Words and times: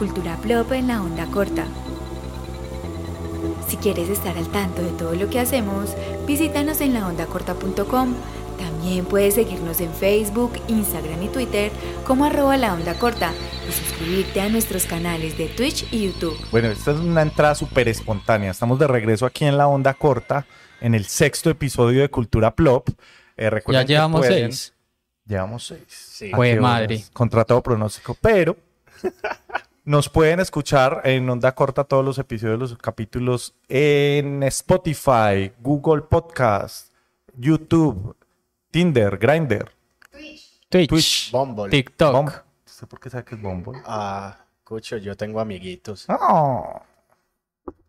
Cultura 0.00 0.36
Plop 0.38 0.72
en 0.72 0.88
la 0.88 1.02
onda 1.02 1.26
corta. 1.26 1.66
Si 3.68 3.76
quieres 3.76 4.08
estar 4.08 4.34
al 4.38 4.48
tanto 4.48 4.80
de 4.80 4.88
todo 4.92 5.12
lo 5.14 5.28
que 5.28 5.38
hacemos, 5.40 5.90
visítanos 6.26 6.80
en 6.80 6.94
laondacorta.com. 6.94 8.14
También 8.58 9.04
puedes 9.04 9.34
seguirnos 9.34 9.78
en 9.82 9.92
Facebook, 9.92 10.52
Instagram 10.68 11.22
y 11.22 11.28
Twitter 11.28 11.70
como 12.06 12.24
arroba 12.24 12.56
la 12.56 12.72
onda 12.72 12.94
corta 12.98 13.32
y 13.68 13.72
suscribirte 13.72 14.40
a 14.40 14.48
nuestros 14.48 14.86
canales 14.86 15.36
de 15.36 15.48
Twitch 15.48 15.86
y 15.92 16.06
YouTube. 16.06 16.34
Bueno, 16.50 16.68
esta 16.68 16.92
es 16.92 16.96
una 16.98 17.20
entrada 17.20 17.54
súper 17.54 17.86
espontánea. 17.88 18.52
Estamos 18.52 18.78
de 18.78 18.86
regreso 18.86 19.26
aquí 19.26 19.44
en 19.44 19.58
la 19.58 19.68
onda 19.68 19.92
corta, 19.92 20.46
en 20.80 20.94
el 20.94 21.04
sexto 21.04 21.50
episodio 21.50 22.00
de 22.00 22.08
Cultura 22.08 22.54
Plop. 22.54 22.88
Eh, 23.36 23.50
Ya 23.68 23.82
llevamos 23.82 24.20
pueden- 24.26 24.50
seis. 24.52 24.72
Llevamos 25.26 25.66
seis. 25.66 25.82
Sí. 25.88 26.30
¿A 26.32 26.36
Jue 26.36 26.54
qué 26.54 26.60
madre. 26.60 26.94
horas? 26.96 27.10
Contra 27.12 27.44
todo 27.44 27.62
pronóstico. 27.62 28.16
Pero 28.18 28.56
nos 29.90 30.08
pueden 30.08 30.38
escuchar 30.38 31.00
en 31.02 31.28
onda 31.28 31.52
corta 31.52 31.82
todos 31.82 32.04
los 32.04 32.16
episodios, 32.16 32.60
los 32.60 32.78
capítulos 32.78 33.56
en 33.68 34.40
Spotify, 34.44 35.50
Google 35.58 36.02
Podcast, 36.02 36.92
YouTube, 37.36 38.14
Tinder, 38.70 39.18
Grindr, 39.18 39.72
Twitch, 40.68 40.88
Twitch, 40.88 41.32
Bumble. 41.32 41.70
TikTok. 41.70 42.14
Bumble. 42.14 42.34
No 42.36 42.72
sé 42.72 42.86
por 42.86 43.00
qué 43.00 43.10
sabe 43.10 43.24
que 43.24 43.34
es 43.34 43.42
Bumble. 43.42 43.82
Ah, 43.84 44.38
Cucho, 44.62 44.96
yo 44.96 45.16
tengo 45.16 45.40
amiguitos. 45.40 46.08
No. 46.08 46.82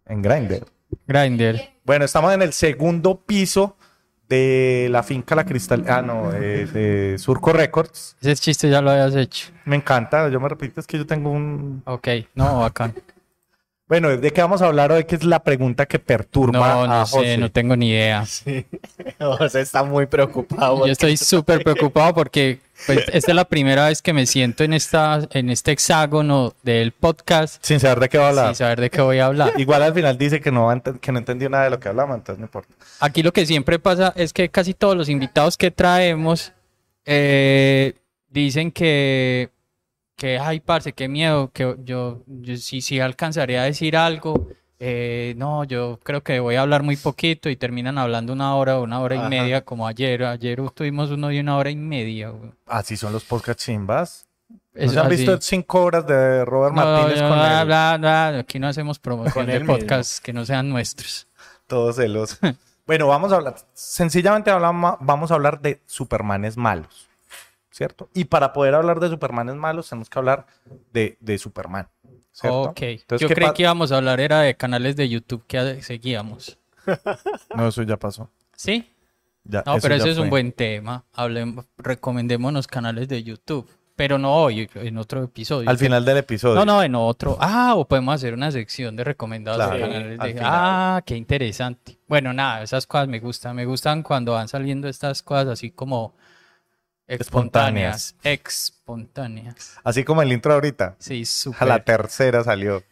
En 0.07 0.23
Grindr. 0.23 0.65
Grindr. 1.05 1.61
Bueno, 1.83 2.05
estamos 2.05 2.33
en 2.33 2.41
el 2.41 2.53
segundo 2.53 3.21
piso 3.21 3.77
de 4.31 4.87
la 4.89 5.03
finca 5.03 5.35
La 5.35 5.45
Cristal. 5.45 5.85
Ah, 5.87 6.01
no, 6.01 6.31
de, 6.31 6.65
de 6.65 7.17
Surco 7.17 7.51
Records. 7.53 8.15
Ese 8.21 8.35
chiste 8.35 8.69
ya 8.69 8.81
lo 8.81 8.89
habías 8.89 9.15
hecho. 9.15 9.49
Me 9.65 9.75
encanta, 9.75 10.29
yo 10.29 10.39
me 10.39 10.47
repito, 10.49 10.79
es 10.79 10.87
que 10.87 10.97
yo 10.97 11.05
tengo 11.05 11.29
un. 11.31 11.83
Ok, 11.85 12.07
no, 12.35 12.59
bacán. 12.61 12.93
Bueno, 13.87 14.07
¿de 14.15 14.31
qué 14.31 14.39
vamos 14.39 14.61
a 14.61 14.67
hablar 14.67 14.89
hoy? 14.93 15.03
Que 15.03 15.15
es 15.15 15.25
la 15.25 15.43
pregunta 15.43 15.85
que 15.85 15.99
perturba 15.99 16.57
No, 16.59 16.83
a 16.83 16.87
no 16.87 17.05
José. 17.05 17.25
sé, 17.33 17.37
no 17.37 17.51
tengo 17.51 17.75
ni 17.75 17.89
idea. 17.89 18.25
Sí. 18.25 18.65
José 19.19 19.59
está 19.59 19.83
muy 19.83 20.05
preocupado. 20.05 20.85
Yo 20.85 20.93
estoy 20.93 21.17
súper 21.17 21.61
preocupado 21.61 22.13
porque 22.13 22.61
pues, 22.85 22.99
esta 23.11 23.31
es 23.31 23.35
la 23.35 23.45
primera 23.45 23.87
vez 23.87 24.01
que 24.01 24.13
me 24.13 24.25
siento 24.25 24.63
en, 24.63 24.73
esta, 24.73 25.19
en 25.31 25.49
este 25.49 25.71
hexágono 25.71 26.53
del 26.63 26.91
podcast 26.91 27.63
Sin 27.63 27.79
saber 27.79 27.99
de 27.99 28.09
qué 28.09 28.17
va 28.17 28.25
a 28.25 28.29
hablar. 28.29 28.47
sin 28.47 28.55
saber 28.55 28.81
de 28.81 28.89
qué 28.89 29.01
voy 29.01 29.19
a 29.19 29.27
hablar. 29.27 29.53
Igual 29.57 29.83
al 29.83 29.93
final 29.93 30.17
dice 30.17 30.39
que 30.39 30.51
no, 30.51 30.65
va 30.65 30.81
que 30.81 31.11
no 31.11 31.19
entendió 31.19 31.49
nada 31.49 31.65
de 31.65 31.69
lo 31.69 31.79
que 31.79 31.89
hablamos, 31.89 32.17
entonces 32.17 32.39
no 32.39 32.45
importa. 32.45 32.73
Aquí 32.99 33.23
lo 33.23 33.31
que 33.31 33.45
siempre 33.45 33.79
pasa 33.79 34.13
es 34.15 34.33
que 34.33 34.49
casi 34.49 34.73
todos 34.73 34.95
los 34.95 35.09
invitados 35.09 35.57
que 35.57 35.71
traemos 35.71 36.53
eh, 37.05 37.93
dicen 38.29 38.71
que, 38.71 39.49
que, 40.15 40.39
ay, 40.39 40.59
parce, 40.59 40.93
qué 40.93 41.07
miedo, 41.07 41.51
que 41.53 41.75
yo, 41.83 42.23
yo 42.27 42.57
sí, 42.57 42.81
sí 42.81 42.99
alcanzaré 42.99 43.59
a 43.59 43.63
decir 43.63 43.97
algo. 43.97 44.47
Eh, 44.83 45.35
no, 45.37 45.63
yo 45.63 45.99
creo 46.01 46.23
que 46.23 46.39
voy 46.39 46.55
a 46.55 46.61
hablar 46.63 46.81
muy 46.81 46.97
poquito 46.97 47.49
y 47.49 47.55
terminan 47.55 47.99
hablando 47.99 48.33
una 48.33 48.55
hora 48.55 48.79
o 48.79 48.83
una 48.83 48.99
hora 48.99 49.15
Ajá. 49.15 49.27
y 49.27 49.29
media 49.29 49.63
como 49.63 49.85
ayer. 49.87 50.23
Ayer 50.23 50.59
tuvimos 50.71 51.11
uno 51.11 51.27
de 51.27 51.39
una 51.39 51.55
hora 51.55 51.69
y 51.69 51.75
media. 51.75 52.29
güey. 52.29 52.51
Así 52.65 52.97
son 52.97 53.13
los 53.13 53.23
podcast 53.23 53.59
chimbas. 53.59 54.25
¿No 54.73 54.89
se 54.89 54.99
han 54.99 55.05
así. 55.05 55.17
visto 55.17 55.39
cinco 55.39 55.83
horas 55.83 56.07
de 56.07 56.43
Robert 56.45 56.73
No, 56.73 56.83
Martínez 56.83 57.21
no, 57.21 57.29
con 57.29 57.37
él? 57.39 57.65
bla, 57.67 57.97
bla, 57.99 58.27
Aquí 58.39 58.57
no 58.57 58.67
hacemos 58.69 58.97
promoción 58.97 59.45
de 59.45 59.59
podcasts 59.61 60.19
que 60.19 60.33
no 60.33 60.45
sean 60.45 60.67
nuestros. 60.69 61.27
Todos 61.67 61.97
celos. 61.97 62.39
bueno, 62.87 63.07
vamos 63.07 63.31
a 63.31 63.35
hablar, 63.35 63.55
sencillamente 63.73 64.49
hablamos, 64.49 64.95
vamos 65.01 65.29
a 65.29 65.35
hablar 65.35 65.61
de 65.61 65.79
Supermanes 65.85 66.57
malos, 66.57 67.07
¿cierto? 67.69 68.09
Y 68.15 68.25
para 68.25 68.51
poder 68.51 68.73
hablar 68.73 68.99
de 68.99 69.09
Supermanes 69.09 69.55
malos 69.55 69.87
tenemos 69.89 70.09
que 70.09 70.17
hablar 70.19 70.47
de, 70.91 71.17
de 71.19 71.37
Superman, 71.37 71.87
¿cierto? 72.31 72.61
Ok. 72.63 72.81
Entonces, 72.81 73.21
Yo 73.21 73.27
¿qué 73.27 73.35
creí 73.35 73.53
que 73.53 73.63
íbamos 73.63 73.91
a 73.91 73.97
hablar 73.97 74.19
era 74.19 74.41
de 74.41 74.55
canales 74.55 74.95
de 74.95 75.09
YouTube 75.09 75.43
que 75.47 75.81
seguíamos. 75.81 76.57
No, 77.55 77.67
eso 77.67 77.83
ya 77.83 77.97
pasó. 77.97 78.29
¿Sí? 78.55 78.89
Ya, 79.43 79.63
No, 79.65 79.77
pero 79.79 79.95
ese 79.95 80.09
es 80.11 80.17
un 80.17 80.29
buen 80.29 80.51
tema. 80.51 81.03
Hablemos, 81.13 81.65
recomendémonos 81.77 82.67
canales 82.67 83.07
de 83.07 83.23
YouTube. 83.23 83.69
Pero 83.95 84.17
no 84.17 84.33
hoy, 84.35 84.67
en 84.73 84.97
otro 84.97 85.23
episodio. 85.23 85.69
Al 85.69 85.77
final 85.77 86.03
del 86.03 86.17
episodio. 86.17 86.55
No, 86.55 86.65
no, 86.65 86.81
en 86.81 86.95
otro. 86.95 87.37
Ah, 87.39 87.75
o 87.75 87.87
podemos 87.87 88.15
hacer 88.15 88.33
una 88.33 88.51
sección 88.51 88.95
de 88.95 89.03
recomendados 89.03 89.59
de 89.59 89.77
Claro, 89.77 89.93
canales 89.93 90.19
al 90.19 90.33
de... 90.33 90.41
Ah, 90.41 91.03
qué 91.05 91.15
interesante. 91.15 91.99
Bueno, 92.07 92.33
nada, 92.33 92.63
esas 92.63 92.87
cosas 92.87 93.07
me 93.07 93.19
gustan. 93.19 93.55
Me 93.55 93.65
gustan 93.65 94.01
cuando 94.01 94.31
van 94.31 94.47
saliendo 94.47 94.87
estas 94.87 95.21
cosas 95.21 95.49
así 95.49 95.69
como 95.69 96.15
espontáneas. 97.15 98.15
Espontáneas. 98.23 99.77
Así 99.83 100.03
como 100.03 100.21
el 100.21 100.31
intro 100.31 100.53
ahorita. 100.53 100.95
Sí, 100.99 101.21
A 101.21 101.25
súper. 101.25 101.67
la 101.67 101.83
tercera 101.83 102.43
salió. 102.43 102.83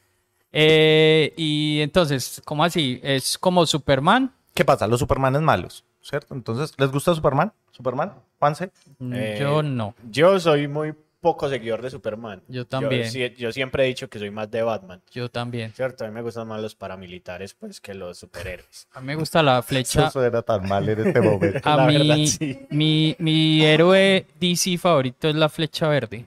Eh, 0.52 1.34
y 1.38 1.82
entonces, 1.82 2.42
¿cómo 2.46 2.64
así? 2.64 3.00
¿Es 3.04 3.38
como 3.38 3.66
Superman? 3.66 4.34
¿Qué 4.54 4.66
pasa? 4.66 4.88
Los 4.88 5.00
Supermanes 5.00 5.42
malos, 5.42 5.86
¿cierto? 6.02 6.34
Entonces, 6.34 6.74
¿les 6.78 6.92
gusta 6.92 7.14
Superman? 7.14 7.54
¿Superman? 7.72 8.14
¿Juanse? 8.40 8.72
Eh, 9.14 9.38
Yo 9.40 9.62
no. 9.64 9.94
Yo 10.10 10.40
soy 10.40 10.68
muy 10.68 10.94
poco 11.22 11.50
seguidor 11.50 11.82
de 11.82 11.90
Superman. 11.90 12.42
Yo 12.48 12.66
también. 12.66 13.10
yo 13.36 13.52
siempre 13.52 13.84
he 13.84 13.88
dicho 13.88 14.10
que 14.10 14.20
soy 14.20 14.32
más 14.32 14.50
de 14.50 14.62
Batman. 14.64 15.02
Yo 15.12 15.30
también. 15.30 15.72
Cierto, 15.74 16.06
a 16.06 16.08
mí 16.08 16.14
me 16.14 16.22
gustan 16.22 16.48
más 16.48 16.62
los 16.62 16.76
paramilitares 16.76 17.54
pues 17.54 17.82
que 17.82 17.94
los 17.94 18.18
superhéroes. 18.20 18.88
A 18.94 19.02
mí 19.02 19.08
me 19.08 19.16
gusta 19.16 19.44
la 19.44 19.62
flecha. 19.62 20.08
Eso 20.08 20.24
era 20.24 20.42
tan 20.42 20.68
mal 20.68 20.88
en 20.88 21.08
este 21.08 21.22
momento. 21.22 21.60
A 21.70 21.76
La 21.76 21.86
mí, 21.88 21.98
verdad, 21.98 22.16
sí. 22.26 22.66
mi, 22.70 23.16
mi 23.20 23.66
héroe 23.66 24.26
DC 24.40 24.78
favorito 24.78 25.28
es 25.28 25.36
la 25.36 25.50
flecha 25.50 25.88
verde. 25.88 26.26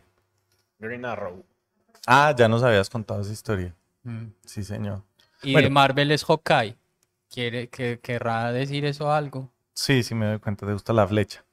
Green 0.79 1.05
Arrow. 1.05 1.45
ah, 2.07 2.35
ya 2.37 2.49
nos 2.49 2.63
habías 2.63 2.91
contado 2.91 3.21
esa 3.23 3.33
historia. 3.33 3.75
Mm. 4.03 4.27
Sí, 4.45 4.63
señor. 4.65 5.03
Y 5.43 5.53
Bueno. 5.53 5.67
de 5.67 5.71
Marvel 5.71 6.11
es 6.11 6.25
Hawkeye. 6.25 6.77
¿Quiere, 7.31 7.69
que, 7.69 7.99
¿Querrá 8.03 8.53
decir 8.53 8.85
eso 8.85 9.11
algo? 9.11 9.49
Sí, 9.75 10.03
sí 10.03 10.15
me 10.15 10.27
doy 10.27 10.39
cuenta. 10.39 10.67
Te 10.67 10.73
gusta 10.73 10.93
la 10.93 11.07
flecha. 11.07 11.45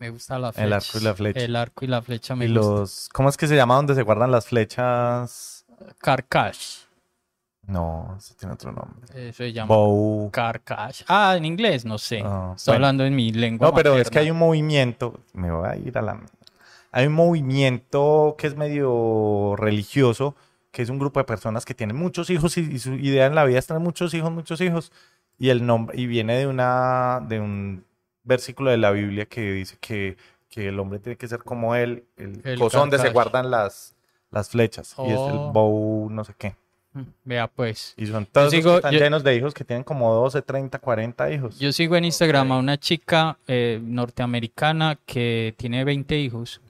Me 0.00 0.10
gusta 0.10 0.38
la 0.38 0.50
flecha. 0.52 0.64
El 0.66 0.72
arco 0.72 0.98
y 0.98 1.00
la 1.02 1.14
flecha. 1.14 1.40
El 1.40 1.56
arco 1.56 1.84
y 1.84 1.88
la 1.88 2.02
flecha 2.02 2.34
me 2.34 2.46
y 2.46 2.48
gusta. 2.48 2.60
los... 2.80 3.08
¿Cómo 3.12 3.28
es 3.28 3.36
que 3.36 3.46
se 3.46 3.54
llama 3.54 3.76
donde 3.76 3.94
se 3.94 4.02
guardan 4.02 4.30
las 4.30 4.46
flechas? 4.46 5.64
Carcash. 5.98 6.78
No, 7.66 8.16
eso 8.18 8.34
tiene 8.36 8.54
otro 8.54 8.72
nombre. 8.72 9.28
Eso 9.28 9.36
se 9.38 9.52
llama 9.52 9.68
Bow. 9.74 10.30
Carcash. 10.32 11.02
Ah, 11.06 11.34
en 11.36 11.44
inglés, 11.44 11.84
no 11.84 11.98
sé. 11.98 12.22
Ah, 12.24 12.54
Estoy 12.56 12.72
bueno. 12.72 12.86
hablando 12.86 13.04
en 13.04 13.14
mi 13.14 13.30
lengua. 13.30 13.68
No, 13.68 13.74
pero 13.74 13.90
es 13.92 13.98
materna. 13.98 14.10
que 14.10 14.18
hay 14.18 14.30
un 14.30 14.38
movimiento, 14.38 15.20
me 15.34 15.52
voy 15.52 15.68
a 15.68 15.76
ir 15.76 15.96
a 15.96 16.02
la... 16.02 16.20
Hay 16.92 17.06
un 17.06 17.12
movimiento 17.12 18.34
que 18.38 18.46
es 18.48 18.56
medio 18.56 19.54
religioso, 19.56 20.34
que 20.72 20.82
es 20.82 20.88
un 20.88 20.98
grupo 20.98 21.20
de 21.20 21.24
personas 21.24 21.64
que 21.64 21.74
tienen 21.74 21.96
muchos 21.96 22.30
hijos 22.30 22.56
y, 22.56 22.62
y 22.62 22.78
su 22.80 22.94
idea 22.94 23.26
en 23.26 23.34
la 23.34 23.44
vida 23.44 23.58
es 23.58 23.66
tener 23.66 23.82
muchos 23.82 24.12
hijos, 24.14 24.32
muchos 24.32 24.60
hijos. 24.62 24.90
Y 25.38 25.50
el 25.50 25.64
nombre, 25.64 26.00
y 26.00 26.06
viene 26.06 26.36
de 26.36 26.46
una, 26.46 27.20
de 27.28 27.38
un 27.38 27.84
versículo 28.24 28.70
de 28.70 28.76
la 28.78 28.90
Biblia 28.90 29.26
que 29.26 29.52
dice 29.52 29.76
que, 29.80 30.16
que 30.48 30.68
el 30.68 30.78
hombre 30.78 30.98
tiene 30.98 31.16
que 31.16 31.28
ser 31.28 31.40
como 31.40 31.74
él, 31.74 32.04
el, 32.16 32.40
El 32.44 32.58
coso 32.58 32.78
donde 32.78 32.98
se 32.98 33.10
guardan 33.10 33.50
las, 33.50 33.94
las 34.30 34.48
flechas. 34.50 34.94
Y 34.98 35.06
es 35.06 35.12
el 35.12 35.18
Oh. 35.36 35.52
bow, 35.52 36.10
no 36.10 36.24
sé 36.24 36.34
qué. 36.38 36.54
Mm, 36.92 37.02
Vea 37.24 37.46
pues. 37.46 37.94
Y 37.96 38.06
son 38.06 38.26
todos 38.26 38.52
sigo- 38.52 38.70
que 38.72 38.76
están 38.78 38.92
yo- 38.92 38.98
llenos 38.98 39.22
de 39.22 39.36
hijos 39.36 39.54
que 39.54 39.62
tienen 39.64 39.84
como 39.84 40.12
12, 40.12 40.42
30, 40.42 40.78
40 40.80 41.30
hijos. 41.30 41.58
Yo 41.58 41.72
sigo 41.72 41.94
en 41.96 42.04
Instagram 42.04 42.50
a 42.50 42.58
una 42.58 42.78
chica 42.78 43.38
eh, 43.46 43.80
norteamericana 43.82 44.98
que 45.06 45.54
tiene 45.56 45.84
20 45.84 46.18
hijos. 46.18 46.60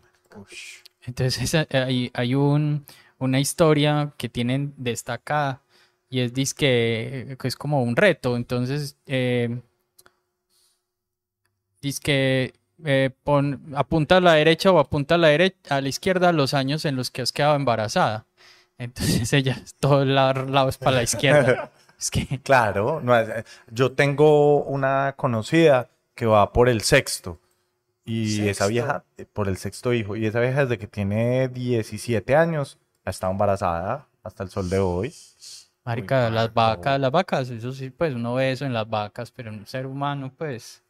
Entonces 1.07 1.43
esa- 1.43 1.67
hay, 1.71 2.11
hay 2.15 2.35
un, 2.35 2.85
una 3.19 3.41
historia 3.41 4.13
que 4.17 4.29
tienen 4.29 4.75
destacada 4.77 5.63
y 6.11 6.21
es 6.21 6.35
dizque, 6.35 7.37
que 7.41 7.49
es 7.49 7.57
como 7.57 7.83
un 7.83 7.97
reto. 7.97 8.37
Entonces, 8.37 8.97
eh, 9.07 9.61
dizque 11.81 12.53
eh, 12.85 13.11
pon, 13.25 13.73
apunta 13.77 14.17
a 14.19 14.21
la 14.21 14.35
derecha 14.35 14.71
o 14.73 14.79
apunta 14.79 15.17
a 15.17 15.19
la 15.19 15.29
derecha, 15.29 15.77
a 15.77 15.81
la 15.81 15.89
izquierda 15.89 16.33
los 16.33 16.55
años 16.55 16.85
en 16.85 16.97
los 16.97 17.11
que 17.11 17.23
has 17.23 17.33
quedado 17.33 17.57
embarazada. 17.57 18.27
Entonces 18.79 19.33
ella, 19.33 19.63
todos 19.81 20.07
la- 20.07 20.33
lados 20.33 20.79
para 20.79 20.97
la 20.97 21.03
izquierda. 21.03 21.71
Es 22.01 22.11
que 22.11 22.41
Claro, 22.43 23.01
no, 23.03 23.15
es- 23.19 23.45
yo 23.71 23.93
tengo 23.93 24.63
una 24.65 25.13
conocida 25.19 25.91
que 26.15 26.25
va 26.25 26.51
por 26.51 26.71
el 26.71 26.81
sexto 26.81 27.39
y 28.07 28.49
esa 28.49 28.67
vieja 28.69 29.05
eh, 29.19 29.27
por 29.31 29.49
el 29.49 29.59
sexto 29.59 29.93
hijo 29.93 30.17
y 30.17 30.25
esa 30.25 30.41
vieja 30.41 30.63
desde 30.63 30.79
que 30.79 30.87
tiene 30.87 31.49
17 31.49 32.35
años 32.35 32.79
ha 33.05 33.11
estado 33.11 33.33
embarazada 33.33 34.09
hasta 34.23 34.43
el 34.45 34.49
sol 34.49 34.71
de 34.71 34.79
hoy. 34.79 35.15
Marica, 35.85 36.29
Uy, 36.29 36.35
las 36.35 36.53
vacas, 36.55 36.99
las 36.99 37.11
vacas, 37.11 37.51
eso 37.51 37.73
sí, 37.73 37.91
pues 37.91 38.15
uno 38.15 38.35
ve 38.35 38.53
eso 38.53 38.65
en 38.65 38.73
las 38.73 38.89
vacas, 38.89 39.31
pero 39.31 39.51
en 39.51 39.59
un 39.61 39.67
ser 39.67 39.85
humano, 39.87 40.33
pues. 40.37 40.83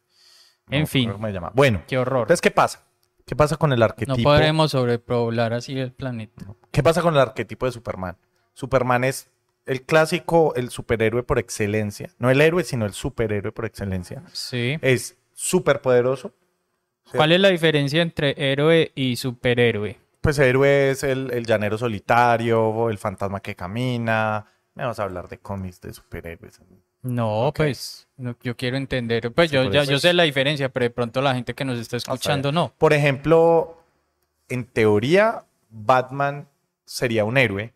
No, 0.71 0.77
En 0.77 0.87
fin, 0.87 1.11
¿cómo 1.11 1.27
se 1.27 1.33
llama? 1.33 1.51
Bueno, 1.53 1.81
qué 1.87 1.97
horror. 1.97 2.21
entonces 2.23 2.41
¿qué 2.41 2.51
pasa? 2.51 2.83
¿Qué 3.25 3.35
pasa 3.35 3.57
con 3.57 3.71
el 3.71 3.79
No 3.79 3.85
arquetipo? 3.85 4.23
podremos 4.23 4.71
sobrepoblar 4.71 5.53
así 5.53 5.77
el 5.79 5.91
planeta. 5.91 6.45
¿Qué 6.71 6.81
pasa 6.81 7.01
con 7.01 7.13
el 7.13 7.19
arquetipo 7.19 7.65
de 7.65 7.71
Superman? 7.71 8.17
Superman 8.53 9.03
es 9.03 9.29
el 9.65 9.83
clásico, 9.83 10.53
el 10.55 10.69
superhéroe 10.69 11.23
por 11.23 11.39
excelencia. 11.39 12.09
No 12.17 12.29
el 12.29 12.41
héroe, 12.41 12.63
sino 12.63 12.85
el 12.85 12.93
superhéroe 12.93 13.51
por 13.51 13.65
excelencia. 13.65 14.23
Sí. 14.33 14.77
Es 14.81 15.17
súper 15.33 15.81
poderoso. 15.81 16.33
¿Cuál 17.13 17.31
es 17.33 17.39
la 17.39 17.49
diferencia 17.49 18.01
entre 18.01 18.33
héroe 18.51 18.91
y 18.95 19.15
superhéroe? 19.17 19.97
Pues 20.21 20.39
héroe 20.39 20.91
es 20.91 21.03
el, 21.03 21.31
el 21.31 21.45
llanero 21.45 21.77
solitario, 21.77 22.89
el 22.89 22.97
fantasma 22.97 23.39
que 23.41 23.55
camina. 23.55 24.45
Me 24.75 24.85
vas 24.85 24.99
a 24.99 25.03
hablar 25.03 25.27
de 25.27 25.37
cómics 25.39 25.81
de 25.81 25.93
superhéroes. 25.93 26.59
No, 27.03 27.51
pues 27.55 28.07
no, 28.17 28.35
yo 28.43 28.55
quiero 28.55 28.77
entender. 28.77 29.31
Pues 29.31 29.49
Sí, 29.49 29.55
yo, 29.55 29.63
ya, 29.71 29.83
yo 29.83 29.99
sé 29.99 30.13
la 30.13 30.23
diferencia, 30.23 30.69
pero 30.69 30.83
de 30.83 30.89
pronto 30.91 31.21
la 31.21 31.33
gente 31.33 31.53
que 31.55 31.65
nos 31.65 31.79
está 31.79 31.97
escuchando 31.97 32.51
no. 32.51 32.73
Por 32.77 32.93
ejemplo, 32.93 33.77
en 34.49 34.65
teoría, 34.65 35.43
Batman 35.69 36.47
sería 36.85 37.25
un 37.25 37.37
héroe 37.37 37.73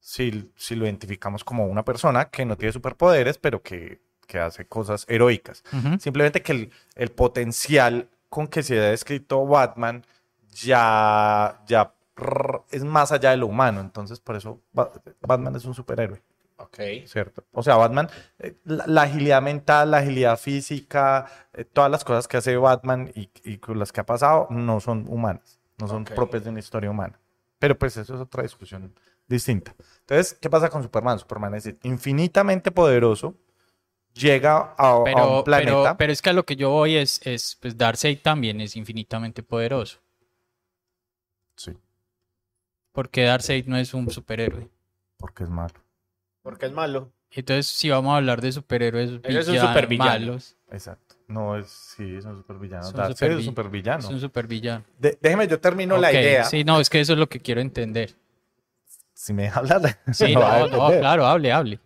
si, 0.00 0.50
si 0.56 0.74
lo 0.74 0.86
identificamos 0.86 1.44
como 1.44 1.66
una 1.66 1.84
persona 1.84 2.26
que 2.30 2.44
no 2.44 2.56
tiene 2.56 2.72
superpoderes, 2.72 3.38
pero 3.38 3.62
que, 3.62 4.00
que 4.26 4.38
hace 4.38 4.66
cosas 4.66 5.04
heroicas. 5.08 5.62
Simplemente 6.00 6.42
que 6.42 6.52
el, 6.52 6.72
el 6.96 7.10
potencial 7.10 8.08
con 8.28 8.48
que 8.48 8.62
se 8.62 8.78
ha 8.78 8.84
descrito 8.90 9.46
Batman 9.46 10.04
ya, 10.62 11.60
es 12.70 12.84
más 12.84 13.12
allá 13.12 13.30
de 13.30 13.36
lo 13.36 13.46
humano. 13.46 13.80
Entonces, 13.80 14.18
por 14.20 14.34
eso 14.36 14.60
Ba- 14.72 14.90
Batman 15.20 15.54
es 15.56 15.64
un 15.64 15.74
superhéroe, 15.74 16.20
Ok. 16.58 16.78
¿cierto? 17.06 17.44
O 17.52 17.62
sea, 17.62 17.76
Batman, 17.76 18.08
eh, 18.38 18.56
la, 18.64 18.84
la 18.86 19.02
agilidad 19.02 19.40
mental, 19.40 19.90
la 19.92 19.98
agilidad 19.98 20.38
física, 20.38 21.26
eh, 21.52 21.64
todas 21.64 21.90
las 21.90 22.04
cosas 22.04 22.26
que 22.28 22.36
hace 22.36 22.56
Batman 22.56 23.10
y, 23.14 23.30
y 23.44 23.58
con 23.58 23.78
las 23.78 23.92
que 23.92 24.00
ha 24.00 24.06
pasado 24.06 24.48
no 24.50 24.80
son 24.80 25.06
humanas, 25.08 25.60
no 25.78 25.86
son 25.88 26.04
propias 26.04 26.44
de 26.44 26.50
una 26.50 26.58
historia 26.58 26.90
humana. 26.90 27.18
Pero 27.58 27.78
pues 27.78 27.96
eso 27.96 28.14
es 28.14 28.20
otra 28.20 28.42
discusión 28.42 28.92
distinta. 29.26 29.74
Entonces, 30.00 30.34
¿qué 30.40 30.48
pasa 30.50 30.68
con 30.68 30.82
Superman? 30.82 31.18
Superman 31.18 31.54
es 31.54 31.72
infinitamente 31.82 32.70
poderoso, 32.72 33.36
llega 34.14 34.74
a, 34.76 34.88
a 34.88 34.96
un 34.98 35.04
Pero, 35.04 35.44
planeta. 35.44 35.70
pero, 35.82 35.96
pero 35.96 36.12
es 36.12 36.22
que 36.22 36.30
a 36.30 36.32
lo 36.32 36.44
que 36.44 36.56
yo 36.56 36.70
voy 36.70 36.96
es, 36.96 37.20
es 37.24 37.56
pues 37.60 37.76
Darkseid 37.76 38.20
también 38.20 38.60
es 38.60 38.74
infinitamente 38.74 39.42
poderoso. 39.44 39.98
Sí, 41.56 41.76
Porque 42.92 43.22
Darkseid 43.24 43.66
no 43.66 43.76
es 43.76 43.94
un 43.94 44.10
superhéroe. 44.10 44.68
porque 45.16 45.44
es 45.44 45.50
malo. 45.50 45.74
Porque 46.48 46.66
es 46.66 46.72
malo. 46.72 47.12
Entonces, 47.30 47.66
si 47.66 47.90
vamos 47.90 48.14
a 48.14 48.16
hablar 48.16 48.40
de 48.40 48.52
superhéroes 48.52 49.10
Él 49.22 49.36
es 49.36 49.46
un 49.48 49.52
villanos, 49.54 49.70
supervillano. 49.70 50.10
malos, 50.10 50.56
Exacto. 50.70 51.14
No 51.28 51.58
es, 51.58 51.68
sí, 51.68 52.16
es 52.16 52.24
un 52.24 52.38
supervillano. 52.38 52.84
Es 52.84 52.90
un 52.90 52.96
Darkseid 52.96 53.30
es 53.32 53.36
un 53.36 53.42
supervi- 53.42 53.44
supervillano. 53.44 53.98
es 53.98 54.04
un 54.06 54.20
supervillano. 54.20 54.84
De- 54.98 55.18
déjeme, 55.20 55.46
yo 55.46 55.60
termino 55.60 55.98
la 55.98 56.08
Ok, 56.08 56.14
idea. 56.14 56.44
Sí, 56.44 56.64
no, 56.64 56.80
es 56.80 56.88
que 56.88 57.00
eso 57.00 57.12
es 57.12 57.18
lo 57.18 57.28
que 57.28 57.40
quiero 57.40 57.60
entender. 57.60 58.14
Si 59.12 59.34
me 59.34 59.42
deja 59.42 59.60
hablar. 59.60 59.98
Sí, 60.12 60.24
me 60.24 60.36
va 60.36 60.56
a 60.56 60.58
no, 60.60 60.64
entender. 60.66 61.00
claro, 61.00 61.26
hable, 61.26 61.52
hable. 61.52 61.80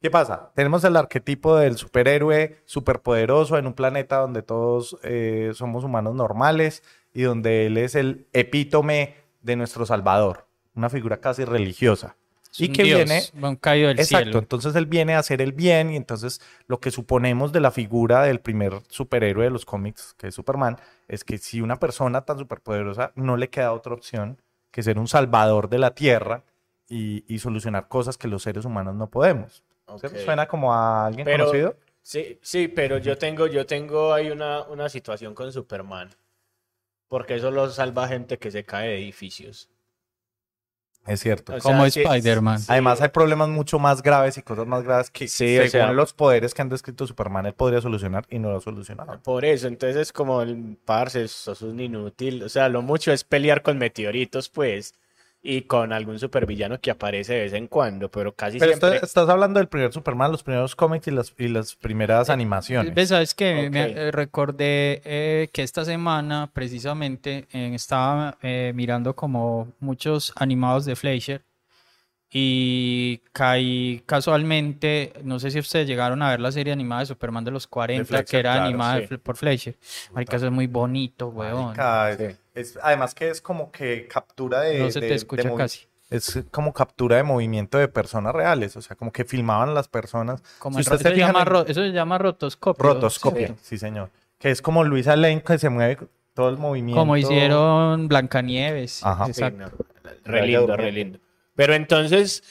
¿Qué 0.00 0.10
pasa? 0.10 0.52
Tenemos 0.54 0.84
el 0.84 0.96
arquetipo 0.96 1.56
del 1.56 1.76
superhéroe 1.76 2.62
superpoderoso 2.64 3.58
en 3.58 3.66
un 3.66 3.74
planeta 3.74 4.16
donde 4.18 4.42
todos 4.42 4.96
eh, 5.02 5.50
somos 5.54 5.84
humanos 5.84 6.14
normales 6.14 6.82
y 7.12 7.22
donde 7.22 7.66
él 7.66 7.76
es 7.76 7.94
el 7.94 8.26
epítome 8.32 9.16
de 9.42 9.56
nuestro 9.56 9.84
salvador, 9.84 10.46
una 10.74 10.88
figura 10.88 11.18
casi 11.20 11.44
religiosa. 11.44 12.16
Es 12.50 12.60
Y 12.60 12.72
que 12.72 12.82
dios, 12.82 13.04
viene 13.04 13.22
un 13.46 13.56
caído 13.56 13.88
del 13.88 13.98
Exacto, 14.00 14.24
cielo. 14.24 14.38
entonces 14.38 14.74
él 14.74 14.86
viene 14.86 15.14
a 15.14 15.18
hacer 15.18 15.42
el 15.42 15.52
bien 15.52 15.92
y 15.92 15.96
entonces 15.96 16.40
lo 16.66 16.80
que 16.80 16.90
suponemos 16.90 17.52
de 17.52 17.60
la 17.60 17.70
figura 17.70 18.22
del 18.22 18.40
primer 18.40 18.80
superhéroe 18.88 19.44
de 19.44 19.50
los 19.50 19.64
cómics, 19.66 20.14
que 20.16 20.28
es 20.28 20.34
Superman, 20.34 20.76
es 21.08 21.24
que 21.24 21.38
si 21.38 21.60
una 21.60 21.78
persona 21.78 22.22
tan 22.22 22.38
superpoderosa 22.38 23.12
no 23.14 23.36
le 23.36 23.48
queda 23.50 23.72
otra 23.72 23.92
opción 23.94 24.40
que 24.70 24.82
ser 24.82 24.98
un 24.98 25.08
salvador 25.08 25.68
de 25.68 25.78
la 25.78 25.94
Tierra 25.94 26.42
y, 26.88 27.22
y 27.32 27.38
solucionar 27.38 27.88
cosas 27.88 28.16
que 28.16 28.28
los 28.28 28.42
seres 28.42 28.64
humanos 28.64 28.94
no 28.94 29.08
podemos. 29.10 29.62
¿Suena 30.24 30.46
como 30.46 30.72
a 30.74 31.06
alguien 31.06 31.24
Pero- 31.24 31.44
conocido? 31.46 31.76
Sí, 32.02 32.38
sí, 32.40 32.68
pero 32.68 32.96
yo 32.96 33.18
tengo, 33.18 33.46
yo 33.46 33.66
tengo 33.66 34.14
ahí 34.14 34.30
una, 34.30 34.62
una 34.62 34.88
situación 34.88 35.34
con 35.34 35.52
Superman. 35.52 36.08
Porque 37.08 37.38
solo 37.38 37.68
salva 37.70 38.08
gente 38.08 38.38
que 38.38 38.50
se 38.50 38.64
cae 38.64 38.88
de 38.88 38.96
edificios. 38.98 39.68
Es 41.08 41.20
cierto. 41.20 41.54
O 41.56 41.58
Como 41.58 41.84
Spider-Man. 41.86 42.58
sí. 42.60 42.66
Además 42.68 43.00
hay 43.00 43.08
problemas 43.08 43.48
mucho 43.48 43.78
más 43.78 44.02
graves 44.02 44.36
y 44.38 44.42
cosas 44.42 44.66
más 44.66 44.82
graves 44.84 45.10
que 45.10 45.26
Sí, 45.28 45.56
o 45.58 45.62
según 45.62 45.70
sea- 45.70 45.92
los 45.92 46.12
poderes 46.12 46.54
que 46.54 46.62
han 46.62 46.68
descrito 46.68 47.06
Superman 47.06 47.46
él 47.46 47.54
podría 47.54 47.80
solucionar 47.80 48.26
y 48.30 48.38
no 48.38 48.50
lo 48.50 48.58
ha 48.58 48.60
solucionado. 48.60 49.18
Por 49.22 49.44
eso, 49.44 49.68
entonces 49.68 49.96
es 49.96 50.12
como 50.12 50.42
el 50.42 50.76
parce, 50.84 51.26
sos 51.28 51.62
un 51.62 51.80
inútil. 51.80 52.42
O 52.42 52.48
sea, 52.48 52.68
lo 52.68 52.82
mucho 52.82 53.12
es 53.12 53.24
pelear 53.24 53.62
con 53.62 53.78
meteoritos, 53.78 54.48
pues. 54.48 54.94
Y 55.50 55.62
con 55.62 55.94
algún 55.94 56.18
supervillano 56.18 56.78
que 56.78 56.90
aparece 56.90 57.32
de 57.32 57.40
vez 57.40 57.52
en 57.54 57.68
cuando, 57.68 58.10
pero 58.10 58.34
casi 58.34 58.58
Pero 58.58 58.72
siempre. 58.76 59.00
estás 59.02 59.28
hablando 59.30 59.58
del 59.60 59.68
primer 59.68 59.90
Superman, 59.92 60.30
los 60.30 60.42
primeros 60.42 60.76
cómics 60.76 61.06
y 61.08 61.10
las, 61.10 61.32
y 61.38 61.48
las 61.48 61.74
primeras 61.74 62.28
animaciones. 62.28 62.94
¿Ves? 62.94 63.08
¿Sabes 63.08 63.34
qué? 63.34 63.70
Me 63.70 63.84
Ok. 63.84 63.92
eh, 63.96 64.10
recordé 64.10 65.00
eh, 65.06 65.48
que 65.50 65.62
esta 65.62 65.86
semana 65.86 66.50
precisamente 66.52 67.46
eh, 67.52 67.70
estaba 67.74 68.36
eh, 68.42 68.72
mirando 68.74 69.16
como 69.16 69.72
muchos 69.80 70.34
animados 70.36 70.84
de 70.84 70.96
Fleischer 70.96 71.42
y 72.30 73.18
caí 73.32 74.02
casualmente, 74.06 75.12
no 75.24 75.38
sé 75.38 75.50
si 75.50 75.58
ustedes 75.58 75.86
llegaron 75.86 76.22
a 76.22 76.30
ver 76.30 76.40
la 76.40 76.52
serie 76.52 76.72
animada 76.72 77.00
de 77.00 77.06
Superman 77.06 77.44
de 77.44 77.50
los 77.50 77.66
40 77.66 78.04
Fleischer, 78.04 78.26
que 78.26 78.36
era 78.38 78.52
claro, 78.52 78.66
animada 78.66 79.00
sí. 79.08 79.16
Por 79.16 79.36
Fleischer. 79.36 79.76
Marica, 80.12 80.36
eso 80.36 80.46
es 80.46 80.52
muy 80.52 80.66
bonito, 80.66 81.28
weón. 81.28 81.64
Marica, 81.66 82.10
es- 82.10 82.18
Sí. 82.18 82.36
es- 82.54 82.78
además 82.82 83.14
que 83.14 83.30
es 83.30 83.40
como 83.40 83.70
que 83.72 84.06
captura 84.08 84.60
de... 84.60 84.78
No 84.78 84.90
se 84.90 85.00
de- 85.00 85.08
te 85.08 85.14
escucha 85.14 85.54
casi. 85.54 85.86
Es 86.10 86.42
como 86.50 86.72
captura 86.72 87.16
de 87.16 87.22
movimiento 87.22 87.76
de 87.76 87.86
personas 87.88 88.34
reales, 88.34 88.74
o 88.76 88.82
sea, 88.82 88.96
como 88.96 89.12
que 89.12 89.24
filmaban 89.26 89.74
las 89.74 89.88
personas. 89.88 90.42
Como 90.58 90.78
Si 90.78 90.84
en 90.84 90.86
ro- 90.86 90.96
usted 90.96 91.02
se 91.02 91.08
eso, 91.08 91.16
se 91.16 91.20
en 91.22 91.26
llama 91.26 91.44
ro- 91.44 91.66
eso 91.66 91.80
se 91.82 91.92
llama 91.92 92.16
rotoscopio. 92.18 92.82
Rotoscopio, 92.82 93.56
sí 93.62 93.76
señor. 93.78 94.10
Que 94.38 94.50
es 94.50 94.62
como 94.62 94.84
Luisa 94.84 95.16
Lane 95.16 95.42
que 95.42 95.58
se 95.58 95.68
mueve 95.68 95.98
todo 96.32 96.48
el 96.48 96.56
movimiento. 96.56 96.98
Como 97.00 97.16
hicieron 97.16 98.08
Blancanieves. 98.08 99.04
Ajá. 99.04 99.24
Sí, 99.26 99.30
Exacto. 99.32 99.58
no, 99.58 100.10
Re 100.24 100.46
lindo, 100.46 100.76
re 100.76 100.92
lindo. 100.92 101.18
Pero 101.58 101.74
entonces, 101.74 102.44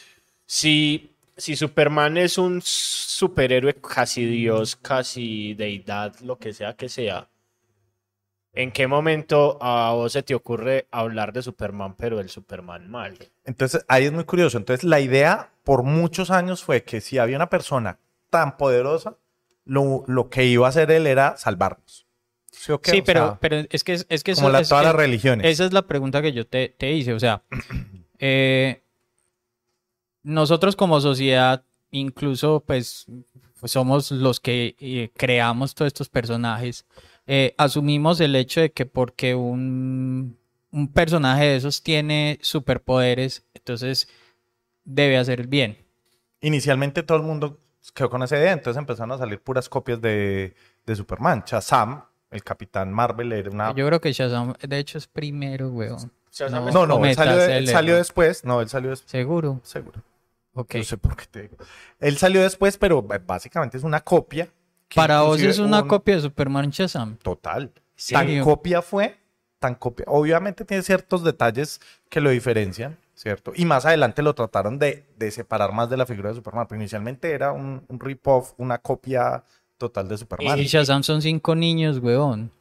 si, 0.46 1.14
si 1.38 1.56
Superman 1.56 2.18
es 2.18 2.38
un 2.38 2.62
superhéroe 2.62 3.74
casi 3.76 4.26
dios, 4.26 4.76
casi 4.76 5.54
deidad, 5.54 6.14
lo 6.20 6.38
que 6.38 6.52
sea 6.54 6.76
que 6.76 6.90
sea, 6.90 7.30
¿en 8.52 8.70
qué 8.74 8.86
momento 8.86 9.58
a 9.62 9.94
vos 9.94 10.12
se 10.12 10.24
te 10.24 10.36
ocurre 10.36 10.88
hablar 10.92 11.32
de 11.32 11.42
Superman, 11.42 11.96
pero 11.96 12.18
del 12.18 12.30
Superman 12.30 12.90
mal? 12.92 13.18
Entonces, 13.46 13.86
ahí 13.88 14.04
es 14.04 14.12
muy 14.12 14.26
curioso. 14.26 14.58
Entonces, 14.58 14.84
la 14.84 15.00
idea 15.00 15.52
por 15.64 15.84
muchos 15.84 16.30
años 16.30 16.62
fue 16.62 16.84
que 16.84 17.00
si 17.00 17.18
había 17.18 17.38
una 17.38 17.50
persona 17.50 18.00
tan 18.30 18.58
poderosa, 18.58 19.16
lo, 19.64 20.04
lo 20.08 20.30
que 20.30 20.44
iba 20.48 20.66
a 20.66 20.70
hacer 20.70 20.92
él 20.92 21.08
era 21.08 21.38
salvarnos. 21.38 22.06
¿Sí, 22.52 22.74
o 22.74 22.82
qué? 22.82 22.92
Sí, 22.92 23.02
pero, 23.04 23.22
sea, 23.22 23.38
pero 23.40 23.64
es 23.70 23.86
que, 23.86 23.94
es 23.94 24.24
que 24.26 24.32
eso 24.32 24.42
como 24.42 24.52
la- 24.52 24.60
es- 24.60 24.68
todas 24.68 24.84
es- 24.84 24.88
las 24.88 24.96
religiones. 24.98 25.46
Esa 25.48 25.64
es 25.64 25.72
la 25.72 25.84
pregunta 25.88 26.22
que 26.22 26.34
yo 26.34 26.46
te, 26.46 26.68
te 26.78 26.92
hice. 26.92 27.14
O 27.14 27.20
sea, 27.22 27.44
eh, 28.20 28.82
nosotros 30.28 30.76
como 30.76 31.00
sociedad, 31.00 31.64
incluso 31.90 32.62
pues, 32.68 33.06
pues 33.60 33.72
somos 33.72 34.12
los 34.12 34.42
que 34.42 34.76
eh, 34.80 35.10
creamos 35.16 35.74
todos 35.74 35.88
estos 35.88 36.10
personajes, 36.10 36.86
eh, 37.28 37.56
asumimos 37.58 38.20
el 38.20 38.36
hecho 38.36 38.60
de 38.60 38.72
que 38.72 38.86
porque 38.86 39.36
un, 39.36 40.38
un 40.72 40.88
personaje 40.90 41.46
de 41.46 41.56
esos 41.56 41.82
tiene 41.82 42.40
superpoderes, 42.42 43.46
entonces 43.54 44.10
debe 44.84 45.18
hacer 45.18 45.40
el 45.40 45.48
bien. 45.48 45.78
Inicialmente 46.42 47.04
todo 47.04 47.18
el 47.18 47.24
mundo 47.24 47.58
quedó 47.94 48.10
con 48.10 48.22
esa 48.22 48.38
idea, 48.38 48.52
entonces 48.52 48.78
empezaron 48.78 49.14
a 49.14 49.18
salir 49.18 49.40
puras 49.40 49.70
copias 49.70 50.02
de, 50.02 50.56
de 50.86 50.96
Superman. 50.96 51.44
Shazam, 51.48 52.04
el 52.32 52.44
Capitán 52.44 52.92
Marvel, 52.92 53.32
era 53.32 53.50
una... 53.50 53.74
Yo 53.74 53.88
creo 53.88 54.02
que 54.02 54.12
Shazam, 54.12 54.54
de 54.60 54.78
hecho, 54.78 54.98
es 54.98 55.08
primero, 55.08 55.70
weón. 55.70 56.12
Shazam 56.34 56.66
No. 56.66 56.86
No, 56.86 57.00
no, 57.00 57.06
él 57.06 57.16
salió, 57.16 57.42
él 57.42 57.98
después. 57.98 58.44
No, 58.44 58.60
él 58.60 58.68
salió 58.68 58.90
después. 58.90 59.10
¿Seguro? 59.10 59.62
Seguro. 59.64 60.04
No 60.74 60.84
sé 60.84 60.98
por 60.98 61.16
qué 61.16 61.26
te 61.30 61.42
digo. 61.44 61.58
Él 62.00 62.18
salió 62.18 62.42
después, 62.42 62.78
pero 62.78 63.02
b- 63.02 63.20
básicamente 63.26 63.78
es 63.78 63.84
una 63.84 64.02
copia. 64.02 64.50
Para 64.96 65.22
vos 65.22 65.42
es 65.42 65.60
una 65.60 65.82
un- 65.82 65.88
copia 65.88 66.16
de 66.16 66.22
Superman 66.22 66.70
Shazam. 66.70 67.18
Total. 67.18 67.72
Tan 68.12 68.40
copia 68.42 68.82
fue, 68.82 69.18
tan 69.60 69.76
copia. 69.76 70.06
Obviamente 70.08 70.64
tiene 70.66 70.84
ciertos 70.84 71.24
detalles 71.24 71.82
que 72.10 72.22
lo 72.22 72.30
diferencian, 72.30 72.98
¿cierto? 73.16 73.52
Y 73.56 73.66
más 73.66 73.86
adelante 73.86 74.22
lo 74.22 74.34
trataron 74.36 74.78
de, 74.80 75.06
de 75.18 75.32
separar 75.32 75.74
más 75.74 75.90
de 75.90 75.98
la 75.98 76.06
figura 76.06 76.30
de 76.30 76.36
Superman, 76.36 76.68
pero 76.70 76.80
inicialmente 76.80 77.32
era 77.32 77.52
un, 77.52 77.84
un 77.88 78.00
rip-off, 78.00 78.54
una 78.58 78.78
copia 78.78 79.44
total 79.78 80.08
de 80.08 80.18
Superman. 80.18 80.58
Y 80.60 80.66
Shazam 80.66 81.04
son 81.04 81.22
cinco 81.22 81.54
niños, 81.56 82.00
weón. 82.00 82.52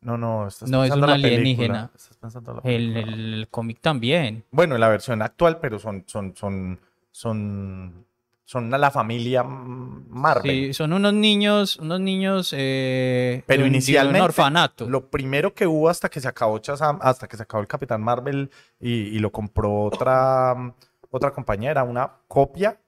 No, 0.00 0.16
no, 0.18 0.46
estás 0.48 0.68
No, 0.68 0.84
es 0.84 0.90
pensando 0.90 1.06
un 1.06 1.12
en 1.14 1.22
la 1.22 1.28
película. 1.28 1.40
alienígena. 1.40 1.90
Estás 1.94 2.16
pensando 2.18 2.50
en 2.50 2.56
la 2.56 2.62
El, 2.70 2.92
película. 2.92 3.16
el 3.16 3.48
cómic 3.50 3.80
también. 3.80 4.44
Bueno, 4.50 4.74
en 4.74 4.80
la 4.80 4.88
versión 4.88 5.22
actual, 5.22 5.58
pero 5.60 5.78
son, 5.78 6.04
son, 6.06 6.34
son, 6.36 6.78
son, 7.14 8.04
son 8.44 8.70
la 8.72 8.90
familia 8.90 9.44
Marvel. 9.44 10.50
Sí, 10.50 10.74
son 10.74 10.92
unos 10.92 11.14
niños, 11.14 11.76
unos 11.76 12.00
niños 12.00 12.52
eh, 12.56 13.44
Pero 13.46 13.62
de 13.62 13.68
un- 13.68 13.72
de 13.72 13.76
inicialmente, 13.78 14.18
un 14.18 14.24
orfanato. 14.24 14.88
Lo 14.90 15.08
primero 15.08 15.54
que 15.54 15.64
hubo 15.68 15.88
hasta 15.88 16.08
que 16.08 16.20
se 16.20 16.26
acabó 16.26 16.58
Shazam, 16.58 16.98
hasta 17.00 17.28
que 17.28 17.36
se 17.36 17.44
acabó 17.44 17.60
el 17.60 17.68
Capitán 17.68 18.02
Marvel 18.02 18.50
y, 18.80 18.90
y 18.94 19.18
lo 19.20 19.30
compró 19.30 19.82
otra, 19.82 20.56
otra 21.10 21.30
compañía, 21.32 21.70
era 21.70 21.84
una 21.84 22.14
copia 22.26 22.80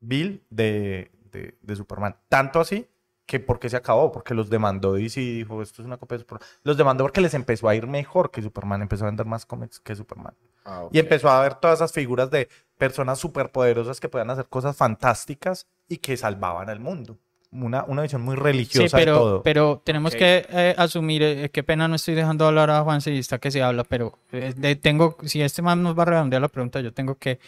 Bill 0.00 0.42
de, 0.48 1.10
de, 1.30 1.58
de 1.60 1.76
Superman. 1.76 2.16
Tanto 2.30 2.60
así 2.60 2.86
que 3.26 3.40
por 3.40 3.58
qué 3.58 3.68
se 3.68 3.76
acabó, 3.76 4.10
porque 4.10 4.32
los 4.32 4.48
demandó 4.48 4.94
DC 4.94 5.20
y 5.20 5.36
dijo, 5.38 5.60
esto 5.60 5.82
es 5.82 5.86
una 5.86 5.98
copia 5.98 6.16
de 6.16 6.22
Superman. 6.22 6.48
Los 6.62 6.78
demandó 6.78 7.04
porque 7.04 7.20
les 7.20 7.34
empezó 7.34 7.68
a 7.68 7.74
ir 7.74 7.86
mejor 7.86 8.30
que 8.30 8.40
Superman, 8.40 8.80
empezó 8.80 9.04
a 9.04 9.08
vender 9.08 9.26
más 9.26 9.44
cómics 9.44 9.80
que 9.80 9.94
Superman. 9.94 10.32
Ah. 10.66 10.88
Y 10.90 10.98
empezó 10.98 11.28
a 11.30 11.40
ver 11.42 11.54
todas 11.54 11.78
esas 11.78 11.92
figuras 11.92 12.30
de 12.30 12.48
personas 12.76 13.18
superpoderosas 13.20 14.00
que 14.00 14.08
podían 14.08 14.30
hacer 14.30 14.46
cosas 14.46 14.76
fantásticas 14.76 15.66
y 15.88 15.98
que 15.98 16.16
salvaban 16.16 16.68
al 16.68 16.80
mundo. 16.80 17.16
Una, 17.52 17.84
una 17.84 18.02
visión 18.02 18.20
muy 18.22 18.34
Sí, 18.36 18.42
religiosa 18.42 18.98
de 18.98 19.04
pero, 19.04 19.14
todo. 19.18 19.42
pero 19.42 19.80
tenemos 19.84 20.14
que 20.14 20.44
eh, 20.50 20.74
asumir, 20.76 21.22
eh, 21.22 21.50
qué 21.50 21.62
pena 21.62 21.86
no 21.88 21.94
estoy 21.94 22.14
dejando 22.14 22.44
hablar 22.46 22.68
a 22.70 22.82
Juan 22.82 23.00
si 23.00 23.16
está 23.16 23.38
que 23.38 23.50
se 23.52 23.62
habla, 23.62 23.84
pero 23.84 24.18
eh, 24.32 24.52
de- 24.56 24.74
tengo, 24.76 25.16
si 25.24 25.40
este 25.40 25.62
man 25.62 25.82
nos 25.82 25.96
va 25.96 26.02
a 26.02 26.06
redondear 26.06 26.42
la 26.42 26.48
pregunta, 26.48 26.80
yo 26.80 26.92
tengo 26.92 27.14
que, 27.16 27.38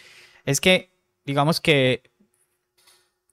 es 0.45 0.61
que, 0.61 0.89
digamos 1.25 1.59
que 1.59 2.09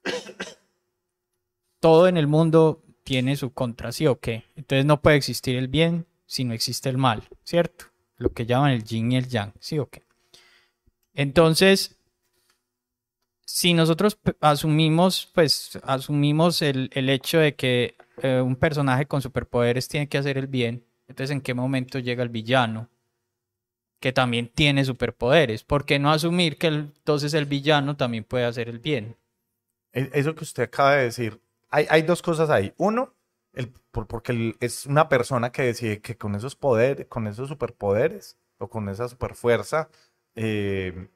todo 1.79 2.07
en 2.07 2.17
el 2.17 2.27
mundo 2.27 2.83
tiene 3.03 3.35
su 3.37 3.53
contra, 3.53 3.91
¿sí 3.91 4.05
o 4.07 4.19
qué? 4.19 4.43
Entonces 4.55 4.85
no 4.85 5.01
puede 5.01 5.15
existir 5.15 5.55
el 5.55 5.67
bien 5.69 6.05
si 6.25 6.43
no 6.43 6.53
existe 6.53 6.89
el 6.89 6.97
mal, 6.97 7.23
¿cierto? 7.43 7.85
Lo 8.17 8.31
que 8.33 8.45
llaman 8.45 8.71
el 8.71 8.83
yin 8.83 9.11
y 9.11 9.17
el 9.17 9.27
yang, 9.27 9.53
¿sí 9.59 9.79
o 9.79 9.89
qué? 9.89 10.03
Entonces, 11.13 11.97
si 13.45 13.73
nosotros 13.73 14.17
asumimos, 14.41 15.31
pues, 15.33 15.79
asumimos 15.83 16.61
el, 16.61 16.89
el 16.93 17.09
hecho 17.09 17.39
de 17.39 17.55
que 17.55 17.95
eh, 18.21 18.41
un 18.41 18.55
personaje 18.55 19.05
con 19.05 19.21
superpoderes 19.21 19.87
tiene 19.87 20.07
que 20.09 20.17
hacer 20.17 20.37
el 20.37 20.47
bien, 20.47 20.85
entonces, 21.07 21.31
¿en 21.33 21.41
qué 21.41 21.53
momento 21.53 21.99
llega 21.99 22.21
el 22.23 22.29
villano? 22.29 22.89
Que 23.99 24.13
también 24.13 24.47
tiene 24.49 24.85
superpoderes. 24.85 25.63
¿Por 25.63 25.85
qué 25.85 25.97
no 25.97 26.11
asumir 26.11 26.57
que 26.57 26.67
el- 26.67 26.91
entonces 26.97 27.33
el 27.33 27.45
villano 27.45 27.95
también 27.97 28.23
puede 28.23 28.45
hacer 28.45 28.69
el 28.69 28.79
bien? 28.79 29.15
E- 29.93 30.11
Eso 30.13 30.35
que 30.35 30.43
usted 30.43 30.63
acaba 30.63 30.95
de 30.95 31.05
decir, 31.05 31.41
hay, 31.69 31.87
hay 31.89 32.03
dos 32.03 32.21
cosas 32.21 32.49
ahí. 32.49 32.73
Uno, 32.77 33.13
el, 33.57 33.69
por- 33.91 34.07
porque 34.07 34.31
el- 34.31 34.57
es 34.59 34.85
una 34.85 35.09
persona 35.09 35.51
que 35.51 35.63
decide 35.63 35.99
que 36.01 36.17
con 36.17 36.35
esos 36.35 36.55
poderes, 36.55 37.07
con 37.07 37.27
esos 37.27 37.49
superpoderes 37.49 38.37
o 38.57 38.69
con 38.69 38.87
esa 38.89 39.07
superfuerza, 39.07 39.89
eh, 40.35 41.09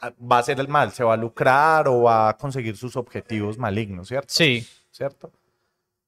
a- 0.00 0.10
va 0.20 0.36
a 0.36 0.40
hacer 0.40 0.60
el 0.60 0.68
mal, 0.68 0.92
se 0.92 1.04
va 1.04 1.14
a 1.14 1.16
lucrar 1.16 1.88
o 1.88 2.02
va 2.02 2.28
a 2.30 2.36
conseguir 2.36 2.76
sus 2.76 2.96
objetivos 2.96 3.58
malignos, 3.58 4.08
¿cierto? 4.08 4.28
Sí, 4.32 4.66
¿Cierto? 4.90 5.30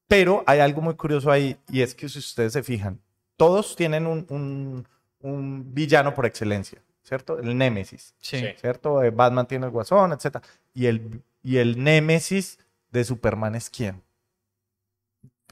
Pero 0.07 0.43
hay 0.47 0.61
algo 0.61 0.81
muy 0.81 0.95
curioso 0.95 1.31
ahí 1.31 1.59
y 1.69 1.83
es 1.83 1.95
que 1.95 2.09
si 2.09 2.19
ustedes 2.19 2.55
se 2.55 2.63
fijan, 2.63 3.01
todos 3.37 3.77
tienen 3.77 4.07
un, 4.07 4.27
un- 4.31 4.89
un 5.21 5.75
villano 5.75 6.15
por 6.15 6.25
excelencia, 6.27 6.83
¿cierto? 7.03 7.39
El 7.39 7.57
Némesis. 7.59 8.15
sí. 8.19 8.39
Sí. 8.39 8.47
¿cierto? 8.59 9.03
Eh, 9.03 9.11
Batman 9.11 9.47
tiene 9.47 9.67
el 9.67 9.73
Guasón, 9.73 10.13
etc. 10.13 10.39
Y 10.75 10.87
el, 10.87 11.23
y 11.43 11.59
el 11.59 11.83
némesis 11.83 12.59
de 12.91 13.05
Superman 13.05 13.55
es 13.55 13.69
quién. 13.69 14.03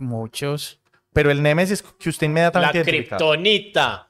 Muchos. 0.01 0.81
Pero 1.13 1.31
el 1.31 1.43
némesis 1.43 1.83
que 1.99 2.09
usted 2.11 2.27
La 2.27 2.31
inmediatamente 2.31 2.79
identifica. 2.79 3.17
kriptonita. 3.17 4.09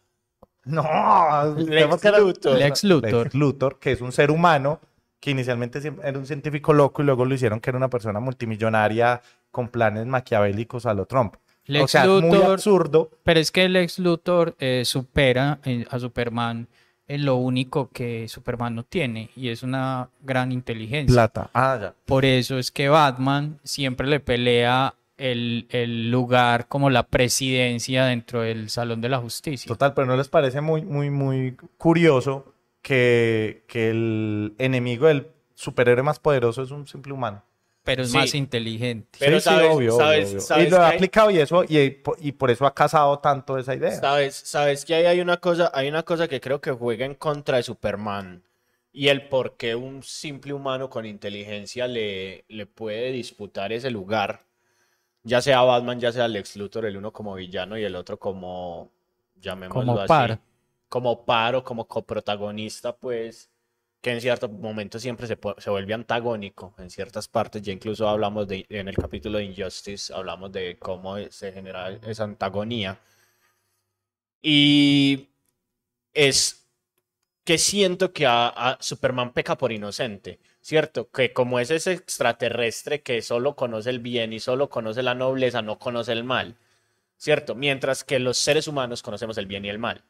No, 0.64 1.54
Lex 1.56 2.04
Luthor. 2.18 2.58
Lex 2.58 2.84
Luthor. 2.84 3.24
Lex 3.26 3.34
Luthor, 3.34 3.78
que 3.78 3.92
es 3.92 4.00
un 4.00 4.10
ser 4.12 4.30
humano 4.30 4.80
que 5.20 5.30
inicialmente 5.30 5.80
era 6.02 6.18
un 6.18 6.26
científico 6.26 6.72
loco 6.72 7.02
y 7.02 7.04
luego 7.06 7.24
lo 7.24 7.34
hicieron 7.34 7.60
que 7.60 7.70
era 7.70 7.76
una 7.76 7.88
persona 7.88 8.18
multimillonaria 8.20 9.22
con 9.50 9.68
planes 9.68 10.06
maquiavélicos 10.06 10.84
a 10.86 10.94
lo 10.94 11.06
Trump. 11.06 11.34
o 11.36 11.38
Lex 11.66 11.90
sea, 11.92 12.02
es 12.04 12.08
muy 12.08 12.38
Luthor- 12.38 12.52
absurdo. 12.54 13.10
Pero 13.22 13.40
es 13.40 13.50
que 13.52 13.68
Lex 13.68 13.98
Luthor 14.00 14.56
eh, 14.58 14.82
supera 14.84 15.58
eh, 15.64 15.84
a 15.90 15.98
Superman 16.00 16.66
en 17.08 17.24
lo 17.24 17.36
único 17.36 17.88
que 17.92 18.26
Superman 18.28 18.74
no 18.74 18.82
tiene 18.82 19.30
y 19.36 19.48
es 19.50 19.62
una 19.62 20.08
gran 20.22 20.50
inteligencia. 20.50 21.14
Plata. 21.14 21.50
Ah, 21.54 21.78
ya. 21.80 21.94
Por 22.04 22.24
eso 22.24 22.58
es 22.58 22.72
que 22.72 22.88
Batman 22.88 23.60
siempre 23.62 24.08
le 24.08 24.18
pelea 24.18 24.94
el, 25.18 25.66
el 25.70 26.10
lugar 26.10 26.68
como 26.68 26.90
la 26.90 27.04
presidencia 27.04 28.04
dentro 28.06 28.42
del 28.42 28.68
Salón 28.70 29.00
de 29.00 29.08
la 29.08 29.18
Justicia. 29.18 29.68
Total, 29.68 29.94
pero 29.94 30.06
¿no 30.06 30.16
les 30.16 30.28
parece 30.28 30.60
muy, 30.60 30.82
muy, 30.82 31.10
muy 31.10 31.56
curioso 31.78 32.52
que, 32.82 33.64
que 33.66 33.90
el 33.90 34.54
enemigo 34.58 35.06
del 35.06 35.26
superhéroe 35.54 36.02
más 36.02 36.18
poderoso 36.18 36.62
es 36.62 36.70
un 36.70 36.86
simple 36.86 37.12
humano? 37.12 37.42
Pero 37.82 38.02
es 38.02 38.10
Sí. 38.10 38.16
más 38.16 38.34
inteligente. 38.34 39.16
Pero 39.20 39.38
Sí, 39.38 39.48
sí, 39.48 39.54
sabes- 39.54 39.70
obvio, 39.70 39.94
obvio, 39.94 40.04
sabes- 40.06 40.28
obvio. 40.30 40.40
sabes 40.40 40.66
y 40.66 40.70
lo 40.70 40.76
ha 40.78 40.88
hay- 40.88 40.96
aplicado 40.96 41.30
y 41.30 41.38
eso, 41.38 41.64
y, 41.68 41.90
por- 41.90 42.16
y 42.20 42.32
por 42.32 42.50
eso 42.50 42.66
ha 42.66 42.74
casado 42.74 43.18
tanto 43.20 43.56
esa 43.58 43.74
idea. 43.76 43.92
Sabes, 43.92 44.34
sabes 44.34 44.84
que 44.84 44.94
ahí 44.96 45.06
hay 45.06 45.20
una 45.20 45.36
cosa, 45.36 45.70
hay 45.72 45.88
una 45.88 46.02
cosa 46.02 46.26
que 46.26 46.40
creo 46.40 46.60
que 46.60 46.72
juega 46.72 47.06
en 47.06 47.14
contra 47.14 47.58
de 47.58 47.62
Superman 47.62 48.42
y 48.92 49.06
el 49.08 49.28
por 49.28 49.56
qué 49.56 49.76
un 49.76 50.02
simple 50.02 50.52
humano 50.52 50.90
con 50.90 51.06
inteligencia 51.06 51.86
le, 51.86 52.44
le 52.48 52.66
puede 52.66 53.12
disputar 53.12 53.72
ese 53.72 53.90
lugar, 53.92 54.40
ya 55.26 55.42
sea 55.42 55.62
Batman, 55.62 55.98
ya 55.98 56.12
sea 56.12 56.28
Lex 56.28 56.56
Luthor, 56.56 56.86
el 56.86 56.96
uno 56.96 57.12
como 57.12 57.34
villano 57.34 57.76
y 57.76 57.82
el 57.82 57.96
otro 57.96 58.16
como, 58.16 58.92
llamémoslo 59.34 59.80
Como 59.80 59.98
así, 59.98 60.08
par. 60.08 60.40
como 60.88 61.24
par 61.24 61.56
o 61.56 61.64
como 61.64 61.88
coprotagonista, 61.88 62.96
pues, 62.96 63.50
que 64.00 64.12
en 64.12 64.20
cierto 64.20 64.48
momento 64.48 65.00
siempre 65.00 65.26
se, 65.26 65.36
se 65.58 65.70
vuelve 65.70 65.94
antagónico 65.94 66.74
en 66.78 66.90
ciertas 66.90 67.26
partes, 67.26 67.60
ya 67.62 67.72
incluso 67.72 68.08
hablamos 68.08 68.46
de, 68.46 68.66
en 68.68 68.86
el 68.86 68.96
capítulo 68.96 69.38
de 69.38 69.44
Injustice, 69.46 70.14
hablamos 70.14 70.52
de 70.52 70.78
cómo 70.78 71.16
se 71.30 71.52
genera 71.52 71.90
esa 71.90 72.22
antagonía. 72.22 73.00
Y 74.40 75.28
es 76.14 76.68
que 77.44 77.58
siento 77.58 78.12
que 78.12 78.26
a, 78.26 78.46
a 78.48 78.78
Superman 78.80 79.32
peca 79.32 79.58
por 79.58 79.72
inocente, 79.72 80.38
¿cierto? 80.66 81.08
Que 81.12 81.32
como 81.32 81.60
es 81.60 81.70
ese 81.70 81.92
extraterrestre 81.92 83.00
que 83.00 83.22
solo 83.22 83.54
conoce 83.54 83.88
el 83.88 84.00
bien 84.00 84.32
y 84.32 84.40
solo 84.40 84.68
conoce 84.68 85.04
la 85.04 85.14
nobleza, 85.14 85.62
no 85.62 85.78
conoce 85.78 86.10
el 86.10 86.24
mal, 86.24 86.56
¿cierto? 87.16 87.54
Mientras 87.54 88.02
que 88.02 88.18
los 88.18 88.36
seres 88.36 88.66
humanos 88.66 89.00
conocemos 89.00 89.38
el 89.38 89.46
bien 89.46 89.64
y 89.64 89.68
el 89.68 89.78
mal, 89.78 90.02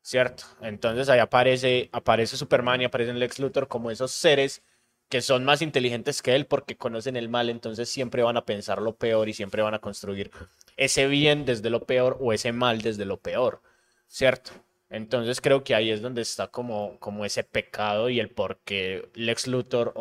¿cierto? 0.00 0.44
Entonces 0.62 1.10
ahí 1.10 1.18
aparece, 1.18 1.90
aparece 1.92 2.38
Superman 2.38 2.80
y 2.80 2.86
aparece 2.86 3.12
Lex 3.12 3.40
Luthor 3.40 3.68
como 3.68 3.90
esos 3.90 4.10
seres 4.10 4.62
que 5.10 5.20
son 5.20 5.44
más 5.44 5.60
inteligentes 5.60 6.22
que 6.22 6.34
él 6.34 6.46
porque 6.46 6.78
conocen 6.78 7.16
el 7.16 7.28
mal, 7.28 7.50
entonces 7.50 7.90
siempre 7.90 8.22
van 8.22 8.38
a 8.38 8.46
pensar 8.46 8.80
lo 8.80 8.94
peor 8.94 9.28
y 9.28 9.34
siempre 9.34 9.60
van 9.60 9.74
a 9.74 9.80
construir 9.80 10.30
ese 10.78 11.08
bien 11.08 11.44
desde 11.44 11.68
lo 11.68 11.84
peor 11.84 12.16
o 12.22 12.32
ese 12.32 12.52
mal 12.52 12.80
desde 12.80 13.04
lo 13.04 13.18
peor, 13.18 13.60
¿cierto? 14.06 14.52
Entonces 14.90 15.40
creo 15.40 15.62
que 15.62 15.74
ahí 15.74 15.90
es 15.90 16.02
donde 16.02 16.22
está 16.22 16.48
como, 16.48 16.98
como 16.98 17.24
ese 17.24 17.44
pecado 17.44 18.10
y 18.10 18.18
el 18.18 18.28
por 18.30 18.58
qué 18.64 19.08
Lex 19.14 19.46
Luthor 19.46 19.94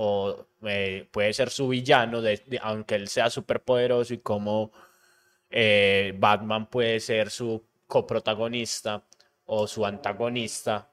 eh, 0.63 1.07
puede 1.11 1.31
ser 1.33 1.51
su 1.51 1.67
villano, 1.69 2.21
aunque 2.61 2.95
él 2.95 3.07
sea 3.07 3.29
superpoderoso 3.29 4.15
y 4.15 4.17
como 4.17 4.71
eh, 5.51 6.15
Batman 6.17 6.67
puede 6.67 6.99
ser 6.99 7.29
su 7.29 7.63
coprotagonista 7.85 9.03
o 9.45 9.67
su 9.67 9.85
antagonista 9.85 10.89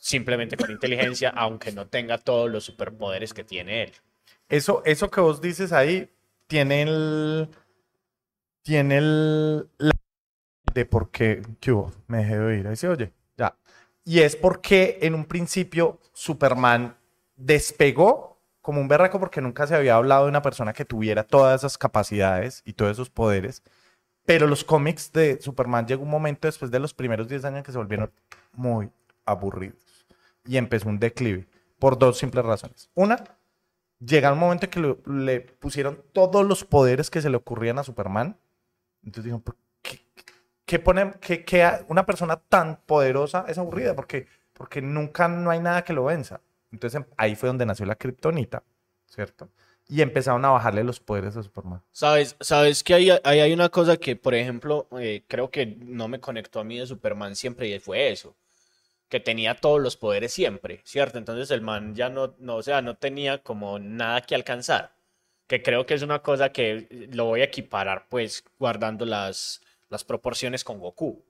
simplemente 0.00 0.56
con 0.56 0.70
inteligencia, 0.70 1.30
aunque 1.30 1.72
no 1.72 1.88
tenga 1.88 2.18
todos 2.18 2.48
los 2.48 2.64
superpoderes 2.64 3.34
que 3.34 3.42
tiene 3.42 3.82
él. 3.84 3.92
Eso, 4.48 4.82
eso 4.84 5.10
que 5.10 5.20
vos 5.20 5.40
dices 5.40 5.72
ahí 5.72 6.08
tiene 6.46 6.82
el. 6.82 7.48
Tiene 8.62 8.98
de 10.78 10.86
por 10.86 11.10
qué. 11.10 11.42
Me 12.06 12.18
dejé 12.18 12.38
de 12.38 12.44
oír. 12.44 12.68
Ahí 12.68 12.76
se 12.76 12.88
oye. 12.88 13.12
Ya. 13.36 13.56
Y 14.04 14.20
es 14.20 14.36
porque 14.36 14.98
en 15.02 15.14
un 15.14 15.24
principio 15.24 15.98
Superman 16.12 16.96
despegó 17.36 18.40
como 18.62 18.80
un 18.80 18.88
berraco 18.88 19.18
porque 19.18 19.40
nunca 19.40 19.66
se 19.66 19.74
había 19.74 19.96
hablado 19.96 20.24
de 20.24 20.30
una 20.30 20.42
persona 20.42 20.72
que 20.72 20.84
tuviera 20.84 21.24
todas 21.24 21.60
esas 21.60 21.78
capacidades 21.78 22.62
y 22.64 22.74
todos 22.74 22.92
esos 22.92 23.10
poderes. 23.10 23.62
Pero 24.24 24.46
los 24.46 24.62
cómics 24.62 25.12
de 25.12 25.40
Superman 25.40 25.86
llegó 25.86 26.02
un 26.02 26.10
momento 26.10 26.48
después 26.48 26.70
de 26.70 26.78
los 26.78 26.92
primeros 26.94 27.28
10 27.28 27.44
años 27.46 27.64
que 27.64 27.72
se 27.72 27.78
volvieron 27.78 28.12
muy 28.52 28.90
aburridos. 29.24 30.06
Y 30.44 30.58
empezó 30.58 30.88
un 30.88 30.98
declive 30.98 31.48
por 31.78 31.98
dos 31.98 32.18
simples 32.18 32.44
razones. 32.44 32.90
Una, 32.94 33.24
llega 33.98 34.32
un 34.32 34.38
momento 34.38 34.66
en 34.66 34.70
que 34.70 34.96
le 35.10 35.40
pusieron 35.40 36.02
todos 36.12 36.46
los 36.46 36.64
poderes 36.64 37.10
que 37.10 37.22
se 37.22 37.30
le 37.30 37.36
ocurrían 37.36 37.78
a 37.78 37.84
Superman. 37.84 38.38
Entonces 39.02 39.24
dijeron, 39.24 39.42
¿por 40.68 40.78
qué, 40.78 40.78
qué 40.78 40.78
ponen, 40.78 41.14
qué- 41.20 41.44
qué 41.44 41.62
a- 41.64 41.84
una 41.88 42.06
persona 42.06 42.36
tan 42.36 42.76
poderosa 42.86 43.44
es 43.48 43.58
aburrida? 43.58 43.94
Porque, 43.94 44.26
porque 44.52 44.82
nunca 44.82 45.28
no 45.28 45.50
hay 45.50 45.60
nada 45.60 45.82
que 45.84 45.92
lo 45.92 46.04
venza. 46.04 46.40
Entonces 46.72 47.00
em- 47.00 47.06
ahí 47.16 47.34
fue 47.36 47.48
donde 47.48 47.66
nació 47.66 47.86
la 47.86 47.96
kriptonita, 47.96 48.62
¿cierto? 49.06 49.48
Y 49.88 50.02
empezaron 50.02 50.44
a 50.44 50.50
bajarle 50.50 50.84
los 50.84 51.00
poderes 51.00 51.36
a 51.36 51.42
Superman. 51.42 51.82
Sabes, 51.92 52.36
sabes 52.40 52.84
que 52.84 52.94
ahí 52.94 53.40
hay 53.40 53.52
una 53.52 53.70
cosa 53.70 53.96
que, 53.96 54.16
por 54.16 54.34
ejemplo, 54.34 54.86
eh, 54.98 55.24
creo 55.26 55.50
que 55.50 55.66
no 55.66 56.08
me 56.08 56.20
conectó 56.20 56.60
a 56.60 56.64
mí 56.64 56.78
de 56.78 56.86
Superman 56.86 57.34
siempre 57.36 57.68
y 57.68 57.78
fue 57.80 58.10
eso, 58.10 58.36
que 59.08 59.20
tenía 59.20 59.54
todos 59.54 59.80
los 59.80 59.96
poderes 59.96 60.32
siempre, 60.32 60.82
¿cierto? 60.84 61.18
Entonces 61.18 61.50
el 61.50 61.62
man 61.62 61.94
ya 61.94 62.10
no, 62.10 62.34
no, 62.38 62.56
o 62.56 62.62
sea, 62.62 62.82
no 62.82 62.96
tenía 62.96 63.38
como 63.42 63.78
nada 63.78 64.20
que 64.22 64.34
alcanzar, 64.34 64.92
que 65.46 65.62
creo 65.62 65.86
que 65.86 65.94
es 65.94 66.02
una 66.02 66.20
cosa 66.20 66.50
que 66.52 67.08
lo 67.12 67.26
voy 67.26 67.40
a 67.42 67.44
equiparar, 67.44 68.06
pues, 68.10 68.44
guardando 68.58 69.06
las, 69.06 69.62
las 69.88 70.04
proporciones 70.04 70.64
con 70.64 70.78
Goku, 70.78 71.24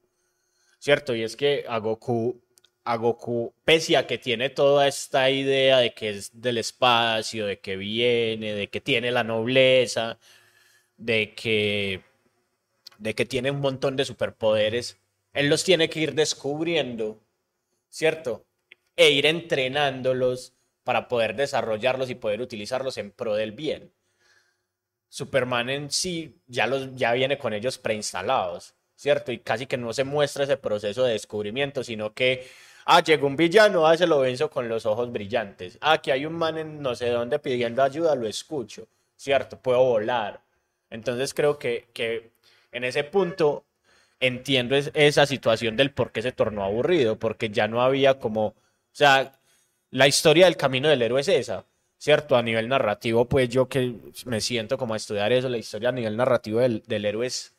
¿cierto? 0.78 1.14
Y 1.14 1.22
es 1.22 1.36
que 1.36 1.64
a 1.68 1.78
Goku, 1.78 2.40
a 2.84 2.96
Goku, 2.96 3.54
pese 3.64 3.96
a 3.96 4.06
que 4.06 4.18
tiene 4.18 4.50
toda 4.50 4.88
esta 4.88 5.30
idea 5.30 5.78
de 5.78 5.94
que 5.94 6.10
es 6.10 6.40
del 6.40 6.58
espacio, 6.58 7.46
de 7.46 7.60
que 7.60 7.76
viene, 7.76 8.54
de 8.54 8.68
que 8.68 8.80
tiene 8.80 9.10
la 9.10 9.24
nobleza, 9.24 10.18
de 10.96 11.34
que, 11.34 12.02
de 12.98 13.14
que 13.14 13.26
tiene 13.26 13.50
un 13.50 13.60
montón 13.60 13.96
de 13.96 14.04
superpoderes. 14.04 14.98
Él 15.32 15.48
los 15.48 15.64
tiene 15.64 15.88
que 15.90 16.00
ir 16.00 16.14
descubriendo, 16.14 17.20
¿cierto? 17.88 18.46
E 18.96 19.10
ir 19.10 19.26
entrenándolos 19.26 20.54
para 20.84 21.08
poder 21.08 21.36
desarrollarlos 21.36 22.10
y 22.10 22.14
poder 22.14 22.40
utilizarlos 22.40 22.96
en 22.98 23.12
pro 23.12 23.34
del 23.34 23.52
bien. 23.52 23.92
Superman 25.08 25.70
en 25.70 25.90
sí 25.90 26.40
ya, 26.46 26.66
los, 26.66 26.94
ya 26.94 27.12
viene 27.12 27.38
con 27.38 27.52
ellos 27.52 27.78
preinstalados, 27.78 28.74
¿cierto? 28.96 29.32
Y 29.32 29.38
casi 29.38 29.66
que 29.66 29.76
no 29.76 29.92
se 29.92 30.04
muestra 30.04 30.44
ese 30.44 30.56
proceso 30.56 31.04
de 31.04 31.12
descubrimiento, 31.12 31.82
sino 31.82 32.12
que, 32.12 32.46
ah, 32.86 33.02
llegó 33.02 33.26
un 33.26 33.36
villano, 33.36 33.86
ah, 33.86 33.96
se 33.96 34.06
lo 34.06 34.20
venzo 34.20 34.50
con 34.50 34.68
los 34.68 34.86
ojos 34.86 35.10
brillantes. 35.10 35.78
Ah, 35.80 35.98
que 35.98 36.12
hay 36.12 36.26
un 36.26 36.34
man 36.34 36.58
en 36.58 36.82
no 36.82 36.94
sé 36.94 37.08
dónde 37.10 37.38
pidiendo 37.38 37.82
ayuda, 37.82 38.14
lo 38.14 38.26
escucho, 38.28 38.88
¿cierto? 39.16 39.58
Puedo 39.58 39.82
volar. 39.82 40.40
Entonces 40.90 41.34
creo 41.34 41.58
que, 41.58 41.88
que 41.92 42.32
en 42.72 42.84
ese 42.84 43.04
punto 43.04 43.64
entiendo 44.20 44.76
esa 44.76 45.26
situación 45.26 45.76
del 45.76 45.92
por 45.92 46.12
qué 46.12 46.22
se 46.22 46.32
tornó 46.32 46.64
aburrido, 46.64 47.18
porque 47.18 47.50
ya 47.50 47.68
no 47.68 47.82
había 47.82 48.18
como, 48.18 48.46
o 48.46 48.54
sea, 48.92 49.32
la 49.90 50.08
historia 50.08 50.46
del 50.46 50.56
camino 50.56 50.88
del 50.88 51.02
héroe 51.02 51.20
es 51.20 51.28
esa 51.28 51.64
¿cierto? 51.98 52.36
A 52.36 52.42
nivel 52.42 52.68
narrativo, 52.68 53.28
pues 53.28 53.48
yo 53.48 53.68
que 53.68 53.96
me 54.24 54.40
siento 54.40 54.78
como 54.78 54.94
a 54.94 54.96
estudiar 54.96 55.32
eso, 55.32 55.48
la 55.48 55.58
historia 55.58 55.90
a 55.90 55.92
nivel 55.92 56.16
narrativo 56.16 56.60
del, 56.60 57.04
héroe 57.04 57.26
es, 57.26 57.54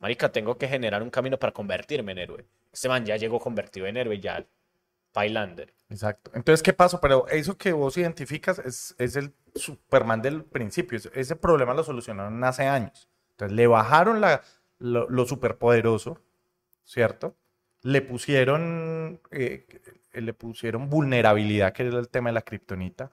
marica, 0.00 0.30
tengo 0.30 0.58
que 0.58 0.68
generar 0.68 1.02
un 1.02 1.10
camino 1.10 1.38
para 1.38 1.52
convertirme 1.52 2.12
en 2.12 2.18
héroe. 2.18 2.44
Este 2.72 2.88
man 2.88 3.06
ya 3.06 3.16
llegó 3.16 3.38
convertido 3.38 3.86
en 3.86 3.96
héroe, 3.96 4.20
ya, 4.20 4.44
Pailander. 5.12 5.72
Exacto. 5.88 6.32
Entonces, 6.34 6.62
¿qué 6.62 6.72
pasó? 6.72 7.00
Pero 7.00 7.28
eso 7.28 7.56
que 7.56 7.72
vos 7.72 7.96
identificas 7.96 8.58
es, 8.58 8.96
es 8.98 9.14
el 9.14 9.32
Superman 9.54 10.20
del 10.20 10.42
principio. 10.42 10.98
Ese 11.14 11.36
problema 11.36 11.72
lo 11.72 11.84
solucionaron 11.84 12.42
hace 12.42 12.64
años. 12.64 13.08
Entonces, 13.30 13.54
le 13.54 13.68
bajaron 13.68 14.20
la, 14.20 14.42
lo, 14.80 15.24
superpoderoso, 15.24 16.18
¿cierto? 16.84 17.36
Le 17.82 18.02
pusieron, 18.02 19.20
eh, 19.30 19.66
le 20.12 20.34
pusieron 20.34 20.90
vulnerabilidad, 20.90 21.72
que 21.72 21.86
era 21.86 21.98
el 22.00 22.08
tema 22.08 22.30
de 22.30 22.34
la 22.34 22.42
kriptonita 22.42 23.12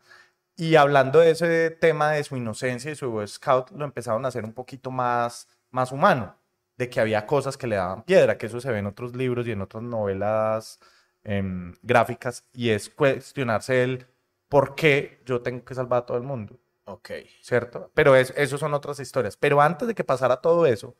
y 0.55 0.75
hablando 0.75 1.19
de 1.19 1.31
ese 1.31 1.71
tema 1.71 2.11
de 2.11 2.23
su 2.23 2.37
inocencia 2.37 2.91
y 2.91 2.95
su 2.95 3.25
Scout, 3.27 3.71
lo 3.71 3.85
empezaron 3.85 4.25
a 4.25 4.27
hacer 4.27 4.43
un 4.43 4.53
poquito 4.53 4.91
más, 4.91 5.47
más 5.71 5.91
humano, 5.91 6.37
de 6.77 6.89
que 6.89 6.99
había 6.99 7.25
cosas 7.25 7.57
que 7.57 7.67
le 7.67 7.75
daban 7.75 8.03
piedra, 8.03 8.37
que 8.37 8.47
eso 8.47 8.59
se 8.61 8.71
ve 8.71 8.79
en 8.79 8.87
otros 8.87 9.15
libros 9.15 9.47
y 9.47 9.51
en 9.51 9.61
otras 9.61 9.83
novelas 9.83 10.79
em, 11.23 11.73
gráficas, 11.81 12.47
y 12.53 12.69
es 12.69 12.89
cuestionarse 12.89 13.83
el 13.83 14.07
por 14.49 14.75
qué 14.75 15.21
yo 15.25 15.41
tengo 15.41 15.63
que 15.63 15.75
salvar 15.75 16.03
a 16.03 16.05
todo 16.05 16.17
el 16.17 16.23
mundo. 16.23 16.59
Ok. 16.85 17.11
¿Cierto? 17.41 17.91
Pero 17.93 18.15
es, 18.15 18.33
eso 18.35 18.57
son 18.57 18.73
otras 18.73 18.99
historias. 18.99 19.37
Pero 19.37 19.61
antes 19.61 19.87
de 19.87 19.95
que 19.95 20.03
pasara 20.03 20.41
todo 20.41 20.65
eso, 20.65 20.95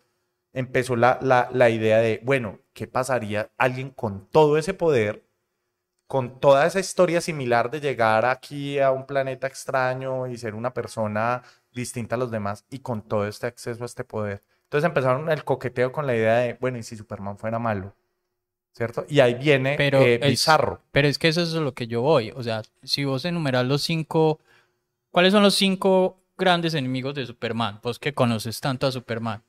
empezó 0.53 0.95
la, 0.95 1.19
la, 1.21 1.49
la 1.51 1.69
idea 1.69 1.97
de, 1.97 2.21
bueno, 2.23 2.59
¿qué 2.73 2.87
pasaría 2.87 3.51
alguien 3.57 3.89
con 3.89 4.29
todo 4.29 4.57
ese 4.57 4.73
poder? 4.73 5.27
Con 6.11 6.41
toda 6.41 6.65
esa 6.65 6.81
historia 6.81 7.21
similar 7.21 7.71
de 7.71 7.79
llegar 7.79 8.25
aquí 8.25 8.79
a 8.79 8.91
un 8.91 9.05
planeta 9.05 9.47
extraño 9.47 10.27
y 10.27 10.37
ser 10.37 10.55
una 10.55 10.73
persona 10.73 11.41
distinta 11.73 12.15
a 12.15 12.17
los 12.17 12.29
demás 12.29 12.65
y 12.69 12.79
con 12.79 13.01
todo 13.01 13.25
este 13.25 13.47
acceso 13.47 13.83
a 13.83 13.85
este 13.85 14.03
poder. 14.03 14.43
Entonces 14.65 14.89
empezaron 14.89 15.31
el 15.31 15.45
coqueteo 15.45 15.93
con 15.93 16.05
la 16.05 16.13
idea 16.13 16.39
de, 16.39 16.57
bueno, 16.59 16.77
¿y 16.77 16.83
si 16.83 16.97
Superman 16.97 17.37
fuera 17.37 17.59
malo? 17.59 17.95
¿Cierto? 18.73 19.05
Y 19.07 19.21
ahí 19.21 19.35
viene 19.35 19.75
pero 19.77 20.01
eh, 20.01 20.17
Bizarro. 20.17 20.81
pero 20.91 21.07
es 21.07 21.17
que 21.17 21.29
eso 21.29 21.43
es 21.43 21.53
lo 21.53 21.73
que 21.73 21.87
yo 21.87 22.01
voy. 22.01 22.33
O 22.35 22.43
sea, 22.43 22.61
si 22.83 23.05
vos 23.05 23.23
enumeras 23.23 23.65
los 23.65 23.81
cinco, 23.81 24.41
¿cuáles 25.11 25.31
son 25.31 25.43
los 25.43 25.55
cinco 25.55 26.19
grandes 26.37 26.73
enemigos 26.73 27.15
de 27.15 27.25
Superman? 27.25 27.79
Vos 27.81 27.99
que 27.99 28.13
conoces 28.13 28.59
tanto 28.59 28.85
a 28.85 28.91
Superman. 28.91 29.43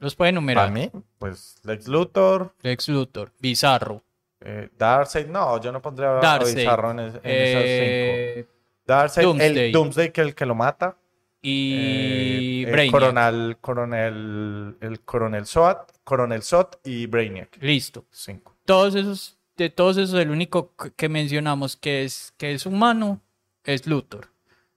¿Los 0.00 0.16
puede 0.16 0.30
enumerar? 0.30 0.72
Para 0.72 0.74
mí, 0.74 0.90
pues 1.18 1.60
Lex 1.62 1.86
Luthor. 1.86 2.52
Lex 2.62 2.88
Luthor, 2.88 3.32
Bizarro. 3.38 4.02
Eh, 4.40 4.68
Darkseid, 4.76 5.26
no, 5.26 5.60
yo 5.60 5.72
no 5.72 5.82
pondría 5.82 6.10
Darkseid, 6.10 6.56
Bizarro 6.56 6.92
en, 6.92 7.00
esas 7.00 7.20
eh, 7.24 8.32
cinco. 8.36 8.52
Darkseid, 8.86 9.40
el 9.40 9.72
Doomsday 9.72 10.12
que 10.12 10.20
el 10.20 10.34
que 10.34 10.46
lo 10.46 10.54
mata. 10.54 10.96
Y 11.40 12.64
eh, 12.66 12.84
el 12.84 12.90
coronel, 12.90 13.56
coronel, 13.60 14.76
el 14.80 15.00
coronel 15.00 15.46
SOT, 15.46 15.92
coronel 16.02 16.42
SOT 16.42 16.86
y 16.86 17.06
Brainiac. 17.06 17.56
Listo. 17.60 18.06
Cinco. 18.10 18.56
Todos 18.64 18.94
esos, 18.94 19.38
de 19.56 19.70
todos 19.70 19.96
esos, 19.98 20.18
el 20.18 20.30
único 20.30 20.74
que 20.96 21.08
mencionamos 21.08 21.76
que 21.76 22.04
es, 22.04 22.34
que 22.36 22.52
es 22.54 22.66
humano 22.66 23.20
es 23.64 23.86
Luthor. 23.86 24.28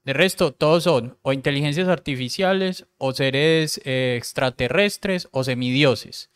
De 0.04 0.14
resto, 0.14 0.52
todos 0.52 0.84
son 0.84 1.18
o 1.22 1.34
inteligencias 1.34 1.88
artificiales, 1.88 2.88
o 2.98 3.14
seres 3.14 3.80
eh, 3.86 4.16
extraterrestres, 4.18 5.28
o 5.32 5.44
semidioses. 5.44 6.32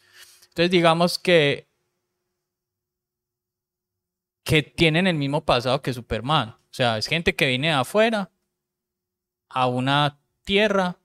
Entonces, 0.49 0.71
digamos 0.71 1.17
que 1.17 1.67
que 4.45 4.63
tienen 4.63 5.07
el 5.07 5.15
mismo 5.15 5.43
pasado 5.43 5.81
que 5.81 5.91
Superman. 5.91 6.49
O 6.49 6.73
sea, 6.73 6.97
es 6.97 7.07
gente 7.07 7.35
que 7.35 7.47
viene 7.47 7.67
de 7.67 7.73
afuera 7.73 8.29
a 9.49 9.67
una 9.67 10.19
tierra, 10.45 10.97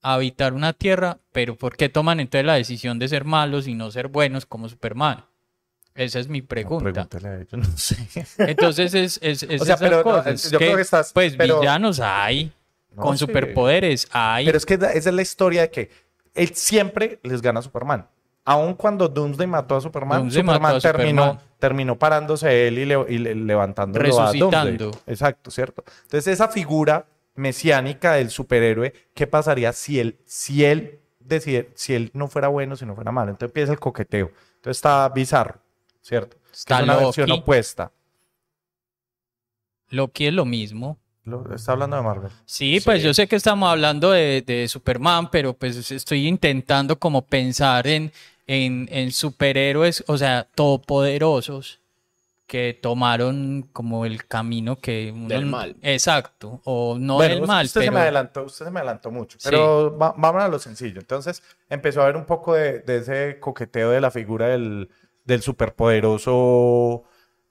a 0.00 0.14
habitar 0.14 0.54
una 0.54 0.72
tierra, 0.72 1.18
pero 1.30 1.56
¿por 1.56 1.76
qué 1.76 1.88
toman 1.88 2.20
entonces 2.20 2.46
la 2.46 2.54
decisión 2.54 2.98
de 2.98 3.08
ser 3.08 3.24
malos 3.24 3.68
y 3.68 3.74
no 3.74 3.90
ser 3.90 4.08
buenos 4.08 4.46
como 4.46 4.68
Superman? 4.68 5.24
Esa 5.94 6.18
es 6.20 6.28
mi 6.28 6.40
pregunta. 6.42 7.06
No, 7.52 7.58
no 7.58 7.76
sé. 7.76 7.96
Entonces 8.38 8.94
es, 8.94 9.18
es, 9.22 9.42
es 9.42 9.60
o 9.62 9.64
sea, 9.64 9.76
pero 9.76 10.02
yo 10.02 10.58
creo 10.58 10.76
que 10.76 10.82
estás, 10.82 11.12
pues 11.12 11.36
villanos 11.36 12.00
hay, 12.00 12.50
con 12.94 13.18
superpoderes 13.18 14.08
hay. 14.10 14.46
Pero 14.46 14.56
es 14.56 14.64
que 14.64 14.74
esa 14.74 14.92
es 14.92 15.06
la 15.06 15.22
historia 15.22 15.62
de 15.62 15.70
que 15.70 15.90
él 16.34 16.54
siempre 16.54 17.20
les 17.22 17.42
gana 17.42 17.60
a 17.60 17.62
Superman. 17.62 18.06
Aun 18.44 18.74
cuando 18.74 19.08
Doomsday 19.08 19.46
mató 19.46 19.76
a 19.76 19.80
Superman, 19.80 20.30
Superman 20.30 20.80
terminó, 20.80 21.38
terminó 21.66 21.98
parándose 21.98 22.68
él 22.68 22.78
y, 22.78 22.84
le, 22.84 22.96
y 23.08 23.18
levantándolo 23.18 24.04
Resucitando. 24.04 24.92
Exacto, 25.04 25.50
¿cierto? 25.50 25.82
Entonces 26.04 26.28
esa 26.28 26.46
figura 26.46 27.06
mesiánica 27.34 28.12
del 28.12 28.30
superhéroe, 28.30 28.92
¿qué 29.14 29.26
pasaría 29.26 29.72
si 29.72 29.98
él, 29.98 30.16
si 30.24 30.64
él 30.64 31.00
decide, 31.18 31.70
si 31.74 31.94
él 31.94 32.12
no 32.14 32.28
fuera 32.28 32.46
bueno, 32.46 32.76
si 32.76 32.86
no 32.86 32.94
fuera 32.94 33.10
malo? 33.10 33.32
Entonces 33.32 33.50
empieza 33.50 33.72
el 33.72 33.80
coqueteo. 33.80 34.30
Entonces 34.54 34.78
está 34.78 35.08
bizarro, 35.08 35.58
¿cierto? 36.02 36.36
Está 36.52 36.78
es 36.78 36.84
una 36.84 36.96
versión 36.98 37.32
opuesta. 37.32 37.90
Loki 39.88 40.26
es 40.26 40.32
lo 40.32 40.44
mismo. 40.44 41.00
está 41.52 41.72
hablando 41.72 41.96
de 41.96 42.02
Marvel. 42.02 42.30
Sí, 42.44 42.80
pues 42.84 43.02
yo 43.02 43.12
sé 43.12 43.26
que 43.26 43.34
estamos 43.34 43.68
hablando 43.68 44.12
de, 44.12 44.44
de, 44.46 44.68
Superman, 44.68 45.32
pero 45.32 45.52
pues 45.52 45.90
estoy 45.90 46.28
intentando 46.28 46.96
como 46.96 47.22
pensar 47.22 47.88
en, 47.88 48.12
en, 48.46 49.10
superhéroes, 49.12 50.04
o 50.06 50.18
sea, 50.18 50.48
todopoderosos 50.54 51.80
que 52.46 52.78
tomaron 52.80 53.68
como 53.72 54.06
el 54.06 54.24
camino 54.26 54.76
que 54.76 55.12
del 55.26 55.46
mal. 55.46 55.76
Exacto, 55.82 56.60
o 56.64 56.96
no 56.98 57.18
del 57.18 57.44
mal, 57.44 57.66
usted 57.66 57.82
se 57.82 57.90
me 57.90 58.00
adelantó, 58.00 58.44
usted 58.44 58.64
se 58.66 58.70
me 58.70 58.78
adelantó 58.80 59.10
mucho, 59.10 59.36
pero 59.42 59.90
vamos 59.96 60.42
a 60.42 60.48
lo 60.48 60.58
sencillo. 60.58 61.00
Entonces, 61.00 61.42
empezó 61.68 62.00
a 62.00 62.04
haber 62.04 62.16
un 62.16 62.24
poco 62.24 62.54
de, 62.54 62.84
ese 62.86 63.40
coqueteo 63.40 63.90
de 63.90 64.00
la 64.00 64.12
figura 64.12 64.48
del, 64.48 64.88
del 65.24 65.42
superpoderoso 65.42 67.04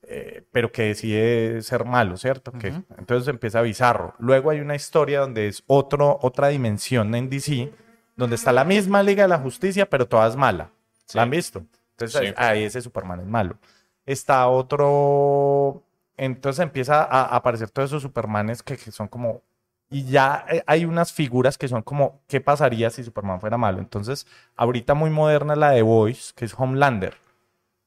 eh, 0.08 0.44
pero 0.52 0.72
que 0.72 0.84
decide 0.84 1.64
ser 1.64 1.84
malo, 1.84 2.16
¿cierto? 2.18 2.52
que, 2.52 2.68
entonces 2.98 3.28
empieza 3.28 3.62
bizarro. 3.62 4.14
Luego 4.20 4.52
hay 4.52 4.60
una 4.60 4.76
historia 4.76 5.22
donde 5.22 5.48
es 5.48 5.64
otro, 5.66 6.20
otra 6.22 6.50
dimensión 6.50 7.16
en 7.16 7.28
DC, 7.28 7.72
donde 8.16 8.36
está 8.36 8.52
la 8.52 8.66
misma 8.66 9.02
Liga 9.02 9.24
de 9.24 9.30
la 9.30 9.40
Justicia, 9.40 9.90
pero 9.90 10.08
toda 10.08 10.28
es 10.28 10.36
mala. 10.36 10.70
¿La 11.14 11.24
han 11.24 11.30
visto? 11.30 11.66
Entonces 11.92 12.34
ahí 12.38 12.64
ese 12.64 12.82
Superman 12.82 13.22
es 13.22 13.28
malo. 13.28 13.58
Está 14.06 14.48
otro. 14.48 15.84
Entonces 16.18 16.64
empieza 16.64 17.04
a, 17.04 17.36
aparecer 17.36 17.70
todos 17.70 17.90
esos 17.90 18.04
Supermanes 18.04 18.64
que, 18.64 18.78
son 18.78 19.08
como. 19.08 19.42
Y 19.90 20.06
ya 20.06 20.46
eh, 20.50 20.64
hay 20.66 20.86
unas 20.86 21.14
figuras 21.14 21.58
que 21.58 21.68
son 21.68 21.84
como, 21.84 22.22
¿qué 22.28 22.42
pasaría 22.42 22.90
si 22.90 23.04
Superman 23.04 23.40
fuera 23.40 23.58
malo? 23.58 23.80
Entonces, 23.80 24.26
ahorita 24.56 24.96
muy 24.96 25.12
moderna 25.12 25.56
la 25.56 25.72
de 25.72 25.84
Voice, 25.84 26.34
que 26.36 26.46
es 26.46 26.56
Homelander, 26.58 27.16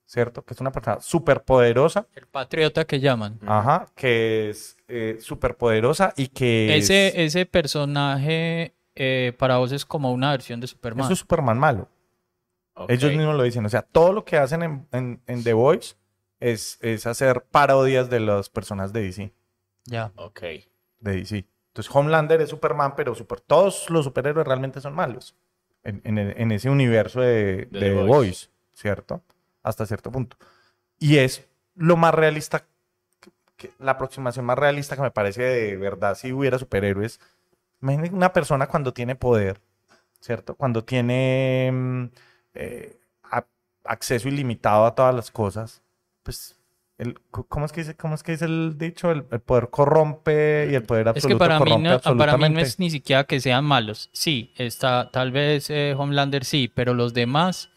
¿cierto? 0.06 0.44
Que 0.44 0.54
es 0.54 0.60
una 0.60 0.70
persona 0.70 1.00
súper 1.00 1.42
poderosa. 1.42 2.06
El 2.14 2.26
patriota 2.26 2.84
que 2.84 3.00
llaman. 3.00 3.40
Ajá, 3.44 3.88
que 3.96 4.50
es 4.50 4.76
eh, 4.86 5.18
súper 5.20 5.56
poderosa 5.56 6.14
y 6.16 6.28
que... 6.28 6.76
Ese, 6.76 7.24
ese 7.24 7.46
personaje 7.46 8.74
eh, 8.94 9.32
para 9.36 9.58
vos 9.58 9.72
es 9.72 9.84
como 9.84 10.12
una 10.12 10.30
versión 10.30 10.60
de 10.60 10.68
Superman. 10.68 11.04
Eso 11.04 11.14
es 11.14 11.18
Superman 11.18 11.58
malo. 11.58 11.88
Ellos 12.88 13.12
mismos 13.12 13.34
lo 13.34 13.42
dicen. 13.42 13.64
O 13.64 13.68
sea, 13.68 13.82
todo 13.82 14.12
lo 14.12 14.24
que 14.24 14.36
hacen 14.36 14.86
en, 14.92 15.42
The 15.44 15.52
Voice 15.52 15.96
es, 16.40 16.78
es, 16.80 17.06
hacer 17.06 17.44
parodias 17.50 18.10
de 18.10 18.20
las 18.20 18.48
personas 18.48 18.92
de 18.92 19.02
DC. 19.02 19.32
Ya. 19.84 20.12
Ok. 20.16 20.40
De 21.00 21.16
DC. 21.16 21.46
Entonces, 21.68 21.94
Homelander 21.94 22.40
es 22.40 22.50
Superman, 22.50 22.94
pero 22.96 23.14
super, 23.14 23.40
todos 23.40 23.88
los 23.90 24.04
superhéroes 24.04 24.46
realmente 24.46 24.80
son 24.80 24.94
malos. 24.94 25.34
En, 25.84 26.52
ese 26.52 26.68
universo 26.68 27.20
de, 27.20 27.68
The, 27.72 27.94
Voice. 27.94 28.48
¿cierto? 28.72 29.22
Hasta 29.62 29.86
cierto 29.86 30.10
punto. 30.10 30.36
Y 30.98 31.18
es 31.18 31.48
lo 31.74 31.96
más 31.96 32.14
realista, 32.14 32.66
la 33.78 33.92
aproximación 33.92 34.44
más 34.44 34.58
realista 34.58 34.96
que 34.96 35.02
me 35.02 35.10
parece 35.10 35.42
de 35.42 35.76
verdad 35.76 36.16
si 36.16 36.32
hubiera 36.32 36.58
superhéroes. 36.58 37.20
Imagínate 37.80 38.14
una 38.14 38.32
persona 38.32 38.66
cuando 38.66 38.92
tiene 38.92 39.14
poder 39.14 39.60
¿cierto? 40.20 40.54
Cuando 40.54 40.84
tiene 40.84 41.70
mm, 41.72 42.04
eh, 42.58 42.98
a- 43.22 43.46
acceso 43.84 44.28
ilimitado 44.28 44.84
a 44.84 44.94
todas 44.94 45.14
las 45.14 45.30
cosas, 45.30 45.80
pues, 46.22 46.56
el, 46.98 47.18
¿cómo 47.30 47.64
es 47.64 47.70
que 47.72 47.82
dice, 47.82 47.94
cómo 47.96 48.14
es 48.16 48.22
que 48.24 48.32
dice 48.32 48.44
el 48.46 48.76
dicho? 48.76 49.10
El, 49.12 49.24
el 49.30 49.40
poder 49.40 49.70
corrompe 49.70 50.68
y 50.70 50.74
el 50.74 50.82
poder 50.82 51.06
Es 51.08 51.12
que 51.24 51.32
absoluto 51.34 51.38
para 51.38 51.60
mí, 51.60 51.76
no, 51.78 52.00
para 52.00 52.36
mí 52.36 52.48
no 52.50 52.58
es 52.60 52.78
ni 52.80 52.90
siquiera 52.90 53.22
que 53.24 53.40
sean 53.40 53.64
malos. 53.64 54.10
Sí, 54.12 54.52
está, 54.56 55.08
tal 55.12 55.30
vez 55.30 55.70
eh, 55.70 55.94
Homelander 55.96 56.44
sí, 56.44 56.66
pero 56.68 56.94
los 56.94 57.14
demás... 57.14 57.70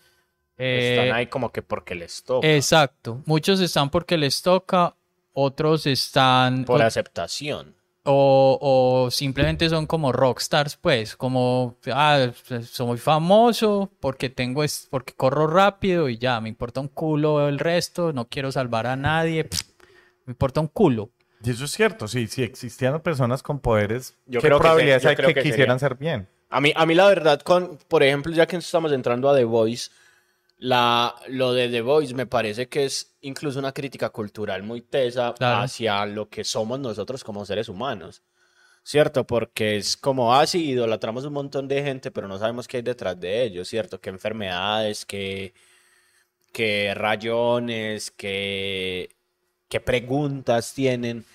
eh, 0.57 0.95
Están 0.97 1.15
ahí 1.15 1.27
como 1.27 1.51
que 1.51 1.61
porque 1.61 1.93
les 1.93 2.23
toca. 2.23 2.47
exacto. 2.47 3.21
Muchos 3.27 3.59
están 3.59 3.91
porque 3.91 4.17
les 4.17 4.41
toca, 4.41 4.95
otros 5.33 5.85
están... 5.85 6.65
por 6.65 6.81
aceptación. 6.81 7.75
O, 8.03 8.57
o 9.05 9.11
simplemente 9.11 9.69
son 9.69 9.85
como 9.85 10.11
rockstars, 10.11 10.75
pues, 10.75 11.15
como, 11.15 11.77
ah, 11.93 12.29
soy 12.67 12.97
famoso 12.97 13.91
porque 13.99 14.29
tengo, 14.29 14.63
es, 14.63 14.87
porque 14.89 15.13
corro 15.13 15.45
rápido 15.45 16.09
y 16.09 16.17
ya, 16.17 16.41
me 16.41 16.49
importa 16.49 16.81
un 16.81 16.87
culo 16.87 17.47
el 17.47 17.59
resto, 17.59 18.11
no 18.11 18.27
quiero 18.27 18.51
salvar 18.51 18.87
a 18.87 18.95
nadie, 18.95 19.43
pff, 19.43 19.61
me 20.25 20.31
importa 20.31 20.61
un 20.61 20.67
culo. 20.67 21.11
Y 21.43 21.51
eso 21.51 21.65
es 21.65 21.71
cierto, 21.71 22.07
sí, 22.07 22.25
si 22.27 22.41
existieran 22.41 23.01
personas 23.01 23.43
con 23.43 23.59
poderes, 23.59 24.15
Yo 24.25 24.41
¿qué 24.41 24.47
creo 24.47 24.57
que 24.57 24.63
se- 24.63 24.67
probabilidades 24.69 25.03
yo 25.03 25.09
hay 25.09 25.15
creo 25.15 25.29
que, 25.29 25.33
que 25.35 25.41
quisieran 25.43 25.77
sería. 25.77 25.89
ser 25.89 25.95
bien? 25.95 26.27
A 26.49 26.59
mí, 26.59 26.73
a 26.75 26.85
mí 26.87 26.95
la 26.95 27.07
verdad, 27.07 27.39
con, 27.41 27.77
por 27.87 28.01
ejemplo, 28.03 28.33
ya 28.33 28.47
que 28.47 28.57
estamos 28.57 28.91
entrando 28.91 29.29
a 29.29 29.35
The 29.35 29.43
Voice, 29.45 29.91
la, 30.63 31.15
lo 31.27 31.53
de 31.53 31.69
The 31.69 31.81
Voice 31.81 32.13
me 32.13 32.27
parece 32.27 32.69
que 32.69 32.85
es 32.85 33.15
incluso 33.21 33.57
una 33.57 33.71
crítica 33.71 34.11
cultural 34.11 34.61
muy 34.61 34.81
tesa 34.81 35.33
Claro. 35.33 35.63
hacia 35.63 36.05
lo 36.05 36.29
que 36.29 36.43
somos 36.43 36.79
nosotros 36.79 37.23
como 37.23 37.43
seres 37.47 37.67
humanos. 37.67 38.21
¿Cierto? 38.83 39.25
Porque 39.25 39.77
es 39.77 39.97
como 39.97 40.35
así, 40.35 40.69
idolatramos 40.69 41.25
un 41.25 41.33
montón 41.33 41.67
de 41.67 41.81
gente, 41.83 42.11
pero 42.11 42.27
no 42.27 42.37
sabemos 42.37 42.67
qué 42.67 42.77
hay 42.77 42.83
detrás 42.83 43.19
de 43.19 43.43
ellos, 43.43 43.67
¿cierto? 43.67 43.99
Qué 43.99 44.11
enfermedades, 44.11 45.03
qué, 45.03 45.53
qué 46.53 46.93
rayones, 46.95 48.11
qué, 48.11 49.09
qué 49.67 49.79
preguntas 49.79 50.73
tienen. 50.75 51.25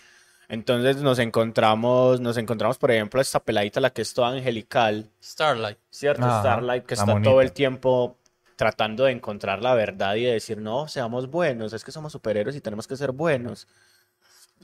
Entonces 0.48 0.98
nos 0.98 1.18
encontramos, 1.18 2.20
nos 2.20 2.36
encontramos, 2.36 2.78
por 2.78 2.92
ejemplo, 2.92 3.18
a 3.18 3.22
esta 3.22 3.40
peladita, 3.40 3.80
la 3.80 3.90
que 3.90 4.02
es 4.02 4.14
toda 4.14 4.28
angelical, 4.28 5.10
Starlight. 5.20 5.78
¿cierto? 5.90 6.22
Starlight, 6.22 6.84
que 6.84 6.94
está 6.94 7.20
todo 7.22 7.40
el 7.40 7.50
tiempo 7.50 8.16
tratando 8.56 9.04
de 9.04 9.12
encontrar 9.12 9.62
la 9.62 9.74
verdad 9.74 10.16
y 10.16 10.24
de 10.24 10.32
decir, 10.34 10.58
no, 10.58 10.88
seamos 10.88 11.30
buenos, 11.30 11.72
es 11.72 11.84
que 11.84 11.92
somos 11.92 12.12
superhéroes 12.12 12.56
y 12.56 12.60
tenemos 12.60 12.86
que 12.88 12.96
ser 12.96 13.12
buenos, 13.12 13.68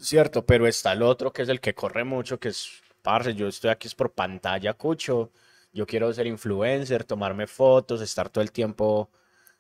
¿cierto? 0.00 0.44
Pero 0.46 0.66
está 0.66 0.92
el 0.92 1.02
otro 1.02 1.32
que 1.32 1.42
es 1.42 1.48
el 1.48 1.60
que 1.60 1.74
corre 1.74 2.04
mucho, 2.04 2.38
que 2.40 2.48
es, 2.48 2.70
parce, 3.02 3.34
yo 3.34 3.48
estoy 3.48 3.70
aquí 3.70 3.88
es 3.88 3.94
por 3.94 4.12
pantalla, 4.12 4.74
cucho, 4.74 5.30
yo 5.72 5.86
quiero 5.86 6.12
ser 6.12 6.26
influencer, 6.26 7.04
tomarme 7.04 7.46
fotos, 7.46 8.00
estar 8.00 8.28
todo 8.30 8.42
el 8.42 8.52
tiempo 8.52 9.10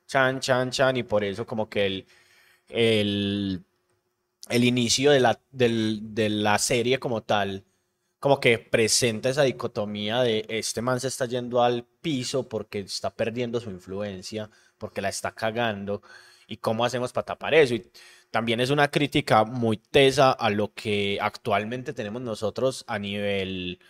chan, 0.06 0.40
chan, 0.40 0.70
chan, 0.70 0.96
y 0.98 1.02
por 1.04 1.24
eso 1.24 1.46
como 1.46 1.68
que 1.70 1.86
el, 1.86 2.06
el, 2.68 3.64
el 4.50 4.64
inicio 4.64 5.10
de 5.12 5.20
la, 5.20 5.40
de 5.52 6.28
la 6.30 6.58
serie 6.58 6.98
como 7.00 7.22
tal, 7.22 7.64
como 8.22 8.38
que 8.38 8.56
presenta 8.60 9.30
esa 9.30 9.42
dicotomía 9.42 10.22
de 10.22 10.46
este 10.48 10.80
man 10.80 11.00
se 11.00 11.08
está 11.08 11.26
yendo 11.26 11.60
al 11.60 11.84
piso 12.00 12.48
porque 12.48 12.78
está 12.78 13.10
perdiendo 13.10 13.58
su 13.58 13.68
influencia, 13.68 14.48
porque 14.78 15.00
la 15.00 15.08
está 15.08 15.32
cagando, 15.32 16.02
y 16.46 16.58
cómo 16.58 16.84
hacemos 16.84 17.12
para 17.12 17.24
tapar 17.24 17.52
eso. 17.54 17.74
Y 17.74 17.90
también 18.30 18.60
es 18.60 18.70
una 18.70 18.88
crítica 18.92 19.44
muy 19.44 19.76
tesa 19.76 20.30
a 20.30 20.50
lo 20.50 20.72
que 20.72 21.18
actualmente 21.20 21.92
tenemos 21.94 22.22
nosotros 22.22 22.84
a 22.86 22.96
nivel 23.00 23.80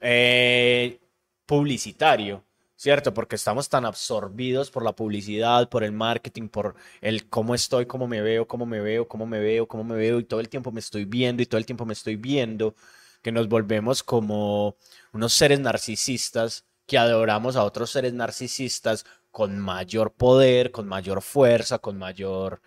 eh, 0.00 1.00
publicitario, 1.46 2.44
¿cierto? 2.76 3.14
Porque 3.14 3.36
estamos 3.36 3.70
tan 3.70 3.86
absorbidos 3.86 4.70
por 4.70 4.84
la 4.84 4.92
publicidad, 4.94 5.70
por 5.70 5.82
el 5.82 5.92
marketing, 5.92 6.48
por 6.48 6.74
el 7.00 7.26
cómo 7.30 7.54
estoy, 7.54 7.86
cómo 7.86 8.06
me 8.06 8.20
veo, 8.20 8.46
cómo 8.46 8.66
me 8.66 8.80
veo, 8.80 9.08
cómo 9.08 9.24
me 9.24 9.38
veo, 9.38 9.66
cómo 9.66 9.82
me 9.82 9.96
veo, 9.96 10.20
y 10.20 10.24
todo 10.24 10.40
el 10.40 10.50
tiempo 10.50 10.72
me 10.72 10.80
estoy 10.80 11.06
viendo 11.06 11.42
y 11.42 11.46
todo 11.46 11.56
el 11.58 11.64
tiempo 11.64 11.86
me 11.86 11.94
estoy 11.94 12.16
viendo, 12.16 12.74
que 13.22 13.32
nos 13.32 13.48
volvemos 13.48 14.02
como 14.02 14.76
unos 15.12 15.32
seres 15.32 15.60
narcisistas 15.60 16.64
que 16.86 16.98
adoramos 16.98 17.56
a 17.56 17.64
otros 17.64 17.90
seres 17.90 18.12
narcisistas 18.12 19.04
con 19.30 19.58
mayor 19.58 20.12
poder, 20.12 20.72
con 20.72 20.88
mayor 20.88 21.22
fuerza, 21.22 21.78
con 21.78 21.96
mayor, 21.98 22.60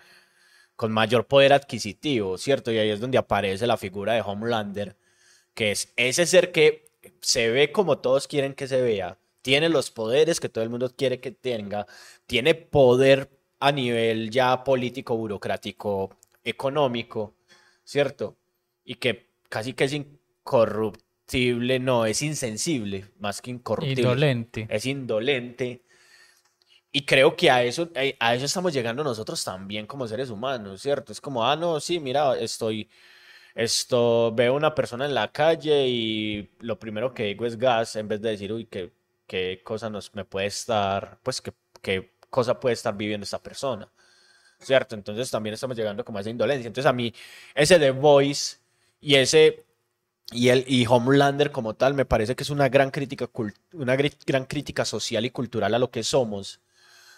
con 0.75 0.91
mayor 0.91 1.27
poder 1.27 1.53
adquisitivo, 1.53 2.37
¿cierto? 2.37 2.71
Y 2.71 2.77
ahí 2.77 2.89
es 2.89 3.01
donde 3.01 3.17
aparece 3.17 3.67
la 3.67 3.77
figura 3.77 4.13
de 4.13 4.21
Homelander, 4.21 4.95
que 5.53 5.71
es 5.71 5.93
ese 5.97 6.25
ser 6.25 6.51
que 6.51 6.85
se 7.21 7.49
ve 7.49 7.71
como 7.71 7.99
todos 7.99 8.27
quieren 8.27 8.53
que 8.53 8.67
se 8.67 8.81
vea, 8.81 9.17
tiene 9.41 9.69
los 9.69 9.91
poderes 9.91 10.39
que 10.39 10.49
todo 10.49 10.63
el 10.63 10.69
mundo 10.69 10.89
quiere 10.95 11.19
que 11.19 11.31
tenga, 11.31 11.85
tiene 12.25 12.55
poder 12.55 13.29
a 13.59 13.71
nivel 13.71 14.29
ya 14.29 14.63
político, 14.63 15.17
burocrático, 15.17 16.15
económico, 16.43 17.35
¿cierto? 17.83 18.37
Y 18.85 18.95
que 18.95 19.29
casi 19.49 19.73
que 19.73 19.85
es 19.85 19.93
incorruptible, 20.43 21.79
no, 21.79 22.05
es 22.05 22.21
insensible, 22.21 23.05
más 23.19 23.41
que 23.41 23.51
incorruptible. 23.51 24.01
Indolente. 24.01 24.67
Es 24.69 24.85
indolente. 24.85 25.83
Y 26.91 27.05
creo 27.05 27.35
que 27.35 27.49
a 27.49 27.63
eso, 27.63 27.89
eh, 27.95 28.15
a 28.19 28.35
eso 28.35 28.45
estamos 28.45 28.71
llegando 28.73 29.03
nosotros 29.03 29.43
también 29.43 29.87
como 29.87 30.07
seres 30.07 30.29
humanos, 30.29 30.81
¿cierto? 30.81 31.11
Es 31.11 31.19
como, 31.19 31.43
ah, 31.45 31.55
no, 31.55 31.79
sí, 31.79 31.99
mira, 31.99 32.37
estoy, 32.37 32.87
esto, 33.55 34.31
veo 34.35 34.53
una 34.53 34.75
persona 34.75 35.05
en 35.05 35.15
la 35.15 35.31
calle 35.31 35.87
y 35.87 36.51
lo 36.59 36.77
primero 36.77 37.13
que 37.13 37.23
digo 37.25 37.45
es 37.47 37.57
gas, 37.57 37.95
en 37.95 38.07
vez 38.07 38.21
de 38.21 38.29
decir, 38.29 38.53
uy, 38.53 38.65
qué, 38.65 38.91
qué 39.25 39.61
cosa 39.63 39.89
nos, 39.89 40.13
me 40.13 40.25
puede 40.25 40.47
estar, 40.47 41.19
pues, 41.23 41.41
qué, 41.41 41.53
qué 41.81 42.13
cosa 42.29 42.59
puede 42.59 42.73
estar 42.73 42.95
viviendo 42.95 43.23
esta 43.23 43.41
persona, 43.41 43.91
¿cierto? 44.59 44.93
Entonces 44.93 45.31
también 45.31 45.55
estamos 45.55 45.75
llegando 45.75 46.05
como 46.05 46.19
a 46.19 46.21
esa 46.21 46.29
indolencia. 46.29 46.67
Entonces 46.67 46.87
a 46.87 46.93
mí, 46.93 47.11
ese 47.55 47.79
The 47.79 47.91
Voice 47.91 48.57
y 49.01 49.15
ese, 49.15 49.65
y 50.31 50.49
el, 50.49 50.65
y 50.67 50.85
Homelander 50.87 51.51
como 51.51 51.75
tal, 51.75 51.93
me 51.93 52.05
parece 52.05 52.35
que 52.35 52.43
es 52.43 52.49
una 52.49 52.69
gran 52.69 52.91
crítica, 52.91 53.29
una 53.73 53.95
gran 53.95 54.45
crítica 54.45 54.85
social 54.85 55.25
y 55.25 55.29
cultural 55.29 55.73
a 55.73 55.79
lo 55.79 55.91
que 55.91 56.03
somos, 56.03 56.61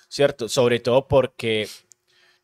¿cierto? 0.10 0.50
Sobre 0.50 0.80
todo 0.80 1.08
porque 1.08 1.68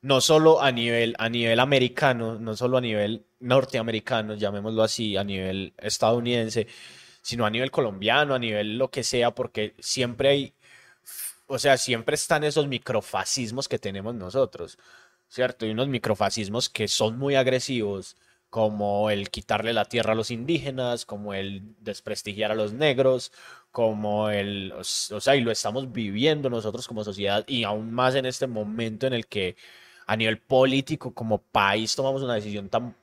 no 0.02 0.22
solo 0.22 0.62
a 0.62 0.72
nivel, 0.72 1.16
a 1.20 1.30
nivel 1.30 1.60
americano, 1.60 2.40
no 2.40 2.56
solo 2.56 2.78
a 2.78 2.82
nivel 2.82 3.26
norteamericano, 3.40 4.36
llamémoslo 4.36 4.84
así, 4.84 5.18
a 5.18 5.24
nivel 5.24 5.74
estadounidense, 5.78 6.68
sino 7.22 7.46
a 7.46 7.50
nivel 7.50 7.72
colombiano, 7.72 8.34
a 8.34 8.40
nivel 8.40 8.78
lo 8.78 8.90
que 8.90 9.04
sea, 9.04 9.32
porque 9.32 9.76
siempre 9.80 10.30
hay, 10.30 10.54
o 11.48 11.60
sea, 11.60 11.78
siempre 11.78 12.16
están 12.16 12.44
esos 12.44 12.68
microfascismos 12.68 13.68
que 13.68 13.80
tenemos 13.80 14.16
nosotros, 14.16 14.78
¿cierto? 15.28 15.66
Y 15.66 15.72
unos 15.72 15.88
microfascismos 15.88 16.70
que 16.70 16.88
son 16.88 17.18
muy 17.18 17.36
agresivos, 17.36 18.16
como 18.52 19.10
el 19.12 19.32
quitarle 19.32 19.74
la 19.74 19.86
tierra 19.86 20.14
a 20.14 20.16
los 20.16 20.32
indígenas, 20.32 21.06
como 21.08 21.34
el 21.36 21.64
desprestigiar 21.82 22.52
a 22.52 22.56
los 22.56 22.74
negros, 22.74 23.34
como 23.72 24.30
el, 24.30 24.74
o 24.74 24.84
sea, 24.86 25.36
y 25.38 25.42
lo 25.42 25.52
estamos 25.52 25.92
viviendo 25.94 26.50
nosotros 26.52 26.88
como 26.88 27.04
sociedad 27.06 27.46
y 27.48 27.64
aún 27.66 27.92
más 27.94 28.16
en 28.16 28.28
este 28.28 28.48
momento 28.48 29.08
en 29.08 29.14
el 29.14 29.28
que 29.28 29.58
a 30.08 30.18
nivel 30.18 30.40
político 30.40 31.14
como 31.14 31.40
país 31.42 31.96
tomamos 31.96 32.24
una 32.24 32.36
decisión 32.36 32.70
tan 32.70 32.96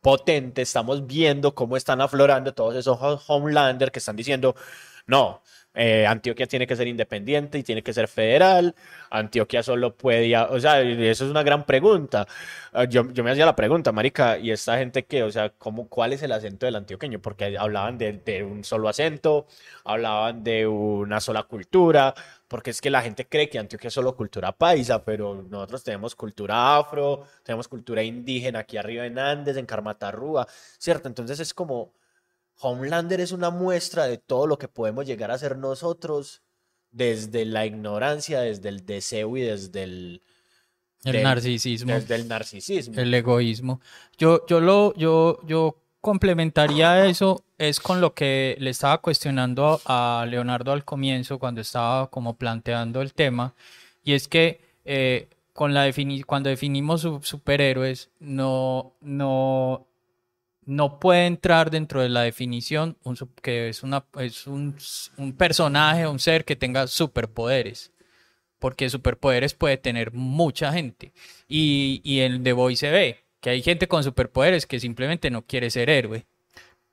potente, 0.00 0.62
estamos 0.62 1.06
viendo 1.06 1.54
cómo 1.54 1.76
están 1.76 2.00
aflorando 2.00 2.54
todos 2.54 2.74
esos 2.74 2.98
ho- 3.00 3.20
Homelander 3.28 3.92
que 3.92 4.00
están 4.00 4.16
diciendo, 4.16 4.56
no, 5.06 5.42
eh, 5.74 6.06
Antioquia 6.06 6.46
tiene 6.46 6.66
que 6.66 6.76
ser 6.76 6.86
independiente 6.86 7.58
y 7.58 7.62
tiene 7.62 7.82
que 7.82 7.92
ser 7.92 8.08
federal, 8.08 8.74
Antioquia 9.10 9.62
solo 9.62 9.94
puede, 9.96 10.36
o 10.36 10.60
sea, 10.60 10.80
eso 10.82 11.24
es 11.24 11.30
una 11.30 11.42
gran 11.42 11.64
pregunta. 11.64 12.26
Ah, 12.72 12.84
Yo, 12.84 13.10
yo 13.12 13.24
me 13.24 13.30
hacía 13.30 13.46
la 13.46 13.56
pregunta, 13.56 13.92
marica, 13.92 14.38
¿y 14.38 14.50
esta 14.50 14.78
gente 14.78 15.04
qué? 15.04 15.22
O 15.22 15.30
sea, 15.30 15.50
¿cómo, 15.50 15.88
¿cuál 15.88 16.12
es 16.12 16.22
el 16.22 16.32
acento 16.32 16.66
del 16.66 16.76
antioqueño? 16.76 17.20
Porque 17.20 17.56
hablaban 17.58 17.98
de, 17.98 18.12
de 18.24 18.42
un 18.44 18.64
solo 18.64 18.88
acento, 18.88 19.46
hablaban 19.84 20.44
de 20.44 20.66
una 20.66 21.20
sola 21.20 21.42
cultura, 21.44 22.14
porque 22.48 22.70
es 22.70 22.80
que 22.80 22.90
la 22.90 23.02
gente 23.02 23.26
cree 23.26 23.48
que 23.48 23.58
Antioquia 23.58 23.88
es 23.88 23.94
solo 23.94 24.14
cultura 24.14 24.52
paisa, 24.52 25.02
pero 25.04 25.42
nosotros 25.48 25.82
tenemos 25.84 26.14
cultura 26.14 26.76
afro, 26.76 27.24
tenemos 27.42 27.66
cultura 27.68 28.02
indígena 28.02 28.60
aquí 28.60 28.76
arriba 28.76 29.06
en 29.06 29.18
Andes, 29.18 29.56
en 29.56 29.66
Carmatarrúa, 29.66 30.46
¿cierto? 30.78 31.08
Entonces 31.08 31.40
es 31.40 31.54
como, 31.54 31.92
Homelander 32.60 33.20
es 33.20 33.32
una 33.32 33.50
muestra 33.50 34.06
de 34.06 34.18
todo 34.18 34.46
lo 34.46 34.58
que 34.58 34.68
podemos 34.68 35.06
llegar 35.06 35.30
a 35.30 35.38
ser 35.38 35.56
nosotros 35.56 36.42
desde 36.90 37.44
la 37.44 37.66
ignorancia, 37.66 38.40
desde 38.40 38.68
el 38.68 38.84
deseo 38.86 39.36
y 39.36 39.40
desde 39.42 39.82
el, 39.84 40.22
El 41.04 41.12
del- 41.12 41.22
narcisismo. 41.24 41.92
desde 41.94 42.14
el 42.14 42.28
narcisismo. 42.28 43.00
El 43.00 43.12
egoísmo. 43.14 43.80
Yo, 44.18 44.46
yo 44.46 44.60
lo, 44.60 44.94
yo, 44.94 45.40
yo 45.46 45.76
complementaría 46.00 47.06
eso 47.06 47.42
es 47.58 47.80
con 47.80 48.00
lo 48.00 48.12
que 48.14 48.56
le 48.60 48.70
estaba 48.70 48.98
cuestionando 48.98 49.80
a 49.86 50.26
Leonardo 50.28 50.72
al 50.72 50.84
comienzo 50.84 51.38
cuando 51.38 51.60
estaba 51.60 52.08
como 52.10 52.34
planteando 52.36 53.00
el 53.00 53.12
tema, 53.14 53.54
y 54.04 54.12
es 54.14 54.28
que 54.28 54.60
eh, 54.84 55.28
con 55.52 55.72
la 55.74 55.86
defini- 55.88 56.24
cuando 56.24 56.50
definimos 56.50 57.02
su- 57.02 57.20
superhéroes, 57.22 58.10
no, 58.20 58.92
no, 59.00 59.86
no 60.64 61.00
puede 61.00 61.26
entrar 61.26 61.70
dentro 61.70 62.00
de 62.00 62.08
la 62.08 62.22
definición 62.22 62.96
un 63.02 63.16
que 63.42 63.68
es, 63.68 63.82
un, 63.82 64.76
personaje, 65.36 66.06
un 66.06 66.18
ser 66.18 66.44
que 66.44 66.56
tenga 66.56 66.86
superpoderes. 66.86 67.90
Porque 68.58 68.88
superpoderes 68.88 69.54
puede 69.54 69.76
tener 69.76 70.12
mucha 70.12 70.72
gente. 70.72 71.12
Y, 71.48 72.00
y 72.04 72.20
en 72.20 72.44
The 72.44 72.52
Voice 72.52 72.86
se 72.86 72.92
ve 72.92 73.18
que 73.42 73.50
hay 73.50 73.60
gente 73.60 73.88
con 73.88 74.04
superpoderes 74.04 74.66
que 74.66 74.78
simplemente 74.78 75.28
no 75.28 75.42
quiere 75.42 75.68
ser 75.68 75.90
héroe. 75.90 76.24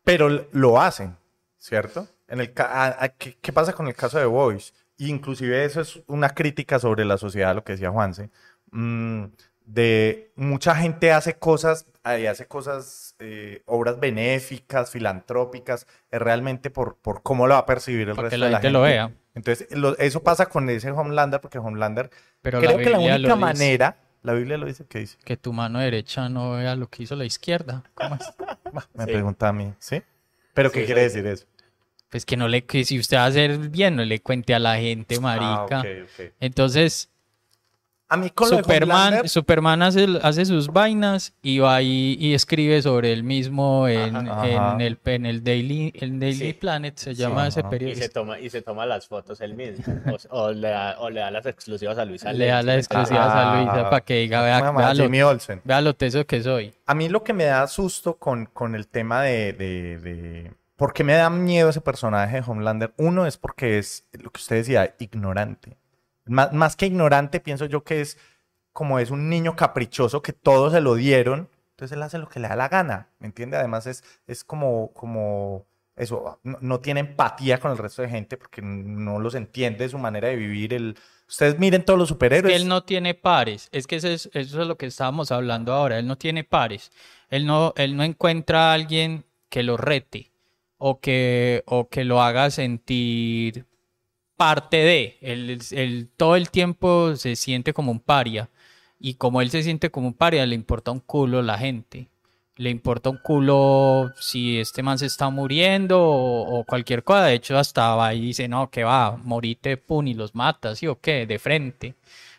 Pero 0.04 0.48
lo 0.52 0.82
hacen, 0.82 1.16
¿cierto? 1.60 2.08
En 2.28 2.40
el 2.42 2.52
a- 2.58 3.14
¿qué, 3.18 3.54
pasa 3.54 3.74
con 3.74 3.88
el 3.88 3.94
caso 3.94 4.18
de 4.18 4.26
Voice? 4.26 4.74
Inclusive 4.98 5.64
eso 5.64 5.82
es 5.82 6.02
una 6.08 6.30
crítica 6.30 6.80
sobre 6.80 7.06
la 7.06 7.18
sociedad, 7.20 7.54
lo 7.56 7.64
que 7.64 7.74
decía 7.74 7.92
Juanse. 7.92 8.32
mm, 8.72 9.26
de 9.72 10.32
mucha 10.36 10.76
gente 10.76 11.12
hace 11.12 11.36
cosas, 11.36 11.86
ahí 12.04 12.26
hace 12.26 12.48
cosas, 12.48 13.16
eh, 13.20 13.62
obras 13.66 14.00
benéficas, 14.00 14.90
filantrópicas, 14.90 15.86
es 16.10 16.20
realmente 16.20 16.72
por, 16.72 16.98
por 16.98 17.22
cómo 17.22 17.46
lo 17.46 17.54
va 17.54 17.60
a 17.62 17.66
percibir 17.68 18.10
el 18.10 18.18
resto 18.18 18.38
la 18.38 18.46
de 18.48 18.52
la 18.52 18.58
gente 18.58 18.68
gente. 18.68 18.74
lo 18.74 18.82
vea. 18.82 19.12
Entonces, 19.36 19.68
lo- 19.78 19.96
eso 20.00 20.24
pasa 20.24 20.48
con 20.48 20.68
ese 20.70 20.90
Homelander, 20.90 21.40
porque 21.40 21.60
Homelander, 21.60 22.10
Pero 22.42 22.60
creo 22.60 22.78
la 22.78 22.84
que 22.84 22.90
la 22.90 23.00
única 23.00 23.36
manera, 23.36 23.98
la 24.24 24.34
Biblia 24.34 24.58
lo 24.58 24.66
dice, 24.66 24.86
¿qué 24.90 25.00
dice? 25.00 25.18
que 25.24 25.38
tu 25.38 25.54
mano 25.54 25.80
derecha 25.80 26.30
no 26.30 26.54
vea 26.54 26.76
lo 26.76 26.90
que 26.90 27.04
hizo 27.04 27.16
la 27.16 27.26
izquierda. 27.26 27.84
¿Cómo 27.94 28.16
es? 28.16 28.22
Me 28.96 29.06
Sí. 29.06 29.12
pregunta 29.12 29.50
a 29.50 29.54
mí, 29.54 29.72
¿sí? 29.78 30.02
¿Pero 30.56 30.72
qué 30.72 30.84
quiere 30.86 31.02
sí. 31.10 31.18
decir 31.18 31.28
eso? 31.28 31.46
Pues 32.10 32.26
que 32.26 32.36
no 32.38 32.48
le, 32.48 32.66
que 32.66 32.84
si 32.86 32.98
usted 32.98 33.18
va 33.18 33.26
a 33.26 33.28
hacer 33.28 33.58
bien, 33.70 33.96
no 33.96 34.04
le 34.04 34.20
cuente 34.20 34.56
a 34.56 34.60
la 34.60 34.78
gente, 34.78 35.20
marica. 35.20 35.82
Ah, 35.82 35.84
ok, 35.84 35.86
ok. 36.20 36.34
Entonces, 36.40 37.10
A 38.12 38.18
mí 38.18 38.32
con 38.32 38.50
lo 38.50 38.58
de 38.58 38.64
Superman, 38.64 39.28
Superman 39.30 39.82
hace, 39.84 40.08
hace 40.24 40.44
sus 40.46 40.70
vainas 40.70 41.34
y 41.44 41.60
va 41.60 41.80
y, 41.84 42.18
y 42.20 42.34
escribe 42.34 42.82
sobre 42.82 43.14
él 43.14 43.24
mismo 43.24 43.88
en, 43.88 44.16
Ajá. 44.16 44.48
en 44.50 44.58
Ajá. 44.58 44.78
el, 44.80 44.98
en 45.06 45.26
el 45.28 45.44
Daily, 45.44 45.94
el 45.96 46.20
Daily 46.20 46.36
Sí. 46.48 46.54
Planet, 46.54 46.98
se 46.98 47.14
llama 47.14 47.48
ese 47.48 47.60
Ajá. 47.60 47.68
Y 47.68 47.72
periódico. 47.72 48.02
se 48.02 48.10
toma, 48.10 48.40
y 48.40 48.50
se 48.50 48.64
toma 48.64 48.88
las 48.88 49.08
fotos 49.08 49.40
él 49.42 49.54
mismo. 49.54 49.84
O, 50.32 50.40
o 50.46 50.52
le, 50.52 50.70
da, 50.70 50.96
o 51.00 51.10
le 51.12 51.20
da 51.20 51.30
las 51.30 51.46
exclusivas 51.46 52.00
a 52.00 52.06
Luisa 52.06 52.34
Le 52.34 52.48
da 52.48 52.64
la 52.64 52.74
Lenz. 52.74 52.86
exclusiva 52.88 53.26
a 53.26 53.58
Luisa 53.62 53.82
Ah. 53.86 53.90
para 53.92 54.02
que 54.04 54.16
diga, 54.16 54.42
vea, 54.42 54.60
Mamá, 54.60 54.80
vea, 54.80 54.94
lo, 54.96 55.04
Jimmy 55.04 55.22
Olsen. 55.22 55.62
vea 55.64 55.80
lo 55.82 55.96
teso 55.96 56.26
que 56.26 56.42
soy. 56.42 56.74
A 56.88 56.96
mí 56.96 57.10
lo 57.10 57.24
que 57.24 57.34
me 57.34 57.44
da 57.46 57.68
susto 57.68 58.16
con, 58.18 58.48
con 58.48 58.74
el 58.74 58.88
tema 58.88 59.22
de, 59.22 59.54
de, 59.54 60.00
de- 60.00 60.52
¿Por 60.78 60.94
qué 60.94 61.04
me 61.04 61.14
da 61.14 61.30
miedo 61.30 61.70
ese 61.70 61.82
personaje 61.82 62.38
de 62.38 62.44
Homelander? 62.48 62.92
Uno 62.98 63.28
es 63.28 63.38
porque 63.38 63.78
es, 63.78 64.06
lo 64.14 64.32
que 64.32 64.40
usted 64.40 64.56
decía, 64.56 64.96
ignorante. 64.98 65.78
Más, 66.30 66.54
más 66.54 66.76
que 66.76 66.86
ignorante, 66.86 67.40
pienso 67.40 67.66
yo 67.66 67.84
que 67.84 68.02
es 68.02 68.18
como 68.72 69.00
es 69.00 69.12
un 69.12 69.30
niño 69.30 69.56
caprichoso 69.56 70.22
que 70.22 70.34
todos 70.34 70.72
se 70.72 70.82
lo 70.82 70.96
dieron, 70.96 71.50
entonces 71.72 71.96
él 71.96 72.04
hace 72.04 72.18
lo 72.18 72.30
que 72.30 72.40
le 72.40 72.48
da 72.48 72.56
la 72.56 72.70
gana, 72.70 73.10
¿me 73.20 73.28
entiende? 73.28 73.58
Además 73.58 73.88
es, 73.88 74.04
es 74.28 74.44
como, 74.44 74.92
como 74.94 75.66
eso, 76.00 76.40
no, 76.44 76.80
tiene 76.80 77.02
empatía 77.02 77.58
con 77.60 77.72
el 77.72 77.78
resto 77.78 78.02
de 78.02 78.10
gente 78.10 78.38
porque 78.38 78.62
no 78.62 79.20
los 79.20 79.36
entiende 79.36 79.90
su 79.90 79.98
manera 79.98 80.30
de 80.30 80.38
vivir. 80.38 80.74
El... 80.74 80.98
Ustedes 81.28 81.60
miren 81.60 81.84
todos 81.84 82.00
los 82.00 82.08
superhéroes. 82.08 82.56
Él 82.56 82.70
no 82.70 82.84
tiene 82.84 83.16
pares. 83.16 83.68
Es 83.74 83.86
que 83.86 83.98
eso 83.98 84.08
es, 84.08 84.30
eso 84.34 84.62
es 84.62 84.68
lo 84.68 84.78
que 84.78 84.86
estábamos 84.86 85.30
hablando 85.32 85.74
ahora. 85.74 86.00
Él 86.00 86.08
no 86.08 86.18
tiene 86.18 86.46
pares. 86.46 86.94
Él 87.30 87.46
no, 87.46 87.74
él 87.76 87.98
no 87.98 88.04
encuentra 88.04 88.72
a 88.72 88.74
alguien 88.76 89.26
que 89.50 89.62
lo 89.62 89.76
rete 89.76 90.32
o 90.78 91.02
que, 91.02 91.64
o 91.66 91.90
que 91.90 92.06
lo 92.06 92.22
haga 92.22 92.50
sentir 92.50 93.66
parte 94.40 94.78
de. 94.78 95.18
Él, 95.22 96.10
todo 96.16 96.38
el 96.38 96.50
tiempo 96.50 97.18
se 97.18 97.36
siente 97.36 97.74
como 97.74 97.92
un 97.92 98.00
paria. 98.00 98.50
Y 98.98 99.16
como 99.16 99.42
él 99.42 99.50
se 99.52 99.64
siente 99.64 99.92
como 99.92 100.08
un 100.08 100.14
paria, 100.14 100.46
le 100.46 100.56
importa 100.56 100.92
un 100.92 101.02
culo 101.02 101.42
la 101.42 101.58
gente. 101.58 102.08
Le 102.56 102.70
importa 102.70 103.10
un 103.10 103.18
culo 103.18 104.14
si 104.18 104.58
este 104.60 104.82
man 104.82 104.98
se 104.98 105.08
está 105.08 105.30
muriendo 105.30 106.02
o, 106.02 106.64
cualquier 106.64 107.04
cosa. 107.04 107.26
De 107.26 107.34
hecho, 107.34 107.58
hasta 107.58 107.96
va 107.96 108.14
y 108.14 108.22
dice, 108.22 108.48
no, 108.48 108.70
que 108.70 108.86
va, 108.86 109.18
morite, 109.18 109.76
pum, 109.76 110.08
y 110.08 110.14
los 110.14 110.36
mata, 110.36 110.74
¿sí 110.76 110.88
o 110.88 111.00
qué? 111.02 111.26
De 111.26 111.38
frente. 111.38 111.96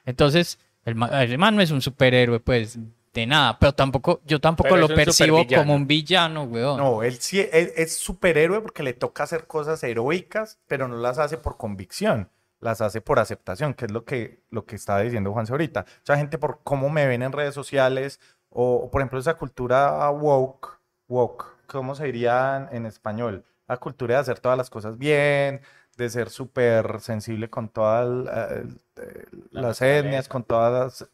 Entonces, 0.07 0.59
el, 0.87 0.97
el 1.13 1.39
man 1.39 1.57
no 1.57 1.63
es 1.63 1.71
un 1.71 1.83
superhéroe, 1.83 2.41
pues, 2.41 2.79
de 3.13 3.27
nada. 3.27 3.59
Pero 3.59 3.75
tampoco, 3.75 4.21
yo 4.25 4.41
tampoco 4.41 4.71
Pero 4.71 4.89
lo 4.89 4.95
percibo 4.95 5.45
como 5.47 5.75
un 5.75 5.87
villano, 5.87 6.45
weón. 6.45 6.79
No, 6.79 7.03
él 7.03 7.19
sí 7.19 7.41
es, 7.41 7.73
es 7.77 7.97
superhéroe 7.97 8.61
porque 8.61 8.83
le 8.83 8.93
toca 8.93 9.25
hacer 9.25 9.47
cosas 9.47 9.83
heroicas, 9.83 10.59
pero 10.67 10.89
no 10.89 10.97
las 10.97 11.19
hace 11.19 11.37
por 11.37 11.57
convicción, 11.57 12.31
las 12.61 12.81
hace 12.81 13.01
por 13.01 13.19
aceptación, 13.19 13.75
que 13.75 13.87
es 13.87 13.91
lo 13.91 14.05
que, 14.05 14.43
lo 14.51 14.65
que 14.65 14.77
estaba 14.77 15.01
diciendo 15.01 15.33
Juanse 15.33 15.53
ahorita. 15.53 15.87
Mucha 16.01 16.17
gente 16.17 16.39
por 16.39 16.61
cómo 16.63 16.89
me 16.89 17.07
ven 17.07 17.23
en 17.23 17.33
redes 17.33 17.55
sociales, 17.55 18.21
o, 18.49 18.75
o, 18.75 18.91
por 18.91 19.01
ejemplo 19.01 19.19
esa 19.19 19.35
cultura 19.35 20.11
woke, 20.11 20.81
woke, 21.09 21.47
¿cómo 21.67 21.95
se 21.95 22.05
diría 22.05 22.69
en, 22.71 22.77
en 22.77 22.87
español? 22.87 23.45
La 23.69 23.77
cultura 23.77 24.17
de 24.17 24.21
hacer 24.23 24.41
todas 24.41 24.59
las 24.59 24.71
cosas 24.71 24.99
bien, 24.99 25.63
de 25.97 26.09
ser 26.11 26.31
súper 26.31 27.01
sensible 27.01 27.51
con 27.51 27.69
todas 27.69 28.27
eh, 28.51 28.65
eh, 28.97 29.27
La 29.51 29.63
las 29.63 29.83
etnias, 29.83 30.29
con 30.29 30.45
todas 30.45 30.73
las... 30.73 31.11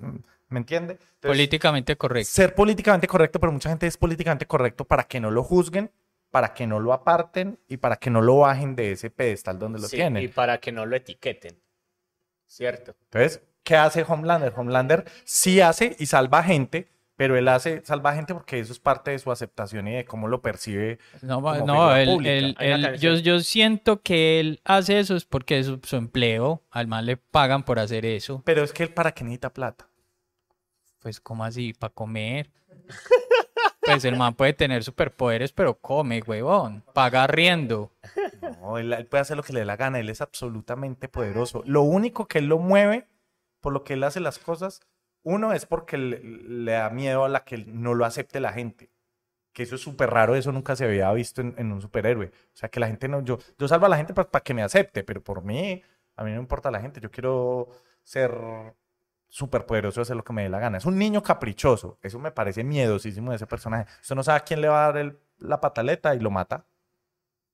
¿Me 0.49 0.59
entiende? 0.61 0.93
Entonces, 0.95 1.21
Políticamente 1.23 1.97
correcto. 1.97 2.31
ser 2.31 2.55
políticamente 2.55 3.07
correcto, 3.09 3.41
pero 3.41 3.53
mucha 3.53 3.69
gente 3.69 3.87
es 3.87 3.97
políticamente 3.97 4.47
correcto 4.47 4.85
para 4.85 5.05
que 5.05 5.19
no 5.21 5.31
lo 5.31 5.43
juzguen, 5.43 5.91
para 6.31 6.55
que 6.55 6.67
no 6.67 6.79
lo 6.81 6.93
aparten 6.93 7.59
y 7.69 7.79
para 7.79 7.97
que 7.97 8.11
no 8.11 8.21
lo 8.23 8.39
bajen 8.39 8.77
de 8.77 8.93
ese 8.93 9.11
pedestal 9.11 9.59
donde 9.59 9.81
lo 9.81 9.89
Sí, 9.89 9.97
tienen. 9.97 10.23
y 10.23 10.29
para 10.29 10.59
que 10.59 10.71
no 10.73 10.87
lo 10.87 10.95
etiqueten. 10.97 11.61
¿Cierto? 12.47 12.95
Entonces, 13.05 13.43
¿qué 13.65 13.77
hace 13.77 14.05
Homelander? 14.07 14.53
Homelander 14.57 15.05
sí 15.25 15.61
hace 15.61 15.97
y 15.99 16.07
salva 16.07 16.43
gente, 16.45 16.89
pero 17.17 17.37
él 17.37 17.49
hace, 17.49 17.83
salva 17.85 18.15
gente 18.15 18.35
porque 18.35 18.61
eso 18.61 18.73
es 18.73 18.79
parte 18.79 19.11
de 19.11 19.19
su 19.19 19.33
aceptación 19.33 19.89
y 19.89 19.95
de 19.97 20.05
cómo 20.05 20.29
lo 20.29 20.43
percibe. 20.43 20.99
No, 21.23 21.43
como 21.43 21.67
no, 21.67 21.97
él- 21.97 22.09
pública. 22.09 22.33
él- 22.33 22.57
él- 22.61 22.99
yo, 22.99 23.15
yo 23.15 23.41
siento 23.41 24.01
que 24.03 24.39
él 24.39 24.61
hace 24.65 25.01
eso 25.01 25.17
es 25.17 25.25
porque 25.25 25.59
es 25.59 25.67
su, 25.67 25.81
su 25.83 25.97
empleo, 25.97 26.63
al 26.71 26.87
man 26.87 27.05
le 27.07 27.17
pagan 27.17 27.65
por 27.65 27.79
hacer 27.81 28.07
eso. 28.07 28.43
Pero 28.45 28.63
es 28.63 28.73
que 28.73 28.85
él 28.85 28.91
para 28.95 29.13
qué 29.13 29.25
necesita 29.25 29.53
plata. 29.53 29.89
Pues, 31.07 31.21
¿cómo 31.21 31.45
así? 31.45 31.73
¿Para 31.73 31.95
comer? 31.95 32.51
Pues 33.81 34.05
el 34.05 34.17
man 34.17 34.35
puede 34.35 34.55
tener 34.55 34.83
superpoderes, 34.83 35.53
pero 35.53 35.79
come, 35.79 36.21
huevón. 36.21 36.83
Paga 36.95 37.29
riendo. 37.29 37.93
No, 38.61 38.77
él, 38.77 39.07
puede 39.07 39.21
hacer 39.21 39.37
lo 39.37 39.45
que 39.45 39.53
le 39.53 39.61
dé 39.61 39.67
la 39.67 39.77
gana, 39.77 40.01
él 40.01 40.11
es 40.11 40.21
absolutamente 40.21 41.07
poderoso. 41.07 41.63
Lo 41.65 41.83
único 41.83 42.27
que 42.27 42.41
él 42.41 42.49
lo 42.49 42.59
mueve, 42.59 43.07
por 43.61 43.73
lo 43.73 43.85
que 43.85 43.93
él 43.93 44.03
hace 44.03 44.19
las 44.19 44.41
cosas, 44.41 44.81
uno 45.23 45.53
es 45.53 45.65
porque 45.65 45.97
le, 45.97 46.73
da 46.73 46.91
miedo 46.91 47.25
a 47.25 47.29
la 47.29 47.45
que 47.45 47.59
no 47.59 47.95
lo 47.95 48.05
acepte 48.05 48.41
la 48.41 48.53
gente. 48.53 48.91
Que 49.53 49.63
eso 49.63 49.77
es 49.77 49.83
súper 49.83 50.11
raro, 50.11 50.35
eso 50.35 50.51
nunca 50.51 50.75
se 50.75 50.87
había 50.87 51.13
visto 51.13 51.41
en, 51.41 51.55
en 51.57 51.71
un 51.71 51.81
superhéroe. 51.81 52.27
O 52.27 52.57
sea, 52.57 52.69
que 52.69 52.81
la 52.81 52.89
gente 52.89 53.07
no, 53.07 53.23
yo, 53.23 53.39
yo 53.57 53.69
salvo 53.69 53.87
a 53.87 53.91
la 53.91 53.97
gente 53.97 54.13
para 54.13 54.41
que 54.43 54.55
me 54.55 54.65
acepte, 54.65 55.05
pero 55.05 55.23
por 55.23 55.45
mí, 55.45 55.85
a 56.17 56.25
mí 56.25 56.31
no 56.31 56.39
me 56.39 56.43
importa 56.43 56.73
la 56.73 56.81
gente, 56.81 57.01
yo 57.01 57.13
quiero 57.13 57.69
ser 58.03 58.33
súper 59.37 59.67
poderoso, 59.67 60.01
hacer 60.01 60.17
lo 60.17 60.25
que 60.25 60.33
me 60.33 60.45
dé 60.45 60.49
la 60.49 60.59
gana. 60.59 60.79
Es 60.79 60.87
un 60.87 60.97
niño 60.97 61.23
caprichoso, 61.23 61.99
eso 62.01 62.19
me 62.19 62.31
parece 62.31 62.65
miedosísimo 62.65 63.31
de 63.31 63.37
ese 63.37 63.47
personaje. 63.47 63.85
Usted 64.01 64.15
no 64.15 64.23
sabe 64.23 64.39
a 64.39 64.45
quién 64.45 64.63
le 64.63 64.69
va 64.69 64.85
a 64.85 64.93
dar 64.93 64.97
el- 64.97 65.19
la 65.39 65.61
pataleta 65.61 66.15
y 66.15 66.21
lo 66.21 66.31
mata. 66.31 66.65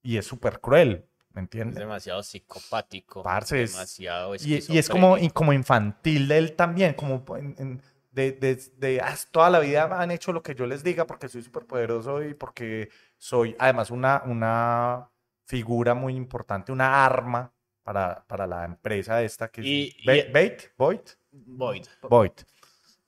Y 0.01 0.17
es 0.17 0.25
súper 0.25 0.61
cruel, 0.61 1.09
¿me 1.31 1.41
Es 1.41 1.45
entiendes? 1.45 1.79
demasiado 1.81 2.23
psicopático. 2.23 3.25
Parce, 3.25 3.65
es- 3.65 3.73
demasiado 3.73 4.37
Y, 4.37 4.61
y 4.73 4.79
es 4.79 4.89
como, 4.89 5.19
y 5.19 5.29
como 5.31 5.53
infantil 5.53 6.29
de 6.29 6.39
él 6.39 6.53
también, 6.55 6.95
como 6.95 7.25
en- 7.37 7.57
en- 7.59 7.83
de, 8.13 8.31
de, 8.31 8.55
de, 8.77 9.01
"Ah, 9.01 9.17
toda 9.33 9.51
la 9.51 9.59
vida 9.59 9.89
han 10.01 10.11
hecho 10.13 10.33
lo 10.33 10.41
que 10.43 10.55
yo 10.55 10.67
les 10.67 10.85
diga 10.85 11.05
porque 11.07 11.29
soy 11.29 11.43
súper 11.43 11.67
poderoso 11.67 12.23
y 12.23 12.35
porque 12.35 12.91
soy 13.19 13.57
además 13.59 13.91
una, 13.91 14.23
una 14.27 15.11
figura 15.47 15.95
muy 15.95 16.15
importante, 16.15 16.71
una 16.71 17.05
arma 17.05 17.53
para, 17.83 18.25
para 18.29 18.47
la 18.47 18.65
empresa 18.65 19.21
esta 19.23 19.49
que 19.49 19.63
es 19.63 19.67
Y- 19.67 19.97
y- 19.99 20.07
Ba- 20.07 20.33
Bait, 20.33 20.63
Void, 20.79 21.01
Void. 21.33 21.87
Void. 22.03 22.33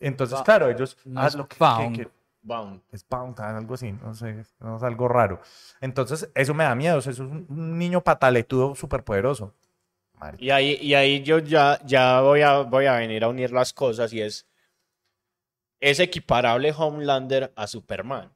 Entonces, 0.00 0.38
Ba- 0.38 0.44
claro, 0.44 0.68
ellos 0.70 0.96
no 1.04 1.26
es 1.26 1.34
lo 1.34 1.46
que, 1.48 1.56
que- 1.56 1.64
Bound. 1.64 1.96
que- 1.96 2.08
Bound. 2.42 2.82
es 2.92 3.06
Bound, 3.08 3.40
algo 3.40 3.74
así, 3.74 3.92
no 3.92 4.12
sé, 4.14 4.44
no 4.60 4.76
es 4.76 4.82
algo 4.82 5.08
raro. 5.08 5.40
Entonces, 5.80 6.28
eso 6.34 6.52
me 6.52 6.64
da 6.64 6.74
miedo, 6.74 6.98
o 6.98 7.00
sea, 7.00 7.12
eso 7.12 7.24
es 7.24 7.30
un, 7.30 7.46
un 7.48 7.78
niño 7.78 8.02
pataletudo 8.02 8.74
súper 8.74 9.02
poderoso. 9.04 9.54
Y 10.38 10.50
ahí, 10.50 10.78
y 10.80 10.94
ahí 10.94 11.22
yo 11.22 11.38
ya, 11.38 11.78
ya 11.84 12.20
voy, 12.20 12.40
a, 12.42 12.58
voy 12.60 12.86
a 12.86 12.96
venir 12.96 13.24
a 13.24 13.28
unir 13.28 13.50
las 13.52 13.72
cosas 13.72 14.12
y 14.12 14.20
es. 14.22 14.46
Es 15.80 16.00
equiparable 16.00 16.72
Homelander 16.76 17.52
a 17.56 17.66
Superman. 17.66 18.32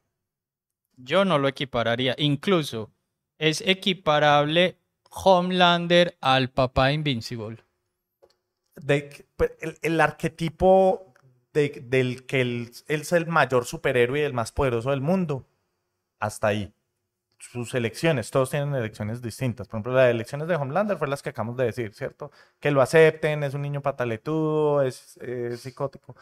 Yo 0.97 1.25
no 1.25 1.37
lo 1.39 1.47
equipararía. 1.47 2.13
Incluso 2.19 2.91
es 3.39 3.61
equiparable 3.61 4.77
Homelander 5.09 6.15
al 6.21 6.49
papá 6.51 6.91
Invincible. 6.91 7.63
De 8.81 9.25
pues, 9.35 9.51
el, 9.61 9.77
el 9.81 10.01
arquetipo 10.01 11.13
de- 11.53 11.83
del 11.85 12.25
que 12.25 12.41
él, 12.41 12.71
él 12.87 13.01
es 13.01 13.11
el 13.13 13.27
mayor 13.27 13.65
superhéroe 13.65 14.19
y 14.19 14.23
el 14.23 14.33
más 14.33 14.51
poderoso 14.51 14.91
del 14.91 15.01
mundo. 15.01 15.45
Hasta 16.19 16.47
ahí. 16.47 16.73
Sus 17.37 17.73
elecciones, 17.73 18.31
todos 18.31 18.49
tienen 18.49 18.75
elecciones 18.75 19.21
distintas. 19.21 19.67
Por 19.67 19.77
ejemplo, 19.77 19.93
las 19.93 20.09
elecciones 20.09 20.47
de 20.49 20.55
Homelander 20.55 20.97
fue 20.97 21.07
las 21.07 21.21
que 21.23 21.29
acabamos 21.29 21.55
de 21.55 21.65
decir, 21.65 21.93
¿cierto? 21.93 22.31
Que 22.59 22.69
lo 22.69 22.81
acepten, 22.81 23.43
es 23.43 23.53
un 23.53 23.61
niño 23.61 23.81
pataletudo, 23.81 24.81
es, 24.83 25.15
es 25.17 25.61
psicótico. 25.61 26.15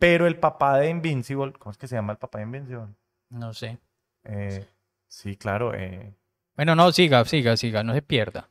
Pero 0.00 0.26
el 0.26 0.36
papá 0.36 0.78
de 0.78 0.88
Invincible, 0.88 1.52
¿cómo 1.52 1.70
es 1.70 1.78
que 1.78 1.86
se 1.86 1.94
llama 1.94 2.12
el 2.12 2.18
papá 2.18 2.38
de 2.38 2.44
Invincible? 2.44 2.88
No 3.30 3.54
sé. 3.54 3.78
Eh, 4.24 4.66
sí, 5.06 5.36
claro. 5.36 5.72
eh, 5.74 6.12
Bueno, 6.56 6.74
no, 6.74 6.90
siga, 6.90 7.24
siga, 7.24 7.56
siga, 7.56 7.84
no 7.84 7.94
se 7.94 8.02
pierda. 8.02 8.48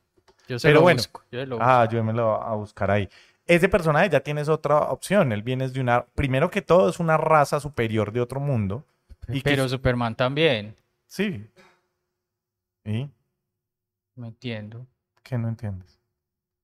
Yo 0.48 0.58
se 0.58 0.68
Pero 0.68 0.76
lo 0.78 0.82
bueno. 0.82 0.98
busco, 0.98 1.22
yo 1.30 1.40
se 1.40 1.46
lo 1.46 1.58
Ah, 1.60 1.86
yo 1.90 2.02
me 2.02 2.14
lo 2.14 2.38
voy 2.38 2.46
a 2.46 2.54
buscar 2.54 2.90
ahí. 2.90 3.06
Ese 3.46 3.68
personaje 3.68 4.08
ya 4.10 4.20
tienes 4.20 4.48
otra 4.48 4.90
opción. 4.90 5.32
Él 5.32 5.42
viene 5.42 5.68
de 5.68 5.80
una. 5.80 6.06
Primero 6.06 6.50
que 6.50 6.62
todo, 6.62 6.88
es 6.88 6.98
una 6.98 7.16
raza 7.16 7.60
superior 7.60 8.12
de 8.12 8.20
otro 8.20 8.40
mundo. 8.40 8.84
y 9.28 9.40
que- 9.40 9.50
Pero 9.50 9.68
Superman 9.68 10.14
también, 10.14 10.76
Sí. 11.06 11.46
¿Y? 12.84 13.08
no 14.16 14.26
entiendo. 14.26 14.86
¿Qué 15.22 15.38
no 15.38 15.48
entiendes? 15.48 15.98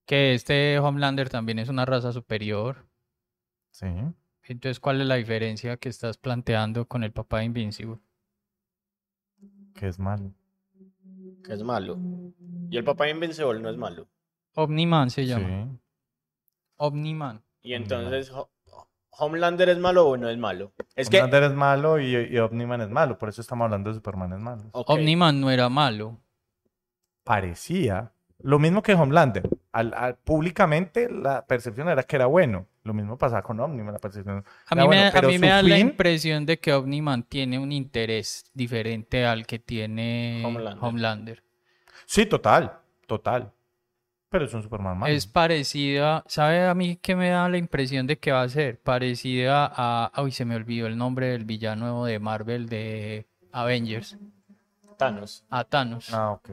Que 0.04 0.34
este 0.34 0.78
Homelander 0.78 1.30
también 1.30 1.58
es 1.58 1.68
una 1.70 1.86
raza 1.86 2.12
superior. 2.12 2.84
Sí. 3.70 3.86
Entonces, 4.44 4.78
¿cuál 4.80 5.00
es 5.00 5.06
la 5.06 5.14
diferencia 5.14 5.76
que 5.78 5.88
estás 5.88 6.18
planteando 6.18 6.86
con 6.86 7.02
el 7.04 7.12
papá 7.12 7.38
de 7.38 7.44
Invincible? 7.46 7.98
Que 9.74 9.88
es 9.88 9.98
malo. 9.98 10.32
Que 11.44 11.52
es 11.54 11.62
malo. 11.62 11.98
Y 12.70 12.76
el 12.76 12.84
papá 12.84 13.04
de 13.04 13.12
Invincible 13.12 13.60
no 13.60 13.70
es 13.70 13.76
malo. 13.76 14.06
Omniman 14.54 15.08
se 15.10 15.24
llama. 15.26 15.46
Sí. 15.64 15.78
Omniman. 16.80 17.42
Y 17.62 17.74
entonces, 17.74 18.30
Ho- 18.30 18.50
¿Homelander 19.10 19.68
es 19.68 19.78
malo 19.78 20.08
o 20.08 20.16
no 20.16 20.28
es 20.30 20.38
malo? 20.38 20.72
Es 20.96 21.10
que... 21.10 21.18
Homelander 21.18 21.50
es 21.50 21.54
malo 21.56 22.00
y, 22.00 22.16
y 22.16 22.38
Omniman 22.38 22.80
es 22.80 22.88
malo. 22.88 23.18
Por 23.18 23.28
eso 23.28 23.42
estamos 23.42 23.66
hablando 23.66 23.90
de 23.90 23.96
Superman 23.96 24.32
es 24.32 24.38
malo. 24.38 24.62
Omniman 24.72 25.38
no 25.40 25.50
era 25.50 25.68
malo. 25.68 26.18
Parecía. 27.24 28.12
Lo 28.42 28.58
mismo 28.58 28.82
que 28.82 28.94
Homelander. 28.94 29.48
Al, 29.72 29.92
al- 29.94 30.16
públicamente 30.16 31.10
la 31.10 31.44
percepción 31.46 31.88
era 31.88 32.02
que 32.02 32.16
era 32.16 32.26
bueno. 32.26 32.66
Lo 32.82 32.94
mismo 32.94 33.18
pasaba 33.18 33.42
con 33.42 33.60
Omniman. 33.60 33.92
La 33.92 33.98
percepción 33.98 34.38
A 34.68 34.74
era 34.74 34.82
mí, 34.82 34.86
bueno, 34.86 35.02
me, 35.02 35.08
a 35.08 35.12
pero 35.12 35.28
mí 35.28 35.34
su 35.34 35.40
me 35.42 35.48
da 35.48 35.62
la 35.62 35.78
impresión 35.78 36.46
de 36.46 36.58
que 36.58 36.72
Omniman 36.72 37.24
tiene 37.24 37.58
un 37.58 37.72
interés 37.72 38.44
diferente 38.54 39.26
al 39.26 39.46
que 39.46 39.58
tiene 39.58 40.42
Homelander. 40.46 40.82
Homelander. 40.84 41.42
Sí, 42.06 42.24
total. 42.24 42.78
Total. 43.06 43.52
Pero 44.30 44.44
es 44.44 44.54
un 44.54 44.62
Superman 44.62 44.96
malo. 44.96 45.12
Es 45.12 45.26
parecida, 45.26 46.22
¿sabe 46.28 46.64
a 46.64 46.74
mí 46.74 46.96
que 46.96 47.16
me 47.16 47.30
da 47.30 47.48
la 47.48 47.58
impresión 47.58 48.06
de 48.06 48.16
que 48.16 48.30
va 48.30 48.42
a 48.42 48.48
ser? 48.48 48.78
Parecida 48.80 49.70
a, 49.74 50.12
uy, 50.22 50.30
se 50.30 50.44
me 50.44 50.54
olvidó 50.54 50.86
el 50.86 50.96
nombre 50.96 51.26
del 51.30 51.44
villano 51.44 52.04
de 52.04 52.20
Marvel 52.20 52.68
de 52.68 53.26
Avengers, 53.50 54.16
Thanos. 54.96 55.44
a 55.50 55.64
Thanos. 55.64 56.14
Ah, 56.14 56.30
ok. 56.30 56.50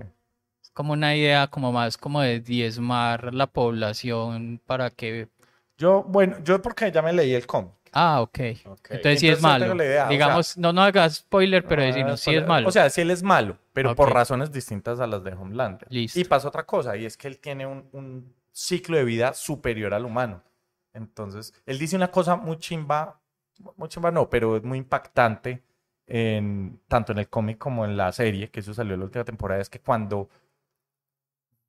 Es 0.59 0.71
como 0.71 0.93
una 0.93 1.15
idea 1.15 1.47
como 1.47 1.71
más 1.71 1.97
como 1.97 2.21
de 2.21 2.39
diezmar 2.39 3.33
la 3.35 3.45
población 3.45 4.59
para 4.65 4.89
que... 4.89 5.29
Yo, 5.77 6.03
bueno, 6.03 6.37
yo 6.43 6.59
porque 6.63 6.91
ya 6.91 7.03
me 7.03 7.13
leí 7.13 7.35
el 7.35 7.45
cómic. 7.45 7.76
Ah, 7.93 8.21
ok. 8.21 8.39
Ok. 8.65 8.87
Entonces 8.91 9.19
sí 9.19 9.27
es 9.29 9.37
Entonces 9.37 9.41
malo. 9.41 9.73
o 9.73 9.77
sea- 9.77 10.07
Digamos, 10.09 10.57
no, 10.57 10.73
no 10.73 10.81
hagas 10.81 11.15
spoiler, 11.17 11.65
pero 11.65 11.81
Ah, 11.81 11.85
decimos, 11.85 12.19
sí 12.19 12.35
es 12.35 12.45
malo. 12.45 12.67
O 12.67 12.71
sea, 12.71 12.89
sí 12.89 13.01
él 13.01 13.11
es 13.11 13.23
malo, 13.23 13.57
pero 13.73 13.95
por 13.95 14.13
razones 14.13 14.51
distintas 14.51 14.99
a 14.99 15.07
las 15.07 15.23
de 15.23 15.33
Homelander. 15.33 15.87
Listo. 15.91 16.19
Y 16.19 16.23
pasa 16.25 16.47
otra 16.47 16.65
cosa, 16.65 16.95
y 16.97 17.05
es 17.05 17.17
que 17.17 17.27
él 17.27 17.39
tiene 17.39 17.65
un, 17.65 17.87
un 17.91 18.33
ciclo 18.51 18.97
de 18.97 19.03
vida 19.03 19.33
superior 19.33 19.93
al 19.93 20.05
humano. 20.05 20.43
Entonces, 20.93 21.53
él 21.65 21.77
dice 21.77 21.95
una 21.95 22.09
cosa 22.09 22.35
muy 22.35 22.57
chimba, 22.57 23.19
muy 23.75 23.87
chimba 23.89 24.11
no, 24.11 24.29
pero 24.29 24.57
es 24.57 24.63
muy 24.63 24.77
impactante, 24.79 25.63
en, 26.07 26.79
tanto 26.87 27.11
en 27.11 27.19
el 27.19 27.27
cómic 27.29 27.57
como 27.57 27.83
en 27.85 27.97
la 27.97 28.11
serie, 28.11 28.49
que 28.49 28.61
eso 28.61 28.73
salió 28.73 28.93
en 28.93 29.01
la 29.01 29.05
última 29.05 29.25
temporada, 29.25 29.61
es 29.61 29.69
que 29.69 29.79
cuando 29.81 30.29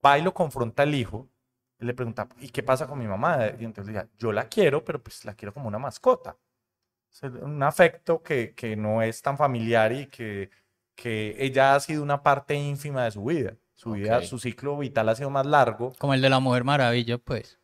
va 0.04 0.18
y 0.18 0.22
lo 0.22 0.32
confronta 0.32 0.84
el 0.84 0.94
hijo, 0.94 1.28
le 1.78 1.94
pregunta, 1.94 2.28
¿y 2.40 2.48
qué 2.48 2.62
pasa 2.62 2.86
con 2.86 2.98
mi 2.98 3.06
mamá? 3.06 3.46
Y 3.58 3.64
entonces 3.64 3.92
le 3.92 4.00
dice, 4.00 4.10
yo 4.18 4.32
la 4.32 4.48
quiero, 4.48 4.84
pero 4.84 5.02
pues 5.02 5.24
la 5.24 5.34
quiero 5.34 5.54
como 5.54 5.68
una 5.68 5.78
mascota. 5.78 6.36
Es 7.10 7.22
un 7.22 7.62
afecto 7.62 8.22
que, 8.22 8.54
que 8.54 8.76
no 8.76 9.02
es 9.02 9.22
tan 9.22 9.36
familiar 9.36 9.92
y 9.92 10.06
que, 10.06 10.50
que 10.94 11.36
ella 11.38 11.74
ha 11.74 11.80
sido 11.80 12.02
una 12.02 12.22
parte 12.22 12.54
ínfima 12.54 13.04
de 13.04 13.10
su 13.10 13.24
vida. 13.24 13.54
Su 13.74 13.92
vida, 13.92 14.22
su 14.22 14.40
ciclo 14.40 14.76
vital 14.76 15.08
ha 15.08 15.14
sido 15.14 15.30
más 15.30 15.46
largo. 15.46 15.94
Como 15.98 16.12
el 16.12 16.20
de 16.20 16.28
la 16.28 16.40
Mujer 16.40 16.64
Maravilla, 16.64 17.16
pues. 17.18 17.60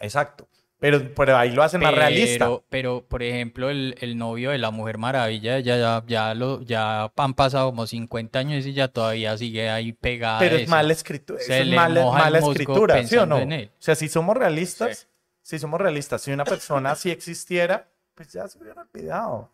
Exacto. 0.00 0.48
Pero, 0.78 1.00
pero 1.14 1.36
ahí 1.38 1.52
lo 1.52 1.62
hacen 1.62 1.80
más 1.80 1.94
realista. 1.94 2.44
Pero, 2.44 2.64
pero, 2.68 3.04
por 3.08 3.22
ejemplo, 3.22 3.70
el, 3.70 3.94
el 4.00 4.18
novio 4.18 4.50
de 4.50 4.58
la 4.58 4.70
Mujer 4.70 4.98
Maravilla, 4.98 5.58
ya, 5.60 5.76
ya, 5.78 6.04
ya, 6.06 6.34
lo, 6.34 6.60
ya 6.62 7.10
han 7.16 7.32
pasado 7.34 7.70
como 7.70 7.86
50 7.86 8.38
años 8.38 8.66
y 8.66 8.74
ya 8.74 8.88
todavía 8.88 9.36
sigue 9.38 9.70
ahí 9.70 9.92
pegada. 9.92 10.38
Pero 10.38 10.56
es 10.56 10.68
mala 10.68 10.92
escritura. 10.92 11.40
Es 11.40 11.66
mala, 11.68 12.04
mala 12.12 12.38
escritura, 12.40 13.02
¿sí 13.04 13.16
o 13.16 13.24
no? 13.24 13.36
O 13.38 13.68
sea, 13.78 13.94
si 13.94 14.08
somos 14.08 14.36
realistas, 14.36 14.98
Sí. 14.98 15.56
si 15.56 15.58
somos 15.58 15.80
realistas, 15.80 16.20
si 16.22 16.32
una 16.32 16.44
persona 16.44 16.90
así 16.90 17.10
existiera, 17.10 17.88
pues 18.14 18.32
ya 18.32 18.46
se 18.46 18.58
hubiera 18.58 18.82
olvidado. 18.82 19.50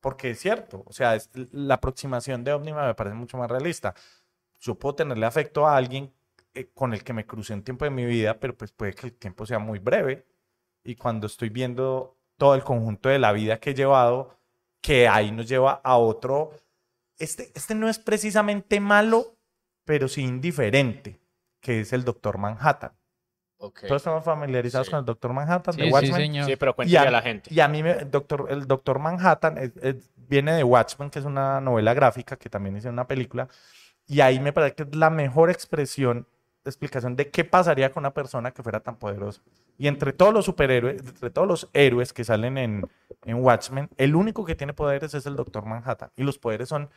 Porque 0.00 0.30
es 0.30 0.40
cierto, 0.40 0.82
o 0.86 0.92
sea, 0.94 1.14
es- 1.16 1.28
la 1.52 1.74
aproximación 1.74 2.42
de 2.44 2.54
Omnima 2.54 2.86
me 2.86 2.94
parece 2.94 3.14
mucho 3.14 3.36
más 3.36 3.50
realista. 3.50 3.94
Yo 4.58 4.74
puedo 4.74 4.94
tenerle 4.94 5.26
afecto 5.26 5.66
a 5.66 5.76
alguien 5.76 6.10
eh, 6.54 6.68
con 6.74 6.92
el 6.94 7.04
que 7.04 7.12
me 7.12 7.26
crucé 7.26 7.52
un 7.54 7.62
tiempo 7.62 7.84
de 7.84 7.90
mi 7.92 8.04
vida, 8.04 8.38
pero 8.40 8.56
pues 8.56 8.72
puede 8.72 8.92
que 8.94 9.06
el 9.08 9.12
tiempo 9.12 9.46
sea 9.46 9.58
muy 9.60 9.78
breve. 9.78 10.26
Y 10.90 10.96
cuando 10.96 11.28
estoy 11.28 11.50
viendo 11.50 12.16
todo 12.36 12.56
el 12.56 12.64
conjunto 12.64 13.08
de 13.08 13.20
la 13.20 13.30
vida 13.30 13.60
que 13.60 13.70
he 13.70 13.74
llevado, 13.74 14.36
que 14.82 15.06
ahí 15.06 15.30
nos 15.30 15.48
lleva 15.48 15.80
a 15.84 15.96
otro. 15.98 16.50
Este, 17.16 17.52
este 17.54 17.76
no 17.76 17.88
es 17.88 18.00
precisamente 18.00 18.80
malo, 18.80 19.36
pero 19.84 20.08
sí 20.08 20.22
indiferente, 20.22 21.20
que 21.60 21.80
es 21.82 21.92
el 21.92 22.02
Doctor 22.04 22.38
Manhattan. 22.38 22.90
Ok. 23.58 23.82
Todos 23.86 24.00
estamos 24.02 24.24
familiarizados 24.24 24.88
Sí. 24.88 24.90
con 24.90 24.98
el 25.00 25.04
Doctor 25.04 25.32
Manhattan 25.32 25.74
Sí, 25.74 25.80
de 25.80 25.86
sí, 25.86 25.92
Watchmen. 25.92 26.14
señor. 26.16 26.46
Sí, 26.46 26.56
pero 26.56 26.72
Y 26.72 26.74
cuéntale 26.74 26.98
a, 27.06 27.08
a 27.08 27.12
la 27.12 27.22
gente. 27.22 27.54
y 27.54 27.60
a 27.60 27.68
mí 27.68 27.82
me- 27.84 27.92
el 27.92 28.10
Doctor, 28.10 28.46
el 28.50 28.66
Doctor 28.66 28.98
Manhattan 28.98 29.58
es- 29.58 29.76
es- 29.80 30.10
viene 30.16 30.52
de 30.54 30.64
Watchmen, 30.64 31.08
que 31.10 31.20
es 31.20 31.24
una 31.24 31.60
novela 31.60 31.94
gráfica 31.94 32.36
que 32.36 32.50
también 32.50 32.76
hice 32.76 32.88
una 32.88 33.06
película. 33.06 33.46
Y 34.08 34.22
ahí 34.22 34.40
me 34.40 34.52
parece 34.52 34.74
que 34.74 34.82
es 34.84 34.96
la 34.96 35.10
mejor 35.10 35.50
expresión, 35.50 36.26
explicación 36.64 37.16
de 37.16 37.30
qué 37.30 37.44
pasaría 37.44 37.90
con 37.90 38.02
una 38.02 38.12
persona 38.12 38.50
que 38.50 38.62
fuera 38.62 38.80
tan 38.80 38.96
poderosa. 38.96 39.42
Y 39.78 39.88
entre 39.88 40.12
todos 40.12 40.34
los 40.34 40.44
superhéroes, 40.44 41.00
entre 41.00 41.30
todos 41.30 41.48
los 41.48 41.70
héroes 41.72 42.12
que 42.12 42.24
salen 42.24 42.58
en, 42.58 42.82
en 43.24 43.36
Watchmen, 43.42 43.88
el 43.96 44.14
único 44.14 44.44
que 44.44 44.54
tiene 44.54 44.74
poderes 44.74 45.14
es 45.14 45.26
el 45.26 45.36
Doctor 45.36 45.64
Manhattan. 45.64 46.10
Y 46.16 46.22
los 46.22 46.38
poderes 46.38 46.68
son 46.68 46.90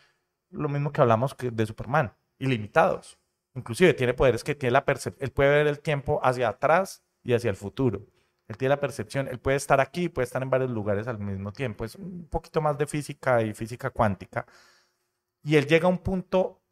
lo 0.50 0.70
mismo 0.70 0.92
que 0.92 1.02
hablamos 1.02 1.36
de 1.38 1.66
Superman, 1.66 2.14
ilimitados. 2.40 3.18
Inclusive 3.56 3.94
tiene 3.94 4.14
poderes 4.14 4.44
que 4.44 4.56
tiene 4.56 4.72
la 4.72 4.86
percepción, 4.86 5.24
él 5.24 5.32
puede 5.32 5.50
ver 5.50 5.68
el 5.68 5.80
tiempo 5.80 6.20
hacia 6.24 6.50
atrás 6.50 7.04
y 7.24 7.34
hacia 7.34 7.50
el 7.50 7.56
futuro. 7.56 8.06
Él 8.48 8.58
tiene 8.58 8.70
la 8.70 8.80
percepción, 8.80 9.28
él 9.28 9.40
puede 9.40 9.58
estar 9.58 9.80
aquí, 9.80 10.10
puede 10.10 10.26
estar 10.26 10.42
en 10.42 10.50
varios 10.50 10.70
lugares 10.70 11.08
al 11.08 11.20
mismo 11.20 11.52
tiempo. 11.54 11.86
Es 11.86 11.96
un 11.96 12.28
poquito 12.30 12.62
más 12.62 12.78
de 12.78 12.88
física 12.88 13.42
y 13.42 13.54
física 13.54 13.90
cuántica. 13.90 14.46
Y 15.44 15.56
él 15.56 15.66
llega 15.66 15.86
a 15.86 15.90
un 15.90 16.00
punto 16.00 16.63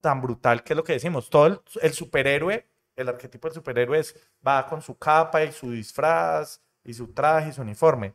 tan 0.00 0.20
brutal 0.20 0.62
que 0.64 0.72
es 0.72 0.76
lo 0.76 0.84
que 0.84 0.94
decimos. 0.94 1.30
Todo 1.30 1.46
el, 1.46 1.60
el 1.82 1.92
superhéroe, 1.92 2.66
el 2.96 3.08
arquetipo 3.08 3.48
del 3.48 3.54
superhéroe 3.54 3.98
es, 3.98 4.16
va 4.46 4.66
con 4.66 4.82
su 4.82 4.96
capa 4.98 5.44
y 5.44 5.52
su 5.52 5.70
disfraz 5.70 6.60
y 6.84 6.94
su 6.94 7.12
traje 7.12 7.50
y 7.50 7.52
su 7.52 7.62
uniforme. 7.62 8.14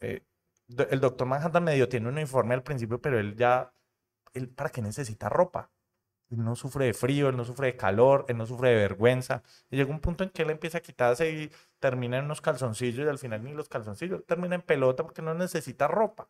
Eh, 0.00 0.22
el 0.90 1.00
doctor 1.00 1.26
Manhattan 1.26 1.64
medio 1.64 1.88
tiene 1.88 2.08
un 2.08 2.14
uniforme 2.14 2.54
al 2.54 2.62
principio, 2.62 3.00
pero 3.00 3.18
él 3.18 3.36
ya, 3.36 3.72
él 4.34 4.48
para 4.48 4.70
qué 4.70 4.82
necesita 4.82 5.28
ropa. 5.28 5.70
Él 6.30 6.44
no 6.44 6.54
sufre 6.56 6.84
de 6.84 6.94
frío, 6.94 7.30
él 7.30 7.36
no 7.36 7.44
sufre 7.44 7.68
de 7.68 7.76
calor, 7.76 8.26
él 8.28 8.36
no 8.36 8.46
sufre 8.46 8.70
de 8.70 8.76
vergüenza. 8.76 9.42
Y 9.70 9.76
llega 9.76 9.90
un 9.90 10.00
punto 10.00 10.24
en 10.24 10.30
que 10.30 10.42
él 10.42 10.50
empieza 10.50 10.78
a 10.78 10.82
quitarse 10.82 11.30
y 11.30 11.50
termina 11.78 12.18
en 12.18 12.26
unos 12.26 12.42
calzoncillos 12.42 13.06
y 13.06 13.08
al 13.08 13.18
final 13.18 13.42
ni 13.42 13.54
los 13.54 13.68
calzoncillos, 13.68 14.26
termina 14.26 14.54
en 14.54 14.62
pelota 14.62 15.04
porque 15.04 15.22
no 15.22 15.32
necesita 15.32 15.88
ropa. 15.88 16.28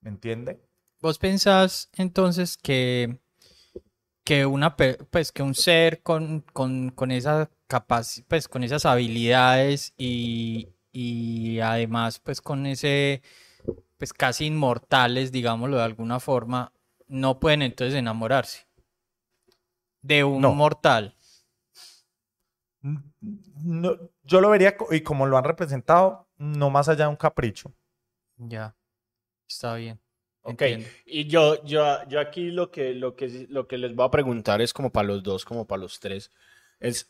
¿Me 0.00 0.10
entiende? 0.10 0.60
¿Vos 1.00 1.18
pensás 1.18 1.90
entonces 1.96 2.56
que, 2.56 3.20
que 4.30 4.46
una 4.46 4.76
pues 4.76 5.32
que 5.32 5.42
un 5.42 5.56
ser 5.56 6.04
con, 6.04 6.42
con, 6.52 6.90
con 6.90 7.10
esa 7.10 7.50
capaci- 7.68 8.24
pues 8.28 8.46
con 8.46 8.62
esas 8.62 8.86
habilidades 8.86 9.92
y, 9.98 10.68
y 10.92 11.58
además 11.58 12.20
pues 12.20 12.40
con 12.40 12.64
ese 12.64 13.22
pues 13.98 14.12
casi 14.12 14.46
inmortales, 14.46 15.32
digámoslo 15.32 15.78
de 15.78 15.82
alguna 15.82 16.20
forma, 16.20 16.72
no 17.08 17.40
pueden 17.40 17.62
entonces 17.62 17.98
enamorarse 17.98 18.68
de 20.00 20.22
un 20.22 20.42
No. 20.42 20.54
mortal? 20.54 21.16
No, 22.82 23.96
yo 24.22 24.40
lo 24.40 24.48
vería, 24.50 24.76
y 24.92 25.00
como 25.00 25.26
lo 25.26 25.38
han 25.38 25.44
representado, 25.44 26.28
no 26.38 26.70
más 26.70 26.88
allá 26.88 27.06
de 27.06 27.10
un 27.10 27.16
capricho. 27.16 27.74
Ya, 28.36 28.76
está 29.48 29.74
bien. 29.74 30.00
Ok, 30.42 30.62
entiendo. 30.62 30.88
y 31.04 31.26
yo, 31.26 31.62
yo, 31.64 31.98
yo 32.08 32.20
aquí 32.20 32.50
lo 32.50 32.70
que, 32.70 32.94
lo, 32.94 33.14
que, 33.14 33.46
lo 33.50 33.66
que 33.66 33.78
les 33.78 33.94
voy 33.94 34.06
a 34.06 34.10
preguntar 34.10 34.62
es 34.62 34.72
como 34.72 34.90
para 34.90 35.08
los 35.08 35.22
dos, 35.22 35.44
como 35.44 35.66
para 35.66 35.82
los 35.82 36.00
tres, 36.00 36.30
es 36.80 37.08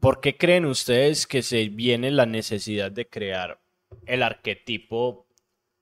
¿por 0.00 0.20
qué 0.20 0.36
creen 0.36 0.64
ustedes 0.64 1.28
que 1.28 1.42
se 1.42 1.68
viene 1.68 2.10
la 2.10 2.26
necesidad 2.26 2.90
de 2.90 3.08
crear 3.08 3.60
el 4.06 4.24
arquetipo 4.24 5.28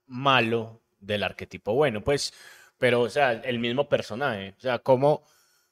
malo 0.07 0.83
del 1.01 1.23
arquetipo 1.23 1.73
bueno? 1.73 2.03
Pues, 2.03 2.35
pero, 2.77 3.01
o 3.01 3.09
sea, 3.09 3.33
el 3.33 3.59
mismo 3.59 3.89
personaje, 3.89 4.55
o 4.59 4.61
sea, 4.61 4.79
¿cómo, 4.81 5.23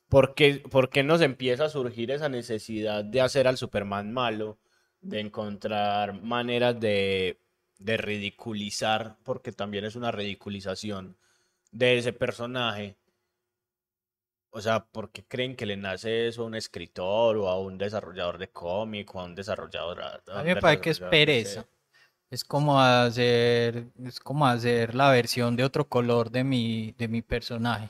por 0.09 0.35
qué, 0.35 0.63
por 0.71 0.89
qué 0.89 1.03
nos 1.03 1.21
empieza 1.21 1.67
a 1.67 1.69
surgir 1.69 2.11
esa 2.11 2.31
necesidad 2.31 3.05
de 3.05 3.21
hacer 3.21 3.47
al 3.47 3.59
Superman 3.59 4.13
malo, 4.13 4.59
de 5.03 5.21
encontrar 5.21 6.23
maneras 6.23 6.81
de, 6.81 7.39
de 7.79 7.97
ridiculizar, 7.97 9.17
porque 9.23 9.53
también 9.53 9.85
es 9.85 9.97
una 9.97 10.11
ridiculización 10.11 11.17
de 11.71 11.99
ese 11.99 12.13
personaje. 12.13 12.97
O 14.51 14.61
sea, 14.61 14.85
¿por 14.85 15.11
qué 15.11 15.25
creen 15.25 15.57
que 15.57 15.67
le 15.67 15.77
nace 15.77 16.27
eso 16.27 16.43
a 16.43 16.47
un 16.47 16.55
escritor 16.55 17.37
o 17.37 17.49
a 17.49 17.61
un 17.61 17.79
desarrollador 17.79 18.39
de 18.39 18.49
cómic 18.49 19.15
o 19.15 19.21
a 19.21 19.25
un 19.25 19.35
desarrollador? 19.35 20.03
A 20.03 20.43
mí 20.43 20.55
me 20.55 20.57
parece 20.57 20.81
que 20.83 20.91
es 20.91 21.01
pereza. 21.01 21.67
Es 22.31 22.45
como 22.45 22.81
hacer, 22.81 23.87
es 24.05 24.21
como 24.21 24.47
hacer 24.47 24.95
la 24.95 25.11
versión 25.11 25.57
de 25.57 25.65
otro 25.65 25.89
color 25.89 26.31
de 26.31 26.45
mi, 26.45 26.93
de 26.99 27.09
mi 27.09 27.23
personaje. 27.23 27.89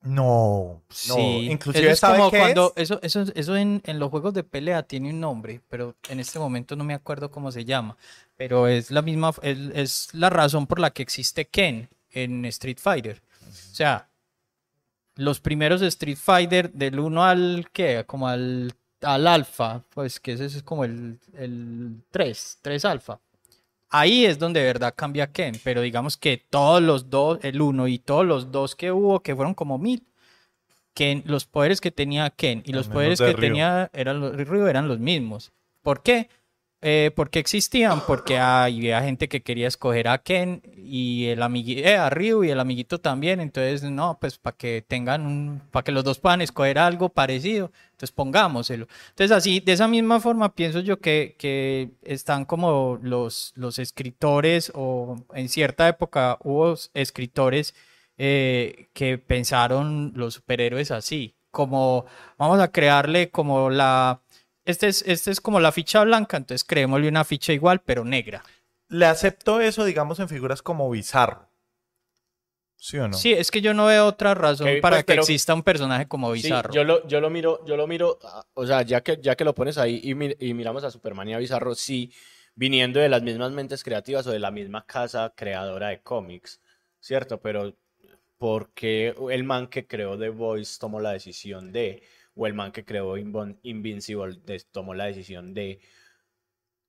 No, 0.00 0.82
Sí, 0.88 1.08
no. 1.08 1.52
Inclusive, 1.52 1.90
eso 1.90 1.92
es 1.92 1.98
¿sabe 1.98 2.18
como 2.18 2.30
qué 2.30 2.38
cuando 2.38 2.72
es? 2.76 2.82
eso, 2.84 3.00
eso, 3.02 3.24
eso 3.34 3.56
en, 3.56 3.82
en 3.84 3.98
los 3.98 4.10
juegos 4.10 4.32
de 4.32 4.44
pelea 4.44 4.82
tiene 4.84 5.10
un 5.10 5.20
nombre, 5.20 5.60
pero 5.68 5.96
en 6.08 6.20
este 6.20 6.38
momento 6.38 6.76
no 6.76 6.84
me 6.84 6.94
acuerdo 6.94 7.30
cómo 7.30 7.50
se 7.52 7.64
llama. 7.64 7.96
Pero 8.36 8.68
es 8.68 8.90
la 8.90 9.02
misma, 9.02 9.32
es, 9.42 9.58
es 9.74 10.08
la 10.14 10.30
razón 10.30 10.66
por 10.66 10.78
la 10.78 10.90
que 10.92 11.02
existe 11.02 11.46
Ken 11.48 11.88
en 12.12 12.44
Street 12.46 12.78
Fighter. 12.80 13.20
O 13.72 13.74
sea, 13.74 14.08
los 15.16 15.40
primeros 15.40 15.82
Street 15.82 16.16
Fighter 16.16 16.72
del 16.72 17.00
1 17.00 17.24
al 17.24 17.68
¿qué? 17.72 18.04
como 18.06 18.28
al, 18.28 18.72
al 19.02 19.26
alfa, 19.26 19.82
pues 19.90 20.20
que 20.20 20.32
ese 20.32 20.46
es 20.46 20.62
como 20.62 20.84
el, 20.84 21.18
el 21.34 22.02
3, 22.10 22.58
3 22.62 22.84
alfa. 22.84 23.20
Ahí 23.90 24.26
es 24.26 24.38
donde 24.38 24.60
de 24.60 24.66
verdad 24.66 24.94
cambia 24.94 25.32
Ken, 25.32 25.58
pero 25.64 25.80
digamos 25.80 26.16
que 26.16 26.36
todos 26.36 26.82
los 26.82 27.08
dos, 27.08 27.38
el 27.42 27.60
1 27.60 27.88
y 27.88 27.98
todos 27.98 28.26
los 28.26 28.52
dos 28.52 28.74
que 28.74 28.92
hubo, 28.92 29.20
que 29.20 29.34
fueron 29.34 29.54
como 29.54 29.78
mil, 29.78 30.06
Ken, 30.92 31.22
los 31.26 31.46
poderes 31.46 31.80
que 31.80 31.90
tenía 31.90 32.28
Ken 32.30 32.62
y 32.66 32.72
los 32.72 32.88
poderes 32.88 33.18
de 33.18 33.34
que 33.34 33.40
tenía 33.40 33.90
eran 33.94 34.20
los, 34.20 34.36
Ryu 34.36 34.66
eran 34.66 34.88
los 34.88 34.98
mismos. 34.98 35.52
¿Por 35.82 36.02
qué? 36.02 36.28
Eh, 36.80 37.10
porque 37.16 37.38
existían, 37.38 38.02
porque 38.06 38.38
había 38.38 39.02
gente 39.02 39.28
que 39.28 39.42
quería 39.42 39.66
escoger 39.66 40.06
a 40.06 40.18
Ken 40.18 40.62
y 40.76 41.26
el 41.26 41.42
amiguito, 41.42 41.88
a 41.88 42.10
Ryu 42.10 42.44
y 42.44 42.50
el 42.50 42.60
amiguito 42.60 43.00
también, 43.00 43.40
entonces 43.40 43.82
no, 43.84 44.18
pues 44.20 44.38
para 44.38 44.56
que 44.56 44.84
tengan 44.86 45.26
un, 45.26 45.62
para 45.70 45.82
que 45.82 45.92
los 45.92 46.04
dos 46.04 46.18
puedan 46.18 46.40
escoger 46.40 46.78
algo 46.78 47.08
parecido, 47.08 47.72
entonces 47.98 48.12
pongámoselo. 48.12 48.86
Entonces 49.08 49.36
así, 49.36 49.58
de 49.58 49.72
esa 49.72 49.88
misma 49.88 50.20
forma 50.20 50.54
pienso 50.54 50.78
yo 50.78 51.00
que, 51.00 51.34
que 51.36 51.90
están 52.02 52.44
como 52.44 53.00
los, 53.02 53.52
los 53.56 53.80
escritores 53.80 54.70
o 54.74 55.16
en 55.34 55.48
cierta 55.48 55.88
época 55.88 56.38
hubo 56.44 56.74
escritores 56.94 57.74
eh, 58.16 58.88
que 58.92 59.18
pensaron 59.18 60.12
los 60.14 60.34
superhéroes 60.34 60.92
así, 60.92 61.34
como 61.50 62.06
vamos 62.38 62.60
a 62.60 62.70
crearle 62.70 63.30
como 63.30 63.68
la... 63.68 64.22
Este 64.64 64.86
es, 64.86 65.02
este 65.06 65.32
es 65.32 65.40
como 65.40 65.58
la 65.58 65.72
ficha 65.72 66.04
blanca, 66.04 66.36
entonces 66.36 66.62
creémosle 66.62 67.08
una 67.08 67.24
ficha 67.24 67.52
igual, 67.52 67.80
pero 67.80 68.04
negra. 68.04 68.44
Le 68.88 69.06
acepto 69.06 69.60
eso, 69.60 69.84
digamos, 69.84 70.20
en 70.20 70.28
figuras 70.28 70.62
como 70.62 70.88
Bizarro. 70.88 71.47
¿Sí 72.80 72.96
o 72.98 73.08
no? 73.08 73.14
Sí, 73.16 73.32
es 73.32 73.50
que 73.50 73.60
yo 73.60 73.74
no 73.74 73.86
veo 73.86 74.06
otra 74.06 74.34
razón 74.34 74.68
para 74.80 74.96
pues, 74.96 75.02
que 75.04 75.06
pero- 75.12 75.22
exista 75.22 75.52
un 75.52 75.62
personaje 75.64 76.06
como 76.06 76.32
Sí, 76.36 76.42
Bizarro. 76.42 76.72
yo 76.72 76.84
lo, 76.84 77.06
yo 77.08 77.20
lo 77.20 77.28
miro, 77.28 77.64
yo 77.66 77.76
lo 77.76 77.86
miro, 77.88 78.18
o 78.54 78.66
sea, 78.66 78.82
ya 78.82 79.00
que, 79.02 79.18
ya 79.20 79.34
que 79.36 79.44
lo 79.44 79.52
pones 79.54 79.78
ahí 79.78 80.00
y, 80.02 80.14
mi- 80.14 80.36
y 80.38 80.54
miramos 80.54 80.84
a 80.84 80.90
Superman 80.90 81.28
y 81.28 81.34
a 81.34 81.38
Bizarro, 81.38 81.74
sí, 81.74 82.12
viniendo 82.54 83.00
de 83.00 83.08
las 83.08 83.22
mismas 83.22 83.50
mentes 83.52 83.82
creativas 83.82 84.26
o 84.28 84.30
de 84.30 84.38
la 84.38 84.50
misma 84.52 84.86
casa 84.86 85.32
creadora 85.36 85.88
de 85.88 86.00
cómics, 86.02 86.60
¿cierto? 87.00 87.40
Pero 87.40 87.74
¿por 88.38 88.70
qué 88.74 89.12
el 89.30 89.42
man 89.42 89.66
que 89.66 89.86
creó 89.88 90.16
The 90.16 90.28
Voice 90.28 90.78
tomó 90.78 91.00
la 91.00 91.10
decisión 91.12 91.72
de, 91.72 92.02
o 92.36 92.46
el 92.46 92.54
man 92.54 92.70
que 92.70 92.84
creó 92.84 93.16
Invon- 93.16 93.58
Invincible 93.64 94.36
de- 94.44 94.60
tomó 94.70 94.94
la 94.94 95.06
decisión 95.06 95.52
de 95.52 95.80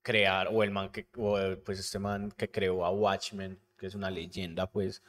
crear, 0.04 0.50
o 0.52 0.64
el 0.64 0.72
man 0.72 0.90
que, 0.92 1.08
o 1.18 1.38
pues 1.66 1.80
este 1.80 2.00
man 2.00 2.32
que 2.38 2.50
creó 2.50 2.86
a 2.86 2.92
Watchmen, 2.92 3.60
que 3.78 3.88
es 3.88 3.96
una 3.96 4.10
leyenda, 4.12 4.68
pues, 4.72 5.02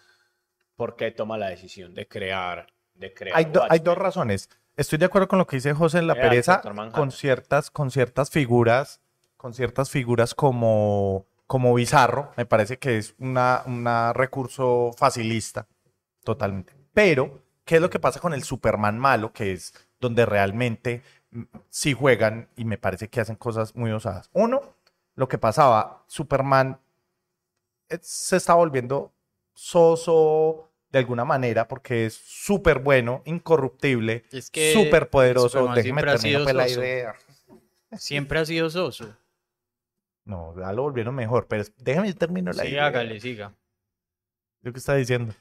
¿por 0.81 0.97
qué 0.97 1.11
toma 1.11 1.37
la 1.37 1.51
decisión 1.51 1.93
de 1.93 2.09
crear, 2.09 2.67
de 2.95 3.13
crear 3.13 3.37
Hay, 3.37 3.45
do- 3.45 3.61
hay 3.65 3.69
Watchmen? 3.69 3.85
dos 3.85 3.99
razones. 3.99 4.49
Estoy 4.79 4.97
de 4.99 5.05
acuerdo 5.05 5.29
con 5.29 5.39
lo 5.39 5.47
que 5.47 5.57
dice 5.57 5.75
José 5.75 5.99
en 5.99 6.07
la 6.07 6.15
pereza, 6.15 6.63
con 6.91 7.13
ciertas, 7.13 7.71
con 7.71 7.91
ciertas 7.91 8.31
figuras, 8.31 9.03
con 9.37 9.53
ciertas 9.53 9.91
figuras 9.91 10.35
como, 10.35 11.27
como 11.47 11.75
Bizarro. 11.75 12.33
Me 12.39 12.47
parece 12.47 12.79
que 12.79 12.97
es 12.97 13.15
una, 13.19 13.63
una 13.67 14.15
recurso 14.15 14.93
facilista, 14.97 15.67
totalmente. 16.25 16.73
Pero, 16.95 17.43
¿qué 17.67 17.75
es 17.75 17.83
lo 17.83 17.91
que 17.91 17.99
pasa 18.01 18.19
con 18.19 18.33
el 18.33 18.43
Superman 18.43 18.99
malo? 18.99 19.35
Que 19.35 19.53
es 19.53 19.75
donde 20.01 20.25
realmente 20.25 21.03
mm, 21.31 21.43
sí 21.69 21.93
juegan 21.93 22.49
y 22.57 22.65
me 22.65 22.79
parece 22.79 23.09
que 23.11 23.21
hacen 23.21 23.37
cosas 23.37 23.77
muy 23.77 23.91
osadas. 23.91 24.31
Uno, 24.33 24.63
lo 25.15 25.29
que 25.29 25.37
pasaba, 25.37 26.05
Superman 26.07 26.81
eh, 27.91 27.99
se 28.01 28.39
está 28.39 28.55
volviendo 28.55 29.13
soso 29.53 30.70
de 30.91 30.99
alguna 30.99 31.25
manera 31.25 31.69
porque 31.69 32.07
es 32.07 32.15
súper 32.15 32.81
bueno, 32.81 33.23
incorruptible, 33.25 34.25
Es 34.33 34.51
que 34.51 34.73
súper 34.73 35.09
poderoso. 35.09 35.69
Déjeme 35.75 36.03
terminar 36.03 36.43
pues, 36.43 36.55
la 36.55 36.69
idea. 36.69 37.15
Siempre 37.97 38.39
ha 38.41 38.45
sido 38.45 38.71
soso. 38.71 39.17
No, 40.25 40.55
ya 40.59 40.73
lo 40.73 40.83
volvieron 40.83 41.15
mejor, 41.15 41.47
pero 41.49 41.65
déjame 41.79 42.13
terminar 42.15 42.55
la 42.55 42.63
Sí, 42.63 42.71
idea. 42.71 42.87
hágale, 42.87 43.19
siga. 43.21 43.53
¿Lo 44.63 44.73
que 44.73 44.79
está 44.79 44.95
diciendo? 44.95 45.35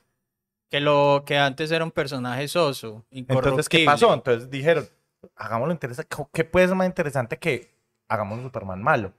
Que 0.69 0.79
lo 0.79 1.23
que 1.25 1.37
antes 1.37 1.71
era 1.71 1.83
un 1.83 1.91
personaje 1.91 2.47
soso, 2.47 3.05
Entonces, 3.11 3.67
¿qué 3.69 3.79
incorruptible. 3.81 3.85
pasó? 3.85 4.13
Entonces 4.13 4.49
dijeron, 4.49 4.87
hagámoslo 5.35 5.73
interesante. 5.73 6.15
¿Qué 6.31 6.43
puede 6.43 6.67
ser 6.67 6.75
más 6.75 6.87
interesante 6.87 7.37
que 7.37 7.73
hagamos 8.07 8.37
un 8.37 8.45
Superman 8.45 8.81
malo? 8.81 9.13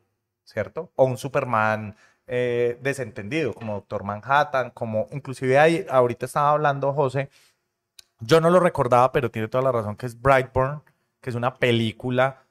¿Cierto? 0.45 0.91
O 0.97 1.05
un 1.05 1.18
Superman 1.18 1.95
eh, 2.33 2.78
desentendido, 2.81 3.53
como 3.53 3.74
Doctor 3.74 4.05
Manhattan, 4.05 4.70
como 4.70 5.09
inclusive 5.11 5.59
ahí, 5.59 5.85
ahorita 5.91 6.26
estaba 6.26 6.53
hablando 6.53 6.93
José, 6.93 7.28
yo 8.20 8.41
no 8.41 8.51
lo 8.51 8.61
recordaba, 8.61 9.11
pero 9.11 9.33
tiene 9.33 9.49
toda 9.49 9.64
la 9.64 9.72
razón, 9.72 9.97
que 9.97 10.07
es 10.07 10.20
Brightburn, 10.20 10.81
que 11.20 11.31
es 11.31 11.35
una 11.35 11.57
película 11.57 12.45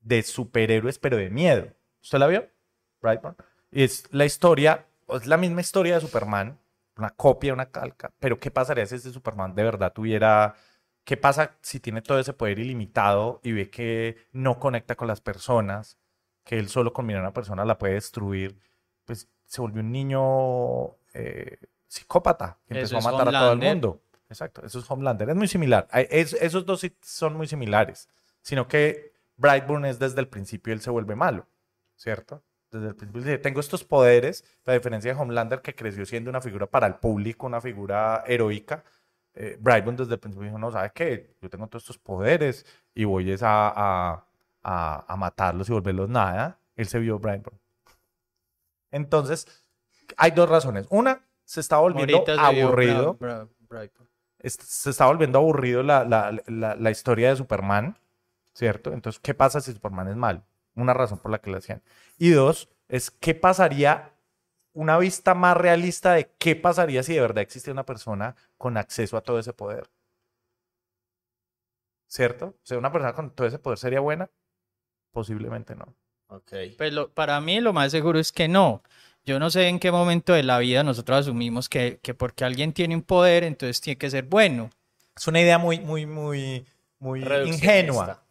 de 0.00 0.22
superhéroes, 0.22 1.00
pero 1.00 1.16
de 1.16 1.30
miedo. 1.30 1.66
¿Usted 2.00 2.18
la 2.18 2.28
vio? 2.28 2.48
Brightburn. 3.02 3.34
Y 3.72 3.82
es 3.82 4.04
la 4.12 4.24
historia, 4.24 4.86
es 5.08 5.26
la 5.26 5.36
misma 5.36 5.62
historia 5.62 5.96
de 5.96 6.00
Superman, 6.00 6.56
una 6.96 7.10
copia, 7.10 7.52
una 7.52 7.66
calca, 7.66 8.12
pero 8.20 8.38
¿qué 8.38 8.52
pasaría 8.52 8.86
si 8.86 8.94
ese 8.94 9.10
Superman 9.10 9.56
de 9.56 9.64
verdad 9.64 9.92
tuviera... 9.92 10.54
¿Qué 11.02 11.16
pasa 11.16 11.56
si 11.60 11.80
tiene 11.80 12.02
todo 12.02 12.20
ese 12.20 12.34
poder 12.34 12.60
ilimitado 12.60 13.40
y 13.42 13.50
ve 13.50 13.68
que 13.68 14.28
no 14.30 14.60
conecta 14.60 14.94
con 14.94 15.08
las 15.08 15.20
personas, 15.20 15.98
que 16.44 16.60
él 16.60 16.68
solo 16.68 16.92
con 16.92 17.04
mirar 17.04 17.22
a 17.22 17.26
una 17.26 17.34
persona 17.34 17.64
la 17.64 17.78
puede 17.78 17.94
destruir? 17.94 18.58
Pues 19.04 19.28
se 19.46 19.60
volvió 19.60 19.80
un 19.82 19.92
niño 19.92 20.96
eh, 21.12 21.58
psicópata, 21.86 22.58
que 22.66 22.74
Eso 22.74 22.96
empezó 22.96 23.08
a 23.08 23.12
matar 23.12 23.28
a 23.28 23.38
todo 23.40 23.52
el 23.52 23.58
mundo. 23.74 24.00
Exacto, 24.28 24.64
eso 24.64 24.78
es 24.78 24.90
Homelander, 24.90 25.28
es 25.30 25.36
muy 25.36 25.46
similar. 25.48 25.86
Es- 25.92 26.32
esos 26.34 26.64
dos 26.66 26.84
son 27.02 27.36
muy 27.36 27.46
similares, 27.46 28.08
sino 28.42 28.66
que 28.66 29.12
Brightburn 29.36 29.84
es 29.84 29.98
desde 29.98 30.20
el 30.20 30.28
principio 30.28 30.72
él 30.72 30.80
se 30.80 30.90
vuelve 30.90 31.14
malo, 31.14 31.46
¿cierto? 31.96 32.42
Desde 32.70 32.88
el 32.88 32.96
principio 32.96 33.22
dice, 33.22 33.38
tengo 33.38 33.60
estos 33.60 33.84
poderes, 33.84 34.44
a 34.66 34.72
diferencia 34.72 35.14
de 35.14 35.20
Homelander 35.20 35.60
que 35.60 35.74
creció 35.74 36.04
siendo 36.06 36.30
una 36.30 36.40
figura 36.40 36.66
para 36.66 36.86
el 36.86 36.96
público, 36.96 37.46
una 37.46 37.60
figura 37.60 38.24
heroica, 38.26 38.82
eh, 39.34 39.56
Brightburn 39.60 39.96
desde 39.96 40.14
el 40.14 40.20
principio 40.20 40.46
dijo, 40.46 40.58
no, 40.58 40.70
¿sabes 40.72 40.92
qué? 40.92 41.36
Yo 41.40 41.50
tengo 41.50 41.66
todos 41.68 41.82
estos 41.84 41.98
poderes 41.98 42.64
y 42.94 43.04
voy 43.04 43.30
es 43.30 43.42
a, 43.42 43.68
a, 43.68 44.26
a- 44.62 45.04
a 45.12 45.16
matarlos 45.16 45.68
y 45.68 45.72
volverlos 45.72 46.08
nada. 46.08 46.58
Él 46.76 46.86
se 46.88 46.98
vio 46.98 47.18
Brightburn. 47.18 47.58
Entonces, 48.94 49.46
hay 50.16 50.30
dos 50.30 50.48
razones. 50.48 50.86
Una, 50.90 51.24
se 51.44 51.60
está 51.60 51.78
volviendo 51.78 52.18
aburrido. 52.62 53.18
Bra- 53.18 53.48
Bra- 53.68 53.90
se 54.48 54.90
está 54.90 55.06
volviendo 55.06 55.38
aburrido 55.38 55.82
la, 55.82 56.04
la- 56.04 56.32
la- 56.46 56.74
la 56.76 56.90
historia 56.90 57.30
de 57.30 57.36
Superman, 57.36 57.98
¿cierto? 58.52 58.92
Entonces, 58.92 59.20
¿qué 59.20 59.34
pasa 59.34 59.60
si 59.60 59.72
Superman 59.72 60.08
es 60.08 60.16
malo? 60.16 60.42
Una 60.74 60.92
razón 60.94 61.18
por 61.18 61.30
la 61.30 61.38
que 61.40 61.50
lo 61.50 61.58
hacían. 61.58 61.82
Y 62.18 62.30
dos, 62.30 62.68
es 62.88 63.10
qué 63.10 63.34
pasaría, 63.34 64.12
una 64.72 64.98
vista 64.98 65.34
más 65.34 65.56
realista 65.56 66.12
de 66.12 66.30
qué 66.38 66.56
pasaría 66.56 67.02
si 67.02 67.14
de 67.14 67.20
verdad 67.20 67.42
existe 67.42 67.70
una 67.70 67.84
persona 67.86 68.34
con 68.58 68.76
acceso 68.76 69.16
a 69.16 69.22
todo 69.22 69.38
ese 69.38 69.52
poder. 69.52 69.88
¿Cierto? 72.06 72.46
O 72.46 72.54
sea, 72.66 72.78
una 72.78 72.92
persona 72.92 73.12
con 73.14 73.30
todo 73.30 73.46
ese 73.46 73.58
poder 73.58 73.78
sería 73.78 74.00
buena. 74.00 74.30
Posiblemente 75.12 75.74
no. 75.74 75.94
Ok. 76.28 76.52
Pues 76.78 76.92
lo- 76.92 77.10
para 77.10 77.40
mí 77.40 77.60
lo 77.60 77.72
más 77.72 77.92
seguro 77.92 78.18
es 78.18 78.32
que 78.32 78.48
no. 78.48 78.82
Yo 79.24 79.38
no 79.38 79.50
sé 79.50 79.68
en 79.68 79.78
qué 79.78 79.90
momento 79.90 80.32
de 80.34 80.42
la 80.42 80.58
vida 80.58 80.82
nosotros 80.82 81.20
asumimos 81.20 81.68
que, 81.68 81.98
que 82.02 82.12
porque 82.14 82.44
alguien 82.44 82.72
tiene 82.72 82.94
un 82.94 83.02
poder, 83.02 83.44
entonces 83.44 83.80
tiene 83.80 83.96
que 83.96 84.10
ser 84.10 84.24
bueno. 84.24 84.70
Es 85.16 85.26
una 85.28 85.40
idea 85.40 85.58
muy, 85.58 85.80
muy, 85.80 86.04
muy, 86.06 86.66
muy 86.98 87.22
ingenua. 87.46 88.22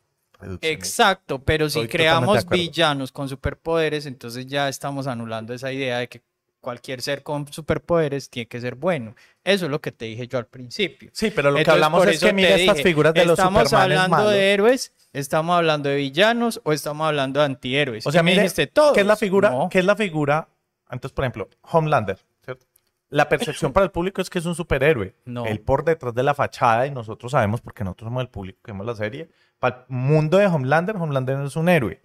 Exacto, 0.62 1.39
pero 1.39 1.70
si 1.70 1.80
Estoy 1.80 1.89
creamos 1.89 2.46
villanos 2.48 3.12
con 3.12 3.30
superpoderes, 3.30 4.06
entonces 4.06 4.46
ya 4.46 4.68
estamos 4.68 5.08
anulando 5.08 5.54
esa 5.54 5.72
idea 5.72 6.00
de 6.00 6.10
que 6.10 6.22
cualquier 6.60 7.02
ser 7.02 7.24
con 7.24 7.52
superpoderes 7.52 8.30
tiene 8.30 8.48
que 8.48 8.60
ser 8.60 8.76
bueno. 8.76 9.16
Eso 9.44 9.66
es 9.66 9.72
lo 9.72 9.80
que 9.82 9.91
te 9.91 10.06
dije 10.06 10.28
yo 10.28 10.38
al 10.38 10.48
principio. 10.48 11.10
Sí, 11.14 11.32
pero 11.32 11.52
lo 11.52 11.64
que 11.64 11.72
hablamos 11.72 12.06
es 12.08 12.20
que 12.20 12.34
mira 12.34 12.56
estas 12.56 12.82
figuras 12.82 13.14
de 13.14 13.26
los 13.26 13.39
¿Estamos 13.39 13.72
hablando 13.74 14.18
malos. 14.18 14.32
de 14.32 14.54
héroes? 14.54 14.94
¿Estamos 15.14 15.55
hablando 15.55 15.89
de 15.89 15.95
villanos? 15.95 16.59
¿O 16.64 16.74
estamos 16.74 17.07
hablando 17.07 17.39
de 17.39 17.45
antihéroes? 17.45 18.05
O 18.05 18.11
sea, 18.11 18.24
me 18.24 18.32
mire, 18.32 18.41
dijiste 18.41 18.66
todo. 18.68 18.93
¿qué 18.93 19.01
es 19.01 19.05
la 19.05 19.16
figura? 19.16 19.51
No. 19.51 19.70
¿Qué 19.70 19.80
es 19.80 19.86
la 19.86 19.95
figura? 19.95 20.49
Entonces, 20.89 21.14
por 21.14 21.24
ejemplo, 21.24 21.49
Homelander, 21.61 22.18
¿cierto? 22.43 22.66
La 23.09 23.30
percepción 23.30 23.72
para 23.74 23.86
el 23.86 23.91
público 23.91 24.22
es 24.22 24.30
que 24.30 24.39
es 24.39 24.45
un 24.47 24.55
superhéroe. 24.55 25.16
No. 25.26 25.45
Él 25.45 25.59
por 25.61 25.86
detrás 25.86 26.16
de 26.16 26.24
la 26.24 26.34
fachada, 26.34 26.88
y 26.88 26.91
nosotros 26.91 27.32
sabemos, 27.32 27.61
porque 27.61 27.84
nosotros 27.84 28.07
somos 28.07 28.22
el 28.22 28.30
público 28.30 28.59
que 28.64 28.72
vemos 28.72 28.88
la 28.88 28.95
serie, 28.95 29.30
para 29.59 29.86
el 29.88 29.95
mundo 29.95 30.39
de 30.39 30.47
Homelander, 30.47 30.95
Homelander 30.95 31.38
no 31.38 31.45
es 31.45 31.55
un 31.55 31.70
héroe. 31.70 32.01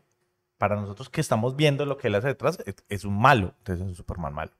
Para 0.58 0.76
nosotros 0.76 1.08
que 1.08 1.22
estamos 1.22 1.56
viendo 1.56 1.86
lo 1.86 1.96
que 1.96 2.08
él 2.08 2.14
hace 2.14 2.28
detrás, 2.28 2.58
es, 2.66 2.76
es 2.90 3.04
un 3.04 3.18
malo. 3.18 3.54
Entonces 3.58 3.82
es 3.82 3.88
un 3.88 3.94
Superman 3.94 4.34
malo. 4.34 4.52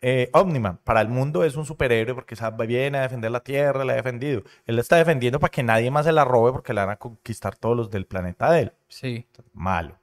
Eh, 0.00 0.30
Omniman, 0.32 0.78
para 0.84 1.00
el 1.00 1.08
mundo 1.08 1.42
es 1.42 1.56
un 1.56 1.66
superhéroe 1.66 2.14
porque 2.14 2.36
sabe, 2.36 2.66
viene 2.68 2.98
a 2.98 3.02
defender 3.02 3.32
la 3.32 3.40
Tierra, 3.42 3.84
la 3.84 3.94
ha 3.94 3.96
defendido. 3.96 4.42
Él 4.64 4.76
la 4.76 4.82
está 4.82 4.96
defendiendo 4.96 5.40
para 5.40 5.50
que 5.50 5.62
nadie 5.64 5.90
más 5.90 6.06
se 6.06 6.12
la 6.12 6.24
robe 6.24 6.52
porque 6.52 6.72
la 6.72 6.84
van 6.84 6.94
a 6.94 6.98
conquistar 6.98 7.56
todos 7.56 7.76
los 7.76 7.90
del 7.90 8.06
planeta 8.06 8.50
de 8.52 8.60
él. 8.60 8.72
Sí. 8.86 9.26
Malo. 9.52 9.98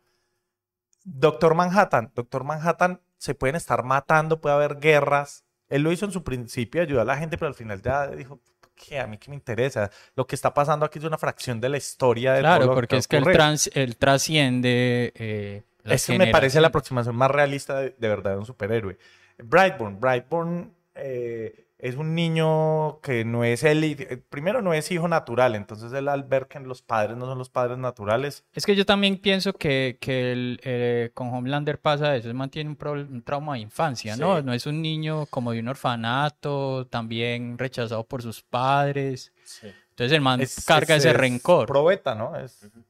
Doctor 1.03 1.55
Manhattan. 1.55 2.11
Doctor 2.15 2.43
Manhattan 2.43 2.99
se 3.17 3.35
pueden 3.35 3.55
estar 3.55 3.83
matando, 3.83 4.41
puede 4.41 4.55
haber 4.55 4.79
guerras. 4.79 5.43
Él 5.69 5.81
lo 5.83 5.91
hizo 5.91 6.05
en 6.05 6.11
su 6.11 6.23
principio, 6.23 6.81
ayudó 6.81 7.01
a 7.01 7.05
la 7.05 7.17
gente, 7.17 7.37
pero 7.37 7.47
al 7.47 7.55
final 7.55 7.81
ya 7.81 8.07
dijo, 8.07 8.39
¿qué? 8.75 8.99
A 8.99 9.07
mí 9.07 9.17
qué 9.17 9.29
me 9.29 9.35
interesa. 9.35 9.89
Lo 10.15 10.27
que 10.27 10.35
está 10.35 10.53
pasando 10.53 10.85
aquí 10.85 10.99
es 10.99 11.05
una 11.05 11.17
fracción 11.17 11.61
de 11.61 11.69
la 11.69 11.77
historia 11.77 12.33
de 12.33 12.41
todo 12.41 12.49
Claro, 12.49 12.65
lo 12.65 12.73
porque 12.73 12.97
es 12.97 13.07
que 13.07 13.17
él, 13.17 13.23
trans- 13.23 13.69
él 13.73 13.97
trasciende. 13.97 15.13
Eh, 15.15 15.63
Eso 15.85 16.13
me 16.13 16.27
parece 16.27 16.59
la 16.59 16.67
aproximación 16.67 17.15
más 17.15 17.31
realista 17.31 17.79
de, 17.79 17.95
de 17.97 18.07
verdad 18.09 18.31
de 18.31 18.37
un 18.39 18.45
superhéroe. 18.45 18.97
Brightburn. 19.37 19.99
Brightburn 19.99 20.73
eh, 20.95 21.67
es 21.77 21.95
un 21.97 22.15
niño 22.15 22.99
que 23.01 23.25
no 23.25 23.43
es 23.43 23.63
él. 23.63 23.83
eh, 23.83 24.17
Primero, 24.29 24.61
no 24.61 24.73
es 24.73 24.89
hijo 24.91 25.07
natural. 25.07 25.55
Entonces, 25.55 25.91
él 25.93 26.07
al 26.07 26.23
ver 26.23 26.47
que 26.47 26.59
los 26.59 26.81
padres 26.81 27.17
no 27.17 27.25
son 27.25 27.37
los 27.37 27.49
padres 27.49 27.77
naturales, 27.77 28.43
Es 28.53 28.65
que 28.65 28.75
yo 28.75 28.85
también 28.85 29.17
pienso 29.17 29.53
que, 29.53 29.97
que 29.99 30.31
el, 30.31 30.59
eh, 30.63 31.11
con 31.13 31.33
Homelander 31.33 31.79
pasa 31.79 32.15
eso, 32.15 32.29
él 32.29 32.33
mantiene 32.33 32.69
un, 32.69 32.87
un 33.11 33.21
trauma 33.23 33.53
de 33.55 33.59
infancia, 33.59 34.15
¿no? 34.15 34.41
No 34.41 34.53
es 34.53 34.65
un 34.65 34.81
niño 34.81 35.25
como 35.27 35.51
de 35.51 35.59
un 35.59 35.67
orfanato, 35.67 36.87
también 36.87 37.57
rechazado 37.57 38.03
por 38.05 38.21
sus 38.21 38.41
padres. 38.41 39.31
Sí. 39.43 39.67
Entonces 39.95 40.13
el 40.15 40.21
man 40.21 40.41
es- 40.41 40.65
carga 40.65 40.95
es- 40.95 41.01
ese 41.03 41.11
es 41.11 41.15
rencor. 41.17 41.67
Probeta, 41.67 42.15
¿no? 42.15 42.33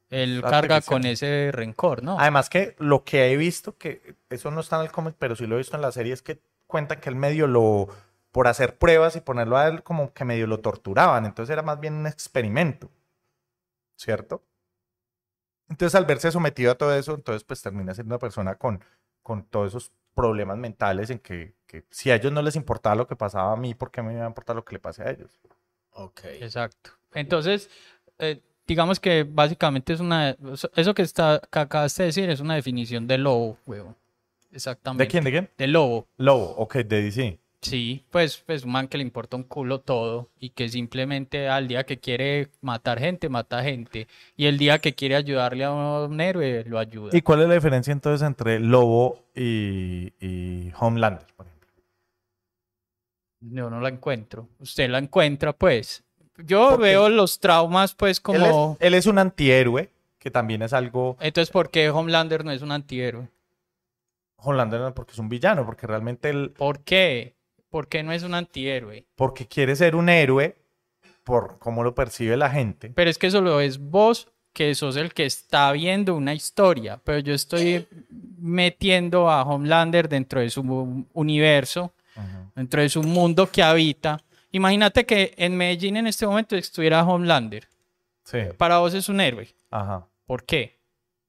Él 0.10 0.42
carga 0.42 0.82
con 0.82 1.06
ese 1.06 1.52
rencor, 1.54 2.02
¿no? 2.02 2.20
Además 2.20 2.50
que 2.50 2.76
lo 2.80 3.04
que 3.04 3.32
he 3.32 3.38
visto, 3.38 3.78
que 3.78 4.16
eso 4.30 4.50
no 4.50 4.62
está 4.62 4.78
en 4.78 4.84
el 4.84 4.92
cómic, 4.92 5.16
pero 5.20 5.36
sí 5.36 5.46
lo 5.46 5.56
he 5.56 5.60
visto 5.60 5.76
en 5.76 5.84
la 5.84 5.92
serie, 5.92 6.14
es 6.14 6.24
que 6.24 6.40
cuentan 6.66 7.00
que 7.00 7.10
él 7.10 7.16
medio 7.16 7.46
lo, 7.46 7.88
por 8.32 8.48
hacer 8.48 8.78
pruebas 8.80 9.16
y 9.16 9.22
ponerlo 9.22 9.56
a 9.56 9.68
él 9.68 9.84
como 9.84 10.14
que 10.14 10.26
medio 10.26 10.48
lo 10.48 10.62
torturaban. 10.62 11.26
Entonces 11.26 11.54
era 11.54 11.62
más 11.62 11.80
bien 11.80 11.94
un 11.94 12.08
experimento, 12.08 12.90
¿cierto? 13.96 14.44
Entonces 15.70 15.96
al 15.96 16.06
verse 16.06 16.32
sometido 16.32 16.72
a 16.72 16.76
todo 16.76 16.94
eso, 16.96 17.14
entonces 17.16 17.44
pues 17.44 17.62
termina 17.62 17.94
siendo 17.94 18.14
una 18.16 18.20
persona 18.20 18.56
con, 18.56 18.84
con 19.24 19.44
todos 19.44 19.70
esos 19.70 19.92
problemas 20.14 20.58
mentales 20.58 21.10
en 21.10 21.20
que, 21.20 21.54
que 21.68 21.86
si 21.90 22.10
a 22.12 22.16
ellos 22.16 22.32
no 22.32 22.42
les 22.42 22.56
importaba 22.56 22.96
lo 22.96 23.08
que 23.08 23.16
pasaba 23.16 23.52
a 23.54 23.58
mí, 23.58 23.74
¿por 23.76 23.92
qué 23.92 24.02
me 24.02 24.14
iba 24.14 24.24
a 24.24 24.28
importar 24.28 24.56
lo 24.56 24.64
que 24.66 24.76
le 24.76 24.80
pase 24.80 25.04
a 25.04 25.12
ellos? 25.12 25.40
Ok. 25.96 26.22
Exacto. 26.42 26.92
Entonces, 27.14 27.70
eh, 28.20 28.42
digamos 28.68 29.00
que 29.00 29.24
básicamente 29.24 29.94
es 29.94 30.00
una... 30.00 30.36
Eso 30.76 30.94
que, 30.94 31.02
está, 31.02 31.42
que 31.52 31.60
acabaste 31.60 32.04
de 32.04 32.08
decir 32.08 32.30
es 32.30 32.40
una 32.40 32.56
definición 32.56 33.08
de 33.08 33.18
lobo, 33.18 33.58
huevón. 33.66 33.96
Exactamente. 34.52 35.04
¿De 35.04 35.08
quién? 35.08 35.24
¿De 35.24 35.32
quién? 35.32 35.50
De 35.58 35.68
lobo. 35.68 36.08
Lobo, 36.18 36.56
ok, 36.58 36.76
de 36.78 37.02
DC. 37.02 37.40
Sí, 37.62 38.06
pues, 38.12 38.44
pues 38.46 38.64
un 38.64 38.72
man 38.74 38.88
que 38.88 38.98
le 38.98 39.04
importa 39.04 39.36
un 39.38 39.44
culo 39.44 39.82
todo 39.82 40.30
y 40.40 40.52
que 40.52 40.70
simplemente 40.70 41.50
al 41.50 41.68
día 41.68 41.84
que 41.84 41.98
quiere 41.98 42.50
matar 42.62 43.00
gente, 43.00 43.28
mata 43.28 43.64
gente. 43.64 44.08
Y 44.38 44.46
el 44.46 44.60
día 44.60 44.80
que 44.80 44.94
quiere 44.94 45.16
ayudarle 45.16 45.64
a 45.64 45.72
un 45.72 46.22
héroe, 46.22 46.64
lo 46.68 46.78
ayuda. 46.78 47.18
¿Y 47.18 47.22
cuál 47.22 47.42
es 47.42 47.48
la 47.48 47.56
diferencia 47.56 47.92
entonces 47.92 48.26
entre 48.26 48.60
Lobo 48.60 49.24
y, 49.34 50.14
y 50.20 50.72
Homelander, 50.80 51.26
por 51.36 51.48
ejemplo? 51.48 51.55
Yo 53.52 53.70
no 53.70 53.80
la 53.80 53.90
encuentro. 53.90 54.48
Usted 54.60 54.90
la 54.90 54.98
encuentra, 54.98 55.54
pues. 55.54 56.04
Yo 56.38 56.72
Porque 56.72 56.84
veo 56.84 57.10
los 57.10 57.40
traumas, 57.40 57.96
pues, 57.96 58.22
Él 58.28 58.36
es, 58.36 58.42
como... 58.42 58.78
él 58.80 58.94
es 58.94 59.06
un 59.06 59.18
antihéroe, 59.20 59.90
que 60.20 60.32
también 60.32 60.62
es 60.64 60.74
algo 60.74 61.16
Entonces, 61.22 61.50
¿por 61.52 61.70
qué 61.70 61.90
Homelander 61.90 62.44
no 62.44 62.52
es 62.52 62.62
un 62.62 62.72
antihéroe? 62.72 63.30
Homelander 64.38 64.82
no, 64.82 64.94
porque 64.94 65.14
es 65.14 65.20
un 65.20 65.30
villano, 65.30 65.66
porque 65.66 65.88
realmente 65.88 66.30
él, 66.30 66.52
¿Por 66.58 66.80
qué? 66.82 67.36
¿Por 67.70 67.88
qué 67.88 68.04
no 68.04 68.12
es 68.12 68.24
un 68.24 68.34
antihéroe? 68.34 69.06
porque 69.16 69.48
quiere 69.48 69.76
ser 69.76 69.96
un 69.96 70.10
héroe 70.10 70.56
por 71.24 71.58
cómo 71.60 71.84
lo 71.84 71.96
percibe 71.96 72.38
la 72.38 72.50
gente. 72.50 72.92
Pero 72.94 73.10
es 73.10 73.18
que 73.18 73.32
solo 73.32 73.60
es 73.60 73.80
vos 73.80 74.30
que 74.54 74.74
sos 74.76 74.96
el 74.96 75.14
que 75.14 75.26
está 75.26 75.72
viendo 75.74 76.16
una 76.16 76.34
historia, 76.34 77.02
pero 77.04 77.20
yo 77.20 77.34
estoy 77.34 77.86
metiendo 78.40 79.30
a 79.30 79.44
Homelander 79.44 80.08
dentro 80.08 80.40
de 80.40 80.50
su 80.50 81.06
universo. 81.14 81.92
Dentro 82.56 82.82
de 82.82 82.90
su 82.90 83.04
mundo 83.04 83.50
que 83.52 83.62
habita. 83.62 84.22
Imagínate 84.52 85.06
que 85.06 85.34
en 85.38 85.56
Medellín 85.58 85.98
en 85.98 86.08
este 86.08 86.26
momento 86.26 86.56
estuviera 86.56 87.04
Homelander. 87.04 87.68
Sí, 88.24 88.40
Para 88.58 88.80
vos 88.80 88.94
es 88.94 89.10
un 89.10 89.20
héroe. 89.20 89.48
ajá. 89.70 90.08
¿Por 90.26 90.44
qué? 90.46 90.80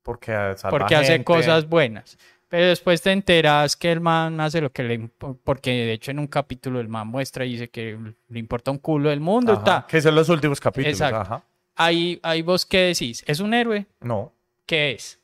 Porque 0.02 0.32
salva 0.56 0.70
Porque 0.70 0.94
hace 0.94 1.12
gente. 1.12 1.24
cosas 1.24 1.68
buenas. 1.68 2.16
Pero 2.48 2.68
después 2.68 3.02
te 3.02 3.10
enteras 3.12 3.76
que 3.76 3.90
el 3.92 4.00
man 4.00 4.40
hace 4.40 4.60
lo 4.60 4.70
que 4.72 4.84
le... 4.84 5.10
Porque 5.44 5.70
de 5.72 5.92
hecho 5.92 6.12
en 6.12 6.20
un 6.20 6.28
capítulo 6.28 6.80
el 6.80 6.88
man 6.88 7.08
muestra 7.08 7.44
y 7.44 7.52
dice 7.52 7.68
que 7.68 7.98
le 8.28 8.38
importa 8.38 8.70
un 8.70 8.78
culo 8.78 9.10
el 9.10 9.20
mundo. 9.20 9.52
Ajá, 9.52 9.58
Está. 9.60 9.86
Que 9.86 10.00
son 10.00 10.14
los 10.14 10.28
últimos 10.30 10.60
capítulos. 10.60 10.98
Exacto. 10.98 11.20
Ajá. 11.20 11.42
Ahí, 11.74 12.18
ahí 12.22 12.40
vos 12.40 12.64
qué 12.64 12.78
decís. 12.94 13.22
¿Es 13.26 13.40
un 13.40 13.52
héroe? 13.52 13.84
No, 14.00 14.32
¿Qué 14.64 14.92
es? 14.92 15.20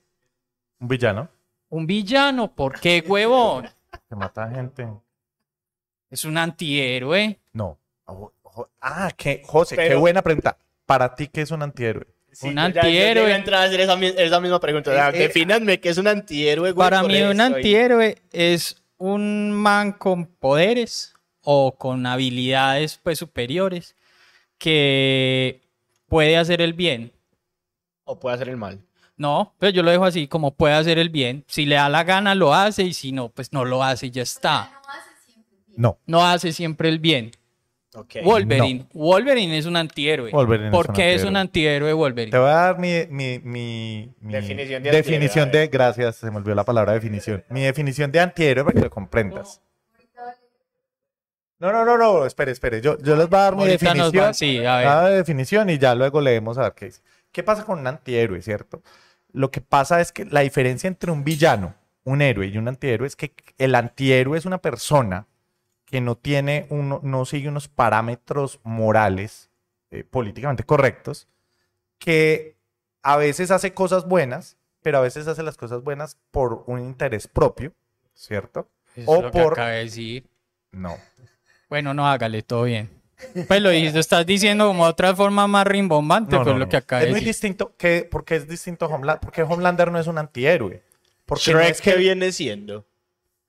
un 0.81 0.89
villano 0.89 1.29
Un 1.71 1.87
villano, 1.87 2.53
¿por 2.53 2.79
qué, 2.81 3.03
huevón? 3.07 3.69
que 4.09 4.17
mata 4.17 4.51
gente. 4.51 4.87
Es 6.13 6.25
un 6.25 6.37
antihéroe. 6.39 7.41
No. 7.55 7.79
Ojo. 8.05 8.69
Ah, 8.81 9.11
que, 9.17 9.43
José, 9.45 9.77
qué 9.77 9.95
buena 9.95 10.21
pregunta. 10.23 10.57
Para 10.87 11.15
ti, 11.15 11.27
¿qué 11.27 11.41
es 11.41 11.51
un 11.51 11.63
antihéroe? 11.63 12.07
Sí, 12.31 12.49
Un 12.49 12.55
yo 12.55 12.61
ya- 12.61 12.67
yo 12.69 12.73
ya 12.75 12.81
antihéroe. 12.83 13.33
a 13.33 13.37
entrar 13.37 13.63
a 13.63 13.65
hacer 13.65 13.81
esa, 13.81 13.97
mi- 13.97 14.07
esa 14.15 14.41
misma 14.41 14.61
pregunta. 14.61 14.91
O 14.91 14.95
sea, 14.95 15.09
Eh, 15.09 15.13
eh, 15.17 15.19
defínanme 15.29 15.81
qué 15.81 15.89
es 15.89 15.99
un 15.99 16.07
antihéroe, 16.07 16.73
güey, 16.73 16.85
Para 16.91 17.03
mí 17.03 17.21
un 17.23 17.41
antihéroe 17.41 18.23
es 18.31 18.83
un 18.99 19.53
man 19.53 19.93
con 19.93 20.27
poderes 20.27 21.15
o 21.41 21.77
con 21.77 22.05
habilidades 22.07 23.01
pues 23.03 23.19
superiores 23.19 23.97
que 24.59 25.61
puede 26.09 26.37
hacer 26.37 26.61
el 26.61 26.73
bien. 26.75 27.13
O 28.05 28.19
puede 28.21 28.37
hacer 28.37 28.49
el 28.49 28.57
mal. 28.57 28.81
No, 29.17 29.55
pero 29.59 29.71
yo 29.71 29.83
lo 29.83 29.91
dejo 29.91 30.05
así, 30.05 30.27
como 30.29 30.55
puede 30.55 30.75
hacer 30.75 30.99
el 30.99 31.09
bien. 31.11 31.45
Si 31.49 31.65
le 31.67 31.77
da 31.77 31.89
la 31.89 32.05
gana, 32.05 32.35
lo 32.35 32.55
hace 32.55 32.83
y 32.83 32.93
si 32.95 33.13
no, 33.13 33.29
pues 33.29 33.53
no 33.53 33.65
lo 33.65 33.83
hace 33.83 34.07
y 34.07 34.11
ya 34.11 34.23
está. 34.23 34.81
No. 35.77 35.99
No 36.07 36.25
hace 36.27 36.53
siempre 36.53 36.89
el 36.89 36.99
bien. 36.99 37.33
Wolverine. 38.25 38.87
Wolverine 38.95 39.59
es 39.59 39.67
un 39.67 39.77
antihéroe. 39.77 40.31
Wolverine 40.31 40.69
es 40.69 40.73
¿Por 40.73 40.89
un 40.89 40.95
qué 40.95 41.09
es 41.15 41.23
antihéroe. 41.25 41.31
un 41.31 41.37
antihéroe 41.37 41.93
Wolverine? 41.93 42.31
Te 42.31 42.39
voy 42.39 42.49
a 42.49 42.53
dar 42.55 42.79
mi, 42.79 42.89
mi, 43.11 43.39
mi, 43.41 44.15
mi 44.21 44.33
Definición 44.33 44.83
de 44.83 44.91
definición 44.91 45.51
de- 45.51 45.67
gracias, 45.69 46.17
se 46.17 46.31
me 46.31 46.39
olvidó 46.39 46.55
la 46.55 46.65
palabra 46.65 46.95
definición. 46.95 47.45
Mi 47.51 47.61
definición 47.63 48.11
de 48.11 48.21
antihéroe 48.21 48.65
para 48.65 48.75
que 48.75 48.81
lo 48.85 48.91
comprendas. 48.91 49.61
No, 51.59 51.71
no, 51.71 51.85
no, 51.85 51.97
no, 51.97 52.27
espere, 52.27 52.51
espere. 52.51 52.81
Yo, 52.81 52.99
yo 52.99 53.15
les 53.15 53.29
voy 53.29 53.39
a 53.39 53.43
dar 53.43 53.55
mi 53.55 53.63
Ahorita 53.63 53.87
definición. 53.93 54.25
va- 54.25 54.35
sí, 54.35 54.65
a 54.65 54.77
ver. 54.79 54.87
la 54.87 55.09
definición 55.11 55.71
y 55.71 55.79
ya 55.79 55.95
luego 55.95 56.21
leemos 56.21 56.59
a 56.59 56.63
ver 56.63 56.73
qué 56.75 56.87
dice. 56.87 57.03
¿Qué 57.31 57.43
pasa 57.45 57.65
con 57.65 57.79
un 57.79 57.87
antihéroe, 57.87 58.43
cierto? 58.43 58.83
Lo 59.33 59.51
que 59.51 59.61
pasa 59.61 60.01
es 60.01 60.11
que 60.13 60.25
la 60.25 60.41
diferencia 60.41 60.89
entre 60.89 61.13
un 61.13 61.23
villano, 61.25 61.75
un 62.05 62.21
héroe 62.21 62.47
y 62.47 62.59
un 62.59 62.67
antihéroe 62.69 63.07
es 63.07 63.15
que 63.17 63.33
el 63.59 63.75
antihéroe 63.77 64.37
es 64.37 64.45
una 64.45 64.59
persona 64.59 65.27
que 65.93 66.01
no 66.01 66.17
tiene 66.17 66.65
uno, 66.71 67.01
no 67.03 67.27
sigue 67.27 67.49
unos 67.51 67.69
parámetros 67.69 68.61
morales 68.65 69.51
eh, 69.91 70.05
políticamente 70.05 70.65
correctos, 70.65 71.29
que 71.99 72.57
a 73.03 73.19
veces 73.19 73.51
hace 73.51 73.75
cosas 73.75 74.09
buenas, 74.09 74.57
pero 74.83 74.97
a 74.97 75.01
veces 75.03 75.27
hace 75.29 75.43
las 75.43 75.59
cosas 75.59 75.83
buenas 75.85 76.17
por 76.31 76.65
un 76.67 76.81
interés 76.81 77.29
propio, 77.29 77.75
¿cierto? 78.15 78.69
Eso 78.97 79.11
o 79.11 79.17
es 79.19 79.23
lo 79.25 79.31
que 79.31 79.43
por- 79.43 79.53
acaba 79.53 79.69
de 79.69 79.85
decir. 79.85 80.25
No. 80.73 80.97
Bueno, 81.69 81.93
no 81.93 82.09
hágale, 82.09 82.43
todo 82.43 82.63
bien. 82.65 82.89
Pues 83.47 83.61
lo, 83.61 83.69
lo 83.71 84.01
estás 84.01 84.25
diciendo 84.25 84.67
como 84.69 84.85
otra 84.85 85.15
forma 85.15 85.47
más 85.47 85.67
rimbombante, 85.67 86.37
No, 86.37 86.43
pues 86.43 86.55
no, 86.55 86.59
lo 86.59 86.65
no. 86.65 86.71
que 86.71 86.77
acaba 86.79 87.03
Es 87.03 87.07
de 87.09 87.11
muy 87.11 87.21
decir. 87.21 87.29
distinto. 87.35 87.77
que 87.77 88.09
¿Por 88.11 88.25
qué 88.25 88.37
es 88.37 88.49
distinto 88.49 88.87
a 88.87 88.89
Homelander? 88.89 89.21
Porque 89.21 89.43
Homelander 89.43 89.93
no 89.93 89.99
es 89.99 90.07
un 90.07 90.17
antihéroe. 90.17 90.83
Porque 91.27 91.43
Shrek, 91.45 91.55
no 91.57 91.61
es 91.61 91.81
¿qué 91.83 91.91
que 91.93 91.97
viene 91.99 92.33
siendo? 92.33 92.87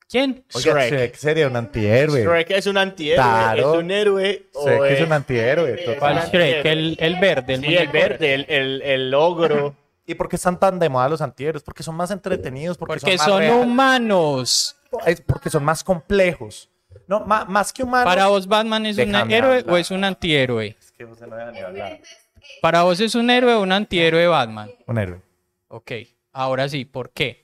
¿Quién? 0.09 0.43
Oiga, 0.53 0.71
Shrek. 0.73 0.93
Shrek 0.93 1.15
sería 1.15 1.47
un 1.47 1.55
antihéroe. 1.55 2.23
Shrek 2.23 2.51
es 2.51 2.67
un 2.67 2.77
antihéroe, 2.77 3.15
Claro. 3.23 3.73
es 3.73 3.79
un 3.79 3.91
héroe. 3.91 4.43
o 4.53 4.65
Shrek 4.67 4.83
es 4.91 4.99
es- 4.99 5.05
un 5.07 5.13
antihéroe. 5.13 5.73
es 5.73 5.85
total. 5.85 5.99
¿Cuál 5.99 6.17
un 6.17 6.23
Shrek? 6.31 6.65
El, 6.65 6.97
el 6.99 7.15
verde, 7.19 7.53
el 7.55 7.59
Sí, 7.61 7.65
el 7.67 7.71
muñeco. 7.87 7.93
verde, 7.93 8.33
el, 8.33 8.45
el, 8.49 8.81
el 8.83 9.13
ogro. 9.13 9.75
¿Y 10.05 10.15
por 10.15 10.27
qué 10.29 10.35
están 10.35 10.59
tan 10.59 10.79
de 10.79 10.89
moda 10.89 11.07
los 11.09 11.21
antihéroes? 11.21 11.63
Porque 11.63 11.81
son 11.81 11.95
más 11.95 12.11
entretenidos, 12.11 12.77
porque, 12.77 12.99
Porque 12.99 13.17
son, 13.17 13.25
son 13.25 13.33
más 13.33 13.39
reales, 13.39 13.65
humanos. 13.65 14.75
es 15.05 15.21
porque 15.21 15.49
son 15.49 15.63
más 15.63 15.83
complejos. 15.83 16.69
No, 17.07 17.21
ma- 17.21 17.45
más 17.45 17.71
que 17.73 17.83
humanos. 17.83 18.05
¿Para 18.05 18.27
vos 18.27 18.45
Batman 18.47 18.85
es 18.85 18.97
un 18.97 19.11
Déjame 19.11 19.35
héroe 19.35 19.57
hablar. 19.59 19.73
o 19.73 19.77
es 19.77 19.91
un 19.91 20.03
antihéroe? 20.03 20.75
Es 20.79 20.91
que 20.91 21.05
José 21.05 21.25
no 21.27 21.35
deja 21.35 21.51
ni 21.51 21.59
hablar. 21.59 21.99
¿Para 22.61 22.83
vos 22.83 22.99
es 22.99 23.15
un 23.15 23.29
héroe 23.29 23.53
o 23.55 23.61
un 23.61 23.71
antihéroe 23.71 24.27
Batman? 24.27 24.69
Un 24.87 24.97
héroe. 24.97 25.21
Ok, 25.69 25.91
ahora 26.33 26.67
sí, 26.69 26.85
¿por 26.85 27.11
qué? 27.11 27.42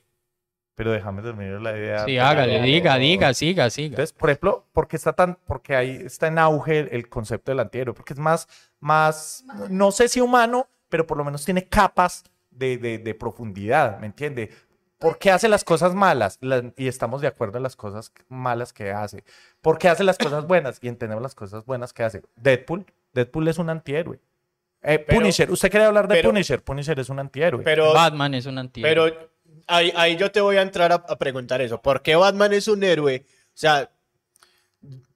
Pero 0.79 0.93
déjame 0.93 1.21
terminar 1.21 1.59
la 1.59 1.77
idea. 1.77 2.05
Sí, 2.05 2.17
hágale, 2.17 2.61
diga, 2.61 2.95
diga, 2.95 3.33
siga, 3.33 3.69
siga. 3.69 3.87
Entonces, 3.95 4.13
por 4.13 4.29
ejemplo, 4.29 4.65
porque 4.71 4.95
está 4.95 5.11
tan, 5.11 5.37
porque 5.45 5.75
ahí 5.75 5.89
está 6.05 6.27
en 6.27 6.39
auge 6.39 6.79
el, 6.79 6.87
el 6.93 7.09
concepto 7.09 7.51
del 7.51 7.59
antihéroe, 7.59 7.93
porque 7.93 8.13
es 8.13 8.19
más, 8.19 8.47
más, 8.79 9.43
no 9.69 9.91
sé 9.91 10.07
si 10.07 10.21
humano, 10.21 10.69
pero 10.87 11.05
por 11.05 11.17
lo 11.17 11.25
menos 11.25 11.43
tiene 11.43 11.65
capas 11.67 12.23
de, 12.49 12.77
de- 12.77 12.97
de 12.97 13.13
profundidad, 13.13 13.99
¿me 13.99 14.05
entiende? 14.05 14.51
¿Por 14.99 15.17
qué 15.17 15.31
hace 15.31 15.49
las 15.49 15.65
cosas 15.65 15.93
malas? 15.95 16.37
La- 16.39 16.71
y 16.77 16.87
estamos 16.87 17.19
de 17.19 17.27
acuerdo 17.27 17.57
en 17.57 17.63
las 17.63 17.75
cosas 17.75 18.13
malas 18.29 18.71
que 18.71 18.91
hace. 18.93 19.25
¿Por 19.59 19.79
qué 19.79 19.89
hace 19.89 20.05
las 20.05 20.17
cosas 20.17 20.47
buenas? 20.47 20.79
Y 20.81 20.87
entendemos 20.87 21.21
las 21.21 21.35
cosas 21.35 21.65
buenas 21.65 21.91
que 21.91 22.03
hace. 22.03 22.21
Deadpool, 22.37 22.85
Deadpool 23.11 23.49
es 23.49 23.57
un 23.57 23.69
antihéroe. 23.69 24.21
Eh, 24.81 24.97
Pero- 24.99 25.19
Punisher, 25.19 25.51
¿usted 25.51 25.69
quiere 25.69 25.85
hablar 25.87 26.07
de 26.07 26.15
pero- 26.15 26.29
Punisher? 26.29 26.63
Punisher 26.63 26.97
es 27.01 27.09
un 27.09 27.19
antihéroe. 27.19 27.65
Pero, 27.65 27.91
Batman 27.93 28.33
es 28.33 28.45
un 28.45 28.57
antihéroe. 28.57 29.11
pero 29.11 29.29
ahí, 29.69 29.93
ahí 29.95 30.17
yo 30.17 30.31
te 30.31 30.41
voy 30.41 30.57
a 30.57 30.61
entrar 30.61 30.91
a, 30.91 30.95
a 30.95 31.17
preguntar 31.17 31.61
eso. 31.61 31.81
¿Por 31.81 32.01
qué 32.01 32.15
Batman 32.15 32.53
es 32.53 32.67
un 32.67 32.83
héroe? 32.83 33.25
O 33.27 33.51
sea, 33.53 33.91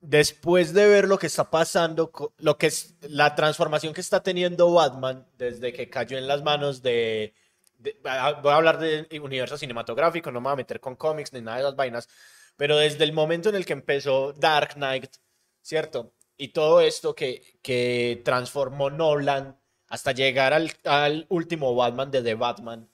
después 0.02 0.74
de 0.74 0.88
ver 0.88 1.08
lo 1.08 1.18
que 1.18 1.28
está 1.28 1.50
pasando, 1.50 2.12
lo 2.38 2.58
que 2.58 2.68
es 2.68 2.96
la 3.02 3.36
transformación 3.36 3.94
que 3.94 4.02
está 4.02 4.22
teniendo 4.22 4.72
Batman 4.74 5.26
desde 5.38 5.72
que 5.74 5.90
cayó 5.90 6.18
en 6.18 6.28
las 6.28 6.44
manos 6.44 6.82
de, 6.82 7.34
de- 7.80 7.98
ah, 8.06 8.40
voy 8.44 8.52
a 8.52 8.56
hablar 8.58 8.80
de 8.80 9.08
universo 9.22 9.58
cinematográfico, 9.58 10.32
no 10.32 10.42
me 10.42 10.46
voy 10.46 10.54
a 10.54 10.58
meter 10.58 10.80
con 10.80 10.96
cómics 10.96 11.32
ni 11.34 11.42
nada 11.42 11.58
de 11.58 11.64
esas 11.64 11.76
vainas, 11.76 12.10
pero 12.58 12.78
desde 12.78 13.04
el 13.06 13.14
momento 13.14 13.50
en 13.50 13.56
el 13.56 13.66
que 13.66 13.74
empezó 13.74 14.34
Dark 14.34 14.74
Knight, 14.76 15.16
¿cierto? 15.62 16.14
Y 16.38 16.50
todo 16.50 16.82
esto 16.82 17.16
que, 17.16 17.42
que 17.62 18.22
transformó 18.26 18.90
Nolan 18.90 19.58
hasta 19.88 20.12
llegar 20.12 20.54
al, 20.54 20.72
al 20.84 21.26
último 21.30 21.74
Batman 21.76 22.12
de 22.12 22.22
The 22.24 22.36
Batman. 22.36 22.90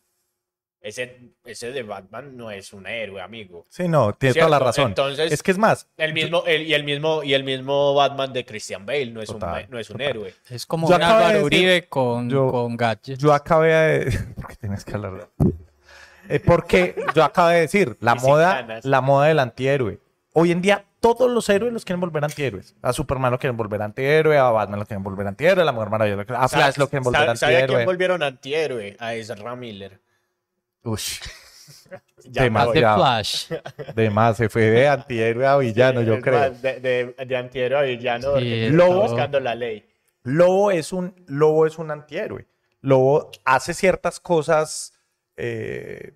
Ese, 0.82 1.20
ese 1.44 1.72
de 1.74 1.84
Batman 1.84 2.38
no 2.38 2.52
es 2.52 2.72
un 2.72 2.88
héroe, 2.88 3.22
amigo. 3.22 3.66
sí, 3.70 3.90
no, 3.90 4.14
tiene 4.14 4.34
toda 4.36 4.50
la 4.50 4.60
razón. 4.60 4.88
Entonces- 4.88 5.30
es 5.32 5.44
que 5.44 5.52
es 5.52 5.58
más, 5.58 5.88
El 5.98 6.14
mismo, 6.14 6.44
el- 6.48 6.62
y, 6.62 6.74
el 6.74 6.86
mismo, 6.86 7.22
y 7.22 7.34
el 7.34 7.44
mismo 7.44 7.94
Batman 7.94 8.32
de 8.32 8.46
Christian 8.46 8.86
Bale 8.86 9.08
no 9.12 9.22
es 9.22 9.28
Total, 9.28 9.66
un, 9.66 9.72
no 9.72 9.78
es 9.80 9.90
un 9.90 10.00
héroe. 10.00 10.34
Es 10.50 10.66
como 10.66 10.88
Yo 10.90 10.96
un 10.96 11.34
de 11.34 11.44
Uribe 11.44 11.88
con, 11.90 12.30
yo- 12.30 12.50
con 12.50 12.78
gadgets. 12.78 13.20
Yo 13.22 13.34
acabé 13.34 13.74
de... 13.74 14.12
¿Por 14.36 14.48
qué 14.48 14.56
tienes 14.56 14.86
que 14.86 14.94
hablar? 14.94 15.28
Eh, 16.30 16.40
porque 16.40 16.96
yo 17.14 17.24
acabo 17.26 17.50
de 17.50 17.60
decir, 17.62 17.98
la 18.00 18.16
Y 18.18 18.22
moda, 18.26 18.80
la 18.84 19.02
moda 19.02 19.28
del 19.28 19.40
antihéroe. 19.40 20.00
Hoy 20.34 20.52
en 20.52 20.62
día 20.62 20.86
todos 21.02 21.30
los 21.30 21.50
héroes 21.50 21.74
los 21.74 21.84
quieren 21.84 22.00
volver 22.00 22.24
antihéroes. 22.24 22.76
A 22.82 22.94
Superman 22.94 23.32
lo 23.32 23.40
quieren 23.40 23.58
volver 23.58 23.82
antihéroe, 23.82 24.38
a 24.38 24.50
Batman 24.50 24.80
lo 24.80 24.86
quieren 24.86 25.04
volver 25.04 25.28
antihéroe, 25.28 25.62
a 25.64 25.66
la 25.66 25.72
Mujer 25.74 25.90
Maravilla 25.90 26.16
lo 26.18 26.26
quieren- 26.26 26.42
a 26.44 26.48
Flash 26.48 26.78
lo 26.78 26.88
quieren 26.88 27.04
volver 27.04 27.22
¿Sabe- 27.26 27.38
¿Sabe 27.38 27.54
a 27.54 27.58
quién 27.58 27.64
antihéroe. 27.64 27.86
volvieron 27.86 28.24
antihéroe? 28.24 28.96
A 29.00 29.16
Ezra 29.16 29.56
Miller. 29.58 30.00
Ya. 32.26 32.50
Más 32.50 32.68
voy. 32.68 32.76
de 32.76 32.82
Flash. 32.82 33.52
de 33.96 34.10
más, 34.10 34.38
se 34.38 34.50
fue 34.50 34.64
de 34.64 34.88
antihéroe 34.88 35.48
a 35.48 35.58
villano, 35.58 36.02
yo 36.02 36.20
creo. 36.22 36.38
más, 36.38 36.62
De, 36.62 36.80
de, 36.80 37.26
de 37.26 37.38
antihéroe 37.38 37.80
a 37.80 37.82
villano. 37.84 38.38
Sí, 38.38 38.70
Lobo. 38.70 39.02
buscando 39.04 39.40
la 39.40 39.56
ley. 39.56 39.90
Lobo 40.24 40.70
es 40.70 40.92
un, 40.94 41.16
Lobo 41.28 41.66
es 41.66 41.78
un 41.80 41.90
antihéroe. 41.90 42.46
Lobo 42.82 43.32
hace 43.46 43.74
ciertas 43.74 44.20
cosas 44.20 44.94
eh, 45.38 46.14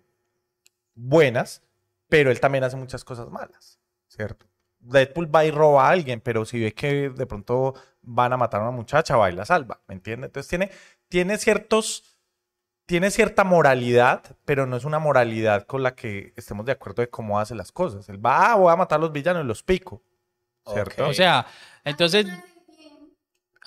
buenas, 0.93 1.61
pero 2.09 2.30
él 2.32 2.39
también 2.39 2.64
hace 2.64 2.76
muchas 2.78 3.03
cosas 3.03 3.30
malas, 3.30 3.80
¿cierto? 4.07 4.45
Deadpool 4.80 5.34
va 5.34 5.45
y 5.45 5.51
roba 5.51 5.88
a 5.88 5.91
alguien, 5.91 6.20
pero 6.20 6.45
si 6.45 6.59
ve 6.59 6.74
que 6.74 7.09
de 7.09 7.26
pronto 7.26 7.74
van 8.01 8.34
a 8.34 8.38
matar 8.38 8.59
a 8.61 8.64
una 8.66 8.72
muchacha, 8.72 9.16
va 9.16 9.32
y 9.32 9.36
la 9.36 9.45
salva, 9.45 9.80
¿me 9.88 9.95
entiendes? 9.95 10.28
Entonces 10.28 10.49
tiene, 10.49 10.70
tiene 11.07 11.38
ciertos, 11.38 12.12
tiene 12.86 13.11
cierta 13.11 13.43
moralidad, 13.43 14.36
pero 14.45 14.65
no 14.65 14.75
es 14.77 14.84
una 14.86 14.99
moralidad 14.99 15.65
con 15.65 15.84
la 15.84 15.95
que 15.95 16.34
estemos 16.36 16.65
de 16.65 16.73
acuerdo 16.73 17.01
de 17.01 17.09
cómo 17.09 17.39
hace 17.39 17.55
las 17.55 17.71
cosas. 17.71 18.07
Él 18.09 18.23
va, 18.23 18.51
ah, 18.51 18.55
voy 18.55 18.71
a 18.71 18.75
matar 18.75 18.97
a 18.97 19.01
los 19.01 19.11
villanos 19.11 19.43
y 19.43 19.47
los 19.47 19.63
pico, 19.63 20.01
¿cierto? 20.71 21.07
O 21.07 21.13
sea, 21.13 21.45
entonces. 21.84 22.25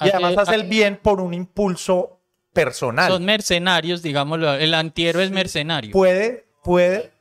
Y 0.01 0.11
además 0.11 0.33
hace- 0.33 0.41
hace 0.41 0.55
el 0.57 0.65
bien 0.69 0.97
por 1.03 1.21
un 1.21 1.33
impulso 1.33 2.21
personal. 2.53 3.11
Son 3.11 3.25
mercenarios, 3.25 4.03
digámoslo. 4.03 4.53
El 4.55 4.75
antihéroe 4.75 5.25
es 5.25 5.31
mercenario. 5.31 5.93
puede, 5.93 6.47
puede, 6.63 7.13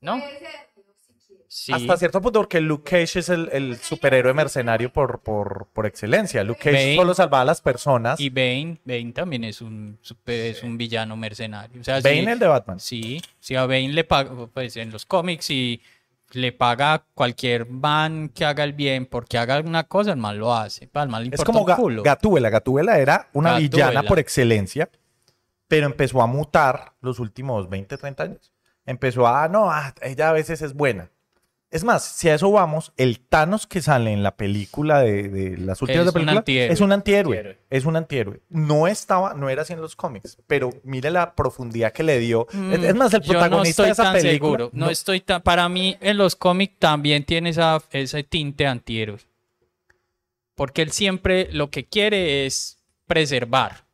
¿No? 0.00 0.20
Sí. 1.64 1.72
hasta 1.72 1.96
cierto 1.96 2.20
punto, 2.20 2.40
porque 2.40 2.60
Luke 2.60 2.88
Cage 2.90 3.18
es 3.20 3.28
el, 3.28 3.48
el 3.52 3.76
superhéroe 3.78 4.32
mercenario 4.34 4.92
por, 4.92 5.20
por, 5.20 5.66
por 5.72 5.86
excelencia. 5.86 6.44
Luke 6.44 6.60
Cage 6.60 6.72
Bane. 6.72 6.96
solo 6.96 7.14
salvaba 7.14 7.42
a 7.42 7.44
las 7.46 7.60
personas. 7.60 8.20
Y 8.20 8.30
Bane, 8.30 8.78
Bane 8.84 9.12
también 9.12 9.44
es 9.44 9.60
un, 9.60 9.98
super- 10.00 10.46
es 10.52 10.62
un 10.62 10.78
villano 10.78 11.16
mercenario. 11.16 11.80
O 11.80 11.84
sea, 11.84 12.00
Bane, 12.00 12.22
sí, 12.24 12.30
el 12.30 12.38
de 12.38 12.46
Batman. 12.46 12.80
sí, 12.80 13.20
si 13.40 13.56
a 13.56 13.62
Bane 13.66 13.88
le 13.90 14.04
paga, 14.04 14.30
pues 14.52 14.76
en 14.76 14.90
los 14.90 15.04
cómics, 15.06 15.50
y 15.50 15.80
le 16.32 16.52
paga 16.52 16.92
a 16.94 16.98
cualquier 17.14 17.68
man 17.68 18.28
que 18.34 18.44
haga 18.44 18.62
el 18.62 18.74
bien 18.74 19.06
porque 19.06 19.38
haga 19.38 19.60
una 19.60 19.84
cosa, 19.84 20.10
el 20.12 20.18
mal 20.18 20.36
lo 20.38 20.54
hace. 20.54 20.86
Para 20.86 21.18
el 21.18 21.30
le 21.30 21.34
Es 21.34 21.42
como 21.42 21.62
un 21.62 21.74
culo. 21.74 22.02
Gatúbela. 22.02 22.50
Gatúbela 22.50 22.98
era 22.98 23.28
una 23.32 23.52
Gatúbela. 23.52 23.68
villana 23.88 24.02
por 24.02 24.18
excelencia, 24.18 24.90
pero 25.66 25.86
empezó 25.86 26.20
a 26.22 26.26
mutar 26.26 26.92
los 27.00 27.18
últimos 27.18 27.68
20, 27.68 27.96
30 27.96 28.22
años. 28.22 28.52
Empezó 28.84 29.26
a, 29.26 29.48
no, 29.48 29.70
ah, 29.70 29.94
ella 30.02 30.30
a 30.30 30.32
veces 30.32 30.62
es 30.62 30.72
buena. 30.74 31.10
Es 31.70 31.84
más, 31.84 32.02
si 32.02 32.30
a 32.30 32.34
eso 32.34 32.50
vamos, 32.50 32.92
el 32.96 33.20
Thanos 33.20 33.66
que 33.66 33.82
sale 33.82 34.10
en 34.12 34.22
la 34.22 34.36
película 34.36 35.00
de, 35.00 35.28
de 35.28 35.58
las 35.58 35.82
últimas 35.82 35.98
Es 36.00 36.04
de 36.06 36.08
un 36.08 36.14
película 36.14 36.38
antihéroe. 36.38 36.72
es 36.72 36.80
un 36.80 36.92
antihéroe. 36.92 37.36
Antihéroe. 37.36 37.58
Es 37.68 37.84
un 37.84 37.96
antihéroe. 37.96 38.40
No 38.48 38.86
estaba, 38.88 39.34
no 39.34 39.50
era 39.50 39.62
así 39.62 39.74
en 39.74 39.82
los 39.82 39.94
cómics, 39.94 40.38
pero 40.46 40.70
mire 40.82 41.10
la 41.10 41.34
profundidad 41.34 41.92
que 41.92 42.02
le 42.02 42.18
dio. 42.20 42.46
es, 42.72 42.82
es 42.84 42.94
más, 42.94 43.12
el 43.12 43.20
Mm, 43.20 43.24
Yo 43.24 43.32
no 43.34 43.38
protagonista 43.40 43.68
estoy 43.82 43.86
de 43.86 43.92
esa 43.92 44.02
tan 44.04 44.12
película. 44.14 44.32
seguro. 44.58 44.70
No, 44.72 44.88
estoy 44.88 45.20
tan. 45.20 45.42
Para 45.42 45.68
mí, 45.68 45.96
en 46.00 46.16
los 46.16 46.36
cómics 46.36 46.78
también 46.78 47.24
tiene 47.24 47.50
esa, 47.50 47.82
ese 47.90 48.22
tinte 48.24 48.66
antihéroe. 48.66 49.18
Porque 50.54 50.80
él 50.82 50.90
siempre 50.90 51.48
lo 51.52 51.70
que 51.70 51.84
quiere 51.84 52.46
es 52.46 52.78
preservar. 53.06 53.84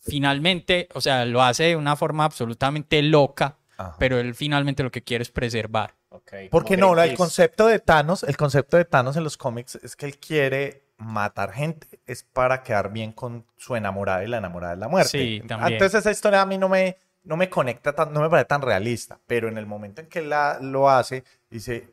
Finalmente, 0.00 0.88
o 0.94 1.00
sea, 1.02 1.26
lo 1.26 1.42
hace 1.42 1.64
de 1.64 1.76
una 1.76 1.94
forma 1.94 2.24
absolutamente 2.24 3.02
loca, 3.02 3.58
Ajá. 3.76 3.96
pero 3.98 4.18
él 4.18 4.34
finalmente 4.34 4.82
lo 4.82 4.90
que 4.90 5.02
quiere 5.02 5.22
es 5.22 5.30
preservar. 5.30 5.94
Ok, 6.12 6.32
Porque 6.50 6.76
no, 6.76 7.00
el 7.00 7.16
concepto 7.16 7.66
de 7.66 7.78
Thanos, 7.78 8.24
el 8.24 8.36
concepto 8.36 8.76
de 8.76 8.84
Thanos 8.84 9.16
en 9.16 9.24
los 9.24 9.36
cómics 9.36 9.76
es 9.76 9.94
que 9.96 10.06
él 10.06 10.18
quiere 10.18 10.82
matar 10.98 11.52
gente, 11.52 11.86
es 12.06 12.24
para 12.24 12.62
quedar 12.62 12.92
bien 12.92 13.12
con 13.12 13.46
su 13.56 13.76
enamorada 13.76 14.24
y 14.24 14.26
la 14.28 14.38
enamorada 14.38 14.74
de 14.74 14.80
la 14.80 14.88
muerte. 14.88 15.10
Sí, 15.18 15.42
también. 15.46 15.72
Entonces 15.74 16.00
esa 16.00 16.10
historia 16.10 16.42
a 16.42 16.46
mí 16.46 16.58
no 16.58 16.68
me, 16.68 16.96
no 17.22 17.36
me 17.36 17.48
conecta, 17.48 17.94
tan, 17.94 18.12
no 18.12 18.20
me 18.20 18.28
parece 18.28 18.46
tan 18.46 18.60
realista, 18.60 19.20
pero 19.26 19.48
en 19.48 19.56
el 19.56 19.66
momento 19.66 20.00
en 20.00 20.08
que 20.08 20.18
él 20.18 20.28
la, 20.30 20.58
lo 20.60 20.90
hace, 20.90 21.24
dice, 21.48 21.88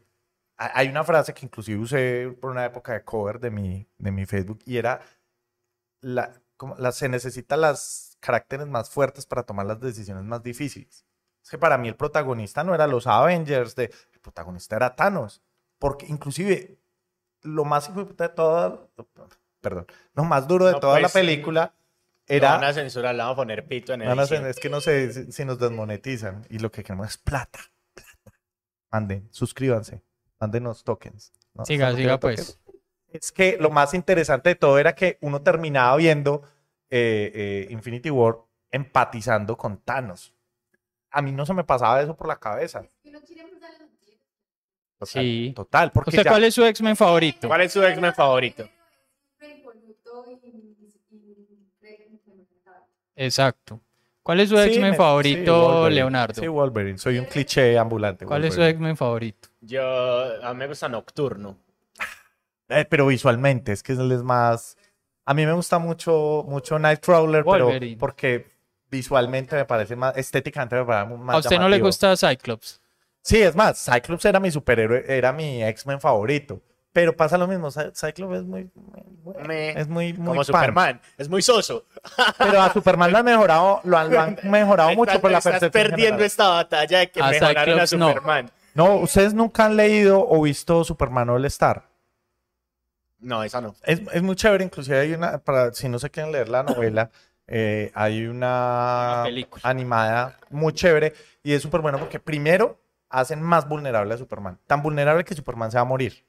ha- 0.57 0.78
hay 0.80 0.88
una 0.89 1.03
frase 1.03 1.34
que 1.34 1.45
inclusive 1.45 1.80
usé 1.80 2.36
por 2.41 2.49
una 2.51 2.65
época 2.65 2.93
de 2.93 3.03
cover 3.03 3.39
de 3.39 3.51
mi, 3.51 3.88
de 3.99 4.11
mi 4.11 4.26
Facebook 4.26 4.59
y 4.65 4.78
era, 4.78 4.99
la, 6.01 6.34
como, 6.57 6.76
la- 6.78 6.91
se 6.91 7.09
necesitan 7.09 7.61
los 7.61 8.18
caracteres 8.20 8.68
más 8.68 8.89
fuertes 8.89 9.26
para 9.26 9.43
tomar 9.43 9.65
las 9.65 9.80
decisiones 9.80 10.24
más 10.24 10.41
difíciles. 10.43 11.05
Es 11.48 11.52
que 11.52 11.58
para 11.58 11.78
mí 11.78 11.88
el 11.88 11.95
protagonista 11.95 12.62
no 12.66 12.76
era 12.76 12.88
los 12.88 13.08
Avengers, 13.08 13.74
de, 13.74 13.86
el 13.86 14.20
protagonista 14.20 14.76
era 14.76 14.93
Thanos. 14.98 15.41
Porque 15.80 16.06
inclusive 16.06 16.78
lo 17.41 17.64
más 17.64 17.89
de 17.95 18.28
toda, 18.28 18.86
perdón, 19.62 19.88
lo 20.14 20.26
más 20.26 20.45
duro 20.45 20.66
de 20.66 20.74
No, 20.74 20.82
toda 20.82 20.95
la 20.95 21.04
pues, 21.04 21.14
película 21.14 21.74
Lo 22.28 22.36
era... 22.36 22.52
van 22.52 22.66
a 22.66 22.74
censurar, 22.74 23.16
le 23.16 23.24
van 23.24 23.32
a 23.32 23.36
poner 23.38 23.66
pito 23.66 23.93
en 23.93 24.02
edición. 24.02 24.45
es 24.45 24.60
que 24.60 24.70
no 24.70 24.82
sé 24.82 25.14
si, 25.14 25.32
si 25.32 25.45
nos 25.45 25.58
desmonetizan. 25.58 26.45
Y 26.50 26.60
lo 26.60 26.70
que 26.70 26.84
queremos 26.84 27.08
es 27.08 27.18
plata. 27.18 27.60
plata. 27.93 28.38
Manden, 28.91 29.30
suscríbanse. 29.32 30.04
Mándenos 30.41 30.84
tokens. 30.84 31.32
¿no? 31.54 31.66
Siga, 31.66 31.91
¿Usted 31.91 31.93
no 31.93 32.04
siga, 32.04 32.20
pues. 32.20 32.36
tokens? 32.36 32.60
Es 33.08 33.32
que 33.32 33.58
lo 33.58 33.70
más 33.70 33.93
interesante 33.93 34.50
de 34.50 34.56
todo 34.56 34.80
era 34.80 34.95
que 34.95 35.18
uno 35.22 35.41
terminaba 35.41 35.95
viendo 35.95 36.41
eh, 36.89 37.32
eh, 37.34 37.68
Infinity 37.70 38.10
War 38.10 38.39
empatizando 38.70 39.56
con 39.56 39.78
Thanos. 39.78 40.34
A 41.18 41.22
mí 41.24 41.32
no 41.32 41.47
se 41.47 41.53
me 41.55 41.63
pasaba 41.63 41.99
eso 41.99 42.15
por 42.15 42.28
la 42.28 42.36
cabeza. 42.36 42.84
Total, 44.99 45.24
Sí. 45.24 45.51
Total, 45.55 45.91
porque 45.91 46.11
¿Usted 46.11 46.24
ya- 46.24 46.30
cuál 46.30 46.43
es 46.43 46.53
su 46.53 46.63
X-Men 46.63 46.95
favorito? 46.95 47.47
¿Cuál 47.47 47.61
es 47.61 47.74
su 47.74 47.82
X-Men 47.84 48.13
favorito? 48.13 48.70
Exacto. 53.15 53.80
¿Cuál 54.22 54.41
es 54.41 54.49
su 54.49 54.57
Sí, 54.57 54.61
X-Men 54.63 54.93
sí, 54.93 54.97
favorito. 54.97 55.89
Leonardo? 55.89 56.39
Sí, 56.41 56.47
Wolverine. 56.47 56.97
Soy 56.99 57.18
un 57.18 57.26
cliché 57.26 57.80
ambulante. 57.80 58.26
¿Cuál 58.26 58.43
es 58.45 58.53
su. 58.53 58.61
X-Men 58.61 58.95
favorito? 58.97 59.49
Yo, 59.61 59.82
a 60.43 60.53
mí 60.53 60.59
me 60.59 60.68
gusta 60.68 60.88
Nocturno. 60.89 61.57
Eh, 62.70 62.86
pero 62.89 63.07
visualmente, 63.07 63.72
es 63.72 63.82
que 63.82 63.93
él 63.93 64.11
es 64.11 64.22
más. 64.22 64.78
A 65.26 65.34
mí 65.34 65.45
me 65.45 65.53
gusta 65.53 65.80
mucho, 65.80 66.43
mucho 66.47 66.78
Nightcrawler, 66.78 67.45
pero 67.45 67.65
Wolverine. 67.68 67.97
porque 67.97 68.45
visualmente 68.90 69.56
me 69.56 69.66
parece 69.66 69.96
más, 69.96 70.16
estéticamente 70.18 70.76
me 70.76 70.86
parece 70.86 71.14
más 71.16 71.36
¿A 71.36 71.40
usted 71.40 71.60
no 71.60 71.70
le 71.70 71.80
gusta 71.80 72.16
Cyclops? 72.16 72.82
Sí, 73.22 73.42
es 73.42 73.56
más, 73.56 73.84
Cyclops 73.84 74.24
era 74.26 74.40
mi 74.40 74.50
superhéroe, 74.52 75.04
era 75.08 75.34
mi 75.34 75.64
X-Men 75.64 76.00
favorito. 76.00 76.62
Pero 76.94 77.16
pasa 77.16 77.38
lo 77.38 77.46
mismo, 77.46 77.70
Cy- 77.70 77.92
Cyclops 77.94 78.38
es 78.38 78.44
muy, 78.44 78.70
es 79.76 79.88
muy, 79.88 80.14
muy 80.14 80.26
como 80.26 80.36
pan. 80.36 80.46
Superman. 80.46 81.02
Es 81.18 81.30
muy 81.30 81.42
soso. 81.44 81.86
Pero 82.40 82.60
a 82.62 82.74
Superman 82.74 83.12
lo 83.12 83.18
han 83.20 83.26
mejorado, 83.26 83.82
lo 83.84 83.98
han, 83.98 84.12
lo 84.12 84.20
han 84.20 84.38
mejorado 84.44 84.90
mucho 84.94 85.12
Estás- 85.12 85.22
por 85.22 85.32
la 85.32 85.38
estás 85.38 85.52
percepción 85.54 85.84
perdiendo 85.84 86.06
general. 86.06 86.26
esta 86.26 86.48
batalla 86.48 87.00
de 87.00 87.12
que 87.12 87.22
A 87.22 87.30
mejoraron 87.30 87.76
a 87.80 87.82
no. 87.82 87.88
Superman. 87.88 88.52
No, 88.74 88.96
ustedes 88.96 89.34
nunca 89.34 89.66
han 89.66 89.76
leído 89.76 90.26
o 90.28 90.42
visto 90.42 90.84
Superman 90.84 91.30
All 91.30 91.46
Star. 91.46 91.84
No, 93.20 93.44
esa 93.44 93.62
no. 93.62 93.76
Es, 93.84 94.02
es 94.14 94.22
muy 94.22 94.36
chévere, 94.36 94.64
inclusive 94.64 95.00
hay 95.00 95.14
una, 95.14 95.40
para 95.40 95.74
si 95.74 95.90
no 95.90 95.98
se 96.00 96.10
quieren 96.10 96.32
leer 96.32 96.50
la 96.50 96.64
novela, 96.64 97.10
eh, 97.48 97.91
hay 97.95 98.26
una, 98.26 99.22
película. 99.26 99.62
animada 99.64 100.38
muy 100.50 100.74
chévere 100.74 101.14
y 101.43 101.54
es 101.54 101.62
súper 101.62 101.82
bueno 101.82 101.98
porque 101.98 102.20
primero 102.20 102.80
hacen 103.10 103.41
más 103.41 103.68
vulnerable 103.68 104.14
a 104.14 104.18
Superman. 104.18 104.60
Tan 104.68 104.82
vulnerable 104.82 105.24
que 105.24 105.34
Superman 105.36 105.72
se 105.72 105.78
va 105.78 105.82
a 105.82 105.86
morir. 105.86 106.26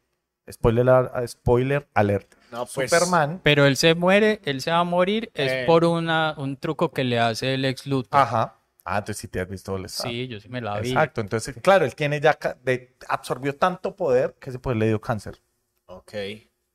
Spoiler, 0.50 1.10
spoiler 1.26 1.86
alert. 1.92 2.32
No, 2.50 2.64
pues. 2.66 2.90
Superman, 2.90 3.40
Pero 3.42 3.66
él 3.66 3.76
se 3.76 3.94
muere, 3.94 4.40
él 4.44 4.62
se 4.62 4.70
va 4.70 4.78
a 4.78 4.84
morir, 4.84 5.30
es 5.34 5.52
Eh. 5.52 5.64
por 5.66 5.84
una, 5.84 6.34
un 6.38 6.56
truco 6.56 6.90
que 6.92 7.04
le 7.04 7.18
hace 7.18 7.54
el 7.54 7.64
ex 7.64 7.86
Luthor. 7.86 8.18
ajá. 8.20 8.54
Ah, 8.90 8.96
entonces 8.96 9.18
sí 9.18 9.28
te 9.28 9.38
has 9.38 9.48
visto 9.48 9.74
All 9.74 9.84
Star. 9.84 10.10
Sí, 10.10 10.28
yo 10.28 10.40
sí 10.40 10.48
me 10.48 10.62
la 10.62 10.80
vi. 10.80 10.88
Exacto, 10.88 11.20
entonces, 11.20 11.54
claro, 11.62 11.84
él 11.84 11.94
tiene 11.94 12.20
ya, 12.22 12.38
de, 12.62 12.96
absorbió 13.08 13.54
tanto 13.54 13.94
poder 13.94 14.34
que 14.40 14.48
ese 14.48 14.58
poder 14.58 14.78
le 14.78 14.86
dio 14.86 14.98
cáncer. 14.98 15.42
Ok. 15.84 16.14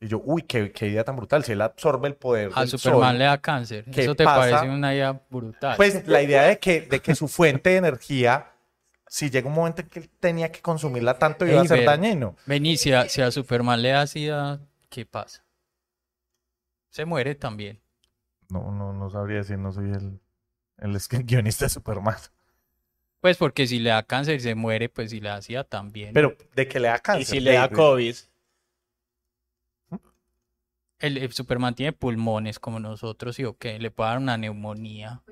Y 0.04 0.08
yo, 0.08 0.20
uy, 0.22 0.42
qué, 0.42 0.70
qué 0.70 0.88
idea 0.88 1.02
tan 1.02 1.16
brutal. 1.16 1.44
Si 1.44 1.52
él 1.52 1.62
absorbe 1.62 2.08
el 2.08 2.14
poder 2.14 2.50
A 2.54 2.60
del 2.60 2.68
Superman 2.68 3.12
sol, 3.12 3.18
le 3.18 3.24
da 3.24 3.40
cáncer. 3.40 3.84
¿Qué 3.90 4.02
Eso 4.02 4.14
te 4.14 4.24
pasa? 4.24 4.50
parece 4.50 4.70
una 4.70 4.94
idea 4.94 5.18
brutal. 5.30 5.76
Pues 5.78 6.06
la 6.06 6.20
idea 6.20 6.42
de 6.42 6.58
que, 6.58 6.82
de 6.82 7.00
que 7.00 7.14
su 7.14 7.26
fuente 7.26 7.70
de 7.70 7.76
energía, 7.76 8.52
si 9.06 9.30
llega 9.30 9.48
un 9.48 9.54
momento 9.54 9.80
en 9.80 9.88
que 9.88 10.00
él 10.00 10.10
tenía 10.20 10.52
que 10.52 10.60
consumirla 10.60 11.18
tanto, 11.18 11.46
iba 11.46 11.62
a 11.62 11.64
ser 11.64 11.78
ver. 11.78 11.86
dañino. 11.86 12.36
Vení, 12.44 12.76
si 12.76 12.92
a, 12.92 13.08
si 13.08 13.22
a 13.22 13.30
Superman 13.30 13.80
le 13.80 13.90
da 13.90 14.06
sida, 14.06 14.60
¿qué 14.90 15.06
pasa? 15.06 15.42
Se 16.90 17.06
muere 17.06 17.34
también. 17.34 17.80
No, 18.50 18.70
no, 18.72 18.92
no 18.92 19.08
sabría 19.08 19.38
decir, 19.38 19.56
no 19.56 19.72
soy 19.72 19.90
el, 19.90 20.20
el 20.76 21.24
guionista 21.24 21.64
de 21.64 21.70
Superman. 21.70 22.16
Pues 23.22 23.38
porque 23.38 23.66
si 23.66 23.78
le 23.78 23.88
da 23.88 24.02
cáncer 24.02 24.34
y 24.34 24.40
se 24.40 24.54
muere, 24.54 24.90
pues 24.90 25.12
si 25.12 25.20
le 25.20 25.30
da 25.30 25.40
sida 25.40 25.64
también. 25.64 26.12
Pero 26.12 26.36
de 26.54 26.68
que 26.68 26.78
le 26.78 26.88
da 26.88 26.98
cáncer. 26.98 27.22
Y 27.22 27.24
si 27.24 27.40
le 27.40 27.54
da. 27.54 27.70
COVID. 27.70 28.14
El, 30.98 31.18
el 31.18 31.32
Superman 31.32 31.74
tiene 31.74 31.92
pulmones 31.92 32.58
como 32.58 32.80
nosotros 32.80 33.38
y 33.38 33.44
o 33.44 33.56
qué, 33.58 33.78
le 33.78 33.90
puede 33.90 34.10
dar 34.10 34.18
una 34.18 34.36
neumonía. 34.38 35.22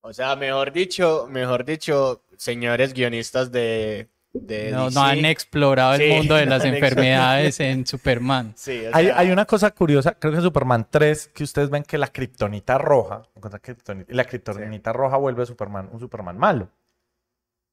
O 0.00 0.12
sea, 0.12 0.36
mejor 0.36 0.72
dicho, 0.72 1.26
mejor 1.28 1.64
dicho, 1.64 2.22
señores 2.36 2.92
guionistas 2.94 3.50
de, 3.50 4.08
de 4.32 4.72
No, 4.72 4.72
DC. 4.72 4.90
no 4.90 5.02
han 5.02 5.24
explorado 5.24 5.94
el 5.94 6.02
Sí, 6.02 6.04
mundo 6.04 6.34
de 6.34 6.46
no 6.46 6.50
las 6.50 6.64
enfermedades 6.64 7.60
en 7.60 7.86
Superman. 7.86 8.54
Sí, 8.54 8.86
o 8.86 8.92
Hay, 8.92 9.06
sea, 9.06 9.14
hay 9.14 9.30
una 9.30 9.44
cosa 9.46 9.70
curiosa, 9.72 10.14
creo 10.18 10.32
que 10.32 10.38
en 10.38 10.42
Superman 10.44 10.86
3, 10.90 11.28
que 11.28 11.44
ustedes 11.44 11.70
ven 11.70 11.82
que 11.84 11.98
la 11.98 12.08
kriptonita 12.08 12.78
roja, 12.78 13.22
kriptonita- 13.62 14.06
la 14.14 14.24
kriptonita 14.24 14.92
roja 14.92 15.16
vuelve 15.18 15.42
a 15.42 15.46
Superman 15.46 15.88
un 15.92 16.00
Superman 16.00 16.38
malo, 16.38 16.68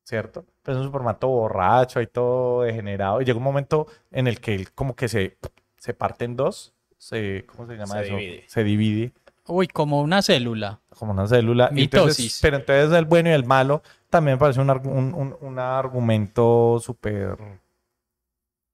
¿cierto? 0.04 0.46
Pues 0.62 0.76
es 0.76 0.80
un 0.82 0.88
Superman 0.88 1.18
todo 1.20 1.32
borracho 1.32 2.02
y 2.02 2.08
todo 2.08 2.64
degenerado, 2.64 3.22
y 3.22 3.26
llega 3.26 3.38
un 3.38 3.44
momento 3.44 3.88
en 4.12 4.28
el 4.28 4.40
que 4.42 4.56
él 4.56 4.72
como 4.74 4.96
que 4.96 5.08
se, 5.08 5.38
se 5.84 5.94
parte 5.94 6.24
en 6.24 6.38
dos, 6.38 6.74
se, 6.98 7.46
¿cómo 7.46 7.68
se 7.68 7.74
llama 7.76 7.96
Se 7.96 8.06
eso? 8.06 8.16
divide. 8.16 8.44
Se 8.48 8.64
divide 8.64 9.12
Uy, 9.48 9.68
como 9.68 10.02
una 10.02 10.22
célula. 10.22 10.80
como 10.98 11.12
una 11.12 11.28
célula. 11.28 11.66
entonces- 11.76 12.20
Mitosis. 12.20 12.40
pero 12.42 12.56
entonces 12.56 12.98
el 12.98 13.04
bueno 13.04 13.28
y 13.30 13.34
el 13.34 13.44
malo 13.44 13.84
también 14.10 14.36
me 14.36 14.40
parece 14.40 14.62
un, 14.62 14.70
un, 14.70 15.14
un- 15.14 15.36
un 15.42 15.60
argumento 15.60 16.80
súper 16.82 17.36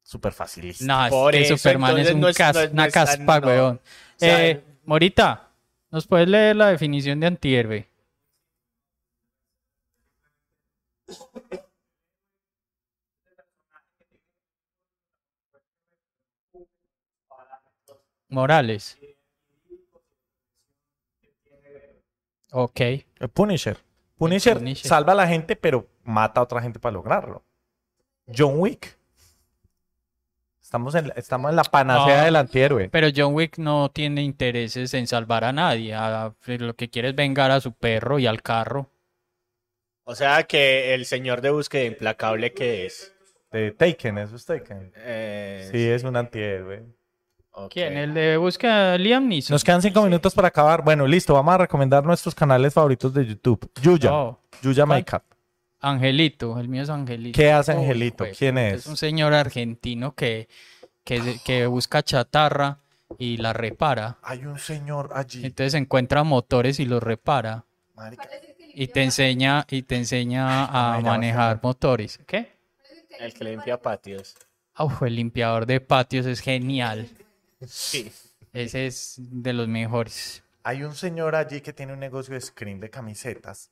súper 0.04 0.34
facilista. 0.34 0.86
No, 0.86 1.04
es 1.06 1.10
Por 1.12 1.32
que 1.32 1.42
eso, 1.42 1.58
Superman 1.58 1.98
es 1.98 2.12
un 2.12 2.20
no 2.20 2.28
es- 2.28 2.38
cas- 2.38 2.54
no 2.56 2.62
es- 2.62 2.72
una 2.74 2.86
es 2.86 2.94
caspa, 2.94 3.40
no. 3.40 3.48
weón. 3.48 3.76
O 3.78 3.80
sea, 4.20 4.46
Eh, 4.48 4.64
Morita, 4.86 5.50
¿nos 5.90 6.06
puedes 6.06 6.28
leer 6.30 6.56
la 6.58 6.68
definición 6.70 7.20
de 7.20 7.26
antihéroe? 7.28 7.88
Morales. 18.30 18.98
Ok. 22.52 22.80
El 22.82 23.30
Punisher. 23.34 23.78
Punisher. 24.18 24.58
Punisher. 24.58 24.88
salva 24.88 25.14
a 25.14 25.16
la 25.16 25.28
gente, 25.28 25.56
pero 25.56 25.88
mata 26.04 26.40
a 26.40 26.44
otra 26.44 26.62
gente 26.62 26.80
para 26.80 26.94
lograrlo. 26.94 27.44
John 28.36 28.56
Wick. 28.60 28.98
Estamos 30.62 30.94
en, 30.94 31.12
estamos 31.16 31.50
en 31.50 31.56
la 31.56 31.64
panacea 31.64 32.22
Ah. 32.22 32.26
del 32.26 32.36
antihéroe. 32.36 32.90
Pero 32.90 33.08
John 33.16 33.34
Wick 33.34 33.58
no 33.58 33.90
tiene 33.90 34.22
intereses 34.22 34.94
en 34.94 35.08
salvar 35.08 35.44
a 35.44 35.52
nadie. 35.52 35.94
a- 35.96 36.34
lo 36.46 36.76
que 36.76 36.90
quiere 36.90 37.10
es 37.10 37.16
vengar 37.16 37.50
a 37.52 37.60
su 37.60 37.74
perro 37.74 38.20
y 38.20 38.28
al 38.28 38.42
carro. 38.42 38.92
o 40.04 40.16
sea 40.16 40.44
que 40.44 40.96
el 40.96 41.06
señor 41.06 41.42
de 41.42 41.52
búsqueda 41.52 41.84
implacable 41.86 42.52
que 42.52 42.86
es. 42.88 43.14
De 43.52 43.72
Taken, 43.72 44.18
eso 44.20 44.36
es 44.36 44.46
Taken. 44.46 44.92
Eh, 44.96 45.70
Sí, 45.72 45.88
es 45.88 46.04
un 46.04 46.16
antihéroe. 46.16 46.84
¿Quién? 47.70 47.98
¿El 47.98 48.14
de 48.14 48.38
busca 48.38 48.98
Liam 48.98 49.28
Neeson? 49.28 49.54
Nos 49.54 49.64
quedan 49.64 49.82
cinco 49.82 50.02
minutos 50.04 50.34
para 50.34 50.48
acabar. 50.48 50.84
Bueno, 50.84 51.06
listo. 51.08 51.34
Vamos 51.34 51.54
a 51.56 51.58
recomendar 51.60 52.06
nuestros 52.06 52.34
canales 52.36 52.74
favoritos 52.74 53.14
de 53.14 53.26
YouTube. 53.26 53.70
Yuya. 53.82 54.10
No, 54.10 54.40
Yuya 54.62 54.86
¿Cuál? 54.86 55.00
Makeup. 55.00 55.24
Angelito, 55.82 56.60
el 56.60 56.68
mío 56.68 56.84
es 56.84 56.90
Angelito. 56.90 57.36
¿Qué 57.38 57.52
hace 57.52 57.72
Angelito? 57.72 58.26
¿Quién 58.38 58.58
es? 58.58 58.82
Es 58.82 58.88
un 58.88 58.98
señor 58.98 59.34
argentino 59.34 60.14
que, 60.14 60.48
que, 61.04 61.40
que 61.46 61.66
busca 61.68 62.04
chatarra 62.04 62.80
y 63.18 63.38
la 63.38 63.54
repara. 63.54 64.18
Hay 64.22 64.46
un 64.46 64.60
señor 64.60 65.12
allí. 65.16 65.46
Entonces 65.46 65.74
encuentra 65.76 66.24
motores 66.24 66.80
y 66.80 66.86
los 66.86 67.02
repara. 67.02 67.64
marica. 67.96 68.30
Y 68.74 68.88
te 68.88 69.04
enseña, 69.04 69.66
y 69.70 69.82
te 69.82 69.96
enseña 69.96 70.66
a 70.66 70.96
Ay, 70.96 71.04
manejar 71.04 71.60
motores. 71.64 72.20
¿Qué? 72.28 72.52
El 73.20 73.34
que 73.34 73.44
limpia 73.46 73.82
patios. 73.82 74.36
Uf, 74.78 75.02
el 75.04 75.16
limpiador 75.16 75.66
de 75.66 75.82
patios 75.82 76.26
es 76.26 76.40
genial. 76.40 77.10
Sí. 77.66 78.12
Ese 78.54 78.88
es 78.88 79.16
de 79.18 79.54
los 79.54 79.68
mejores. 79.68 80.44
Hay 80.64 80.84
un 80.84 80.96
señor 80.96 81.36
allí 81.36 81.62
que 81.62 81.74
tiene 81.74 81.94
un 81.94 82.00
negocio 82.00 82.34
de 82.34 82.42
screen 82.42 82.80
de 82.80 82.90
camisetas. 82.90 83.72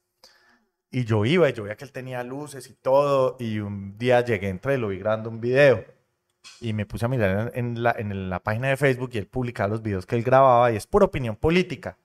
Y 0.90 1.04
yo 1.04 1.26
iba 1.26 1.50
y 1.50 1.54
yo 1.54 1.64
veía 1.64 1.76
que 1.76 1.84
él 1.86 1.92
tenía 1.92 2.24
luces 2.24 2.70
y 2.70 2.74
todo. 2.74 3.36
Y 3.40 3.60
un 3.60 3.98
día 3.98 4.22
llegué, 4.24 4.50
entré, 4.50 4.78
lo 4.78 4.90
vi 4.90 5.00
grabando 5.00 5.30
un 5.30 5.42
video. 5.42 5.84
Y 6.62 6.72
me 6.74 6.86
puse 6.86 7.06
a 7.06 7.10
mirar 7.10 7.52
en, 7.56 7.84
la, 7.84 7.94
en 7.98 8.30
la 8.30 8.40
página 8.42 8.70
de 8.70 8.78
Facebook 8.78 9.10
y 9.14 9.18
él 9.18 9.28
publicaba 9.28 9.70
los 9.70 9.82
videos 9.82 10.06
que 10.06 10.16
él 10.16 10.24
grababa 10.24 10.72
y 10.72 10.78
es 10.78 10.88
pura 10.88 11.06
opinión 11.06 11.36
política. 11.36 11.98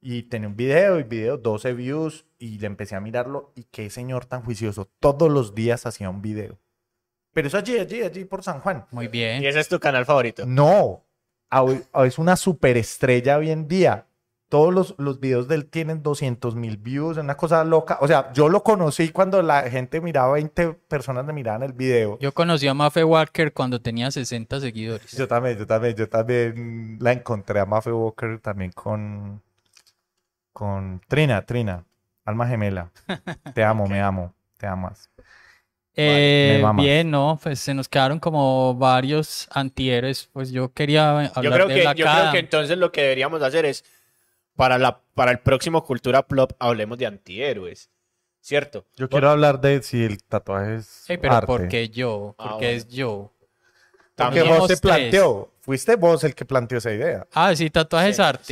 Y 0.00 0.24
tenía 0.24 0.48
un 0.48 0.56
video 0.56 0.98
y 0.98 1.04
video, 1.04 1.38
12 1.38 1.72
views. 1.74 2.26
Y 2.38 2.58
le 2.58 2.66
empecé 2.66 2.96
a 2.96 3.00
mirarlo. 3.00 3.52
Y 3.54 3.64
qué 3.70 3.88
señor 3.88 4.26
tan 4.26 4.42
juicioso. 4.42 4.88
Todos 5.00 5.30
los 5.30 5.54
días 5.54 5.86
hacía 5.86 6.10
un 6.10 6.20
video. 6.20 6.58
Pero 7.32 7.48
es 7.48 7.54
allí, 7.54 7.78
allí, 7.78 8.02
allí 8.02 8.24
por 8.24 8.42
San 8.42 8.60
Juan. 8.60 8.86
Muy 8.90 9.06
Y 9.06 9.08
bien. 9.08 9.44
ese 9.44 9.60
es 9.60 9.68
tu 9.68 9.78
canal 9.80 10.04
favorito. 10.04 10.44
No, 10.44 11.04
es 12.04 12.18
una 12.18 12.36
superestrella 12.36 13.38
hoy 13.38 13.50
en 13.50 13.68
día. 13.68 14.06
Todos 14.48 14.72
los, 14.72 14.94
los 14.98 15.18
videos 15.18 15.48
de 15.48 15.56
él 15.56 15.66
tienen 15.66 16.02
200 16.02 16.54
mil 16.54 16.76
views, 16.76 17.16
una 17.16 17.36
cosa 17.36 17.64
loca. 17.64 17.98
O 18.00 18.06
sea, 18.06 18.32
yo 18.32 18.48
lo 18.48 18.62
conocí 18.62 19.08
cuando 19.08 19.42
la 19.42 19.62
gente 19.68 20.00
miraba, 20.00 20.34
20 20.34 20.74
personas 20.74 21.24
me 21.24 21.32
miraban 21.32 21.64
el 21.64 21.72
video. 21.72 22.18
Yo 22.20 22.32
conocí 22.32 22.68
a 22.68 22.74
Mafe 22.74 23.02
Walker 23.02 23.52
cuando 23.52 23.80
tenía 23.80 24.10
60 24.10 24.60
seguidores. 24.60 25.10
Yo 25.12 25.26
también, 25.26 25.58
yo 25.58 25.66
también, 25.66 25.96
yo 25.96 26.08
también 26.08 26.98
la 27.00 27.12
encontré 27.12 27.58
a 27.58 27.66
Mafe 27.66 27.90
Walker 27.90 28.38
también 28.38 28.70
con, 28.70 29.42
con 30.52 31.00
Trina, 31.08 31.44
Trina, 31.44 31.84
alma 32.24 32.46
gemela. 32.46 32.92
Te 33.54 33.64
amo, 33.64 33.88
me 33.88 34.00
amo, 34.00 34.32
te 34.56 34.66
amas. 34.68 35.10
Eh, 35.96 36.62
bien, 36.76 37.10
no, 37.10 37.38
pues 37.42 37.60
se 37.60 37.72
nos 37.72 37.88
quedaron 37.88 38.18
como 38.18 38.74
varios 38.74 39.46
antihéroes. 39.52 40.28
Pues 40.32 40.50
yo 40.50 40.72
quería 40.72 41.10
hablar 41.10 41.42
Yo 41.42 41.50
creo, 41.52 41.68
de 41.68 41.74
que, 41.74 41.80
Black 41.82 41.96
yo 41.96 42.06
creo 42.06 42.32
que 42.32 42.38
entonces 42.38 42.78
lo 42.78 42.90
que 42.90 43.02
deberíamos 43.02 43.42
hacer 43.42 43.64
es, 43.64 43.84
para, 44.56 44.78
la, 44.78 45.00
para 45.14 45.30
el 45.30 45.38
próximo 45.38 45.84
Cultura 45.84 46.26
Plop, 46.26 46.52
hablemos 46.58 46.98
de 46.98 47.06
antihéroes. 47.06 47.90
¿Cierto? 48.40 48.84
Yo 48.96 49.08
quiero 49.08 49.30
hablar 49.30 49.58
de 49.60 49.82
si 49.82 50.04
el 50.04 50.22
tatuaje 50.22 50.74
es 50.76 51.08
Ey, 51.08 51.16
pero 51.16 51.32
arte. 51.32 51.46
¿por 51.46 51.66
qué 51.68 51.88
yo? 51.88 52.34
Ah, 52.38 52.50
Porque 52.50 52.66
bueno. 52.66 52.76
es 52.78 52.88
yo. 52.88 53.32
Porque 54.16 54.40
También. 54.40 54.48
vos 54.48 54.68
te 54.68 54.76
tres. 54.76 54.80
planteó, 54.80 55.50
fuiste 55.60 55.96
vos 55.96 56.22
el 56.24 56.34
que 56.34 56.44
planteó 56.44 56.76
esa 56.78 56.92
idea. 56.92 57.26
Ah, 57.32 57.56
sí, 57.56 57.70
tatuaje 57.70 58.10
es 58.10 58.20
arte. 58.20 58.44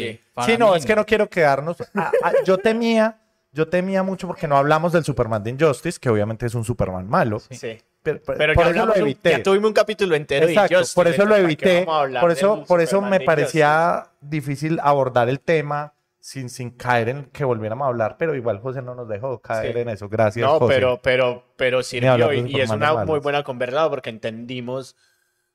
sí. 0.47 0.57
No, 0.59 0.73
mí 0.73 0.79
es 0.79 0.87
que 0.87 0.97
no 0.97 1.05
quiero 1.05 1.29
quedarnos. 1.29 1.77
Ah, 1.95 2.11
ah, 2.23 2.33
yo 2.47 2.57
temía, 2.57 3.21
yo 3.53 3.69
temía 3.69 4.03
mucho 4.03 4.27
porque 4.27 4.49
no 4.49 4.57
hablamos 4.57 4.93
del 4.93 5.05
Superman 5.05 5.43
de 5.45 5.51
Injustice, 5.51 5.99
que 6.01 6.09
obviamente 6.11 6.47
es 6.47 6.55
un 6.55 6.65
Superman 6.65 7.09
malo. 7.09 7.39
Sí. 7.41 7.55
Sí. 7.57 7.79
Pero, 8.03 8.21
pero- 8.27 8.39
Pero 8.39 8.55
por 8.55 8.65
ya, 8.65 8.71
eso 8.71 8.75
lo 8.77 8.83
hablamos 8.83 8.97
un- 8.97 9.03
evité. 9.03 9.31
ya 9.31 9.43
tuvimos 9.45 9.69
un 9.69 9.75
capítulo 9.75 10.17
entero 10.17 10.47
de 10.47 10.53
Exacto, 10.53 10.75
Injustice, 10.75 10.95
por 10.97 11.07
eso 11.07 11.25
lo 11.25 11.37
entonces, 11.37 11.57
¿para 11.57 11.71
qué 11.71 11.79
evité. 11.79 12.21
Por 12.21 12.31
eso, 12.33 12.65
por 12.67 12.81
eso 12.81 13.01
me 13.01 13.21
parecía 13.21 14.07
difícil 14.21 14.81
abordar 14.83 15.29
el 15.29 15.39
tema 15.39 15.93
sin, 16.19 16.49
sin 16.51 16.71
caer 16.71 17.09
en 17.11 17.25
que 17.27 17.45
volviéramos 17.45 17.85
a 17.85 17.89
hablar, 17.89 18.17
pero 18.19 18.35
igual 18.35 18.59
José 18.61 18.81
no 18.83 18.95
nos 18.97 19.09
dejó 19.09 19.39
caer 19.41 19.75
Sí. 19.75 19.81
en 19.81 19.89
eso. 19.89 20.09
Gracias, 20.09 20.45
No, 20.45 20.59
José. 20.59 20.75
pero, 20.75 21.01
pero, 21.03 21.45
pero 21.57 21.83
sirvió 21.83 22.33
y, 22.33 22.41
y 22.57 22.61
es 22.61 22.71
una 22.71 23.05
muy 23.05 23.21
buena 23.21 23.43
conversada 23.45 23.89
porque 23.91 24.11
entendimos 24.11 24.97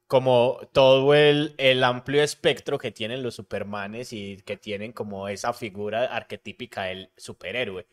como 0.07 0.59
todo 0.71 1.13
el, 1.13 1.53
el 1.57 1.83
amplio 1.83 2.23
espectro 2.23 2.77
que 2.77 2.91
tienen 2.91 3.21
los 3.23 3.35
Supermanes 3.35 4.13
y 4.13 4.37
que 4.45 4.55
tienen 4.57 4.93
como 4.93 5.27
esa 5.27 5.53
figura 5.53 6.05
arquetípica 6.05 6.83
del 6.83 7.09
superhéroe, 7.17 7.85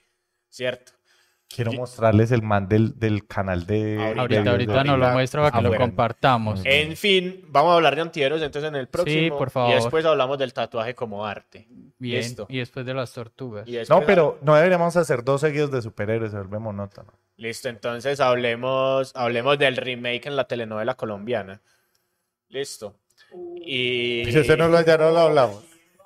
¿cierto? 0.49 0.93
Quiero 1.47 1.73
mostrarles 1.73 2.33
el 2.33 2.43
man 2.43 2.69
del, 2.69 2.99
del 2.99 3.27
canal 3.29 3.67
de... 3.67 3.99
Ahorita, 4.01 4.21
Ahorita, 4.23 4.43
de- 4.43 4.51
ahorita 4.51 4.73
de- 4.73 4.79
nos 4.79 4.87
lo 4.87 4.93
ahorita. 5.05 5.13
muestra 5.13 5.43
para 5.43 5.57
que 5.59 5.63
lo 5.63 5.75
compartamos. 5.77 6.61
En 6.65 6.97
fin, 6.97 7.45
vamos 7.49 7.73
a 7.73 7.75
hablar 7.77 7.95
de 7.95 8.01
antihéroes 8.03 8.43
entonces 8.43 8.69
en 8.71 8.75
el 8.77 8.89
próximo. 8.89 9.37
por 9.39 9.51
favor. 9.51 9.71
Y 9.71 9.75
después 9.75 10.05
hablamos 10.05 10.39
del 10.39 10.53
tatuaje 10.53 10.95
como 10.95 11.25
arte. 11.27 11.67
Bien. 11.99 12.17
Listo. 12.23 12.47
Y 12.49 12.59
después 12.59 12.85
de 12.87 12.95
las 12.95 13.13
tortugas. 13.13 13.67
Después- 13.67 13.89
No, 13.89 14.05
pero 14.07 14.39
no 14.43 14.55
deberíamos 14.57 14.97
hacer 14.97 15.23
dos 15.23 15.43
seguidos 15.43 15.71
de 15.71 15.83
superhéroes, 15.83 16.31
se 16.33 16.39
vuelve 16.39 16.59
monótono. 16.59 17.13
Listo, 17.37 17.69
entonces 17.69 18.19
hablemos, 18.21 19.13
hablemos 19.15 19.59
del 19.59 19.77
remake 19.77 20.27
en 20.27 20.37
la 20.37 20.45
telenovela 20.49 20.95
colombiana. 20.95 21.61
Listo. 22.55 22.95
Y... 23.67 24.29
Ese 24.29 24.57
no 24.57 24.69
lo, 24.69 24.81
ya 24.83 24.97
no 24.97 25.11
lo 25.11 25.19
hablamos. 25.19 25.65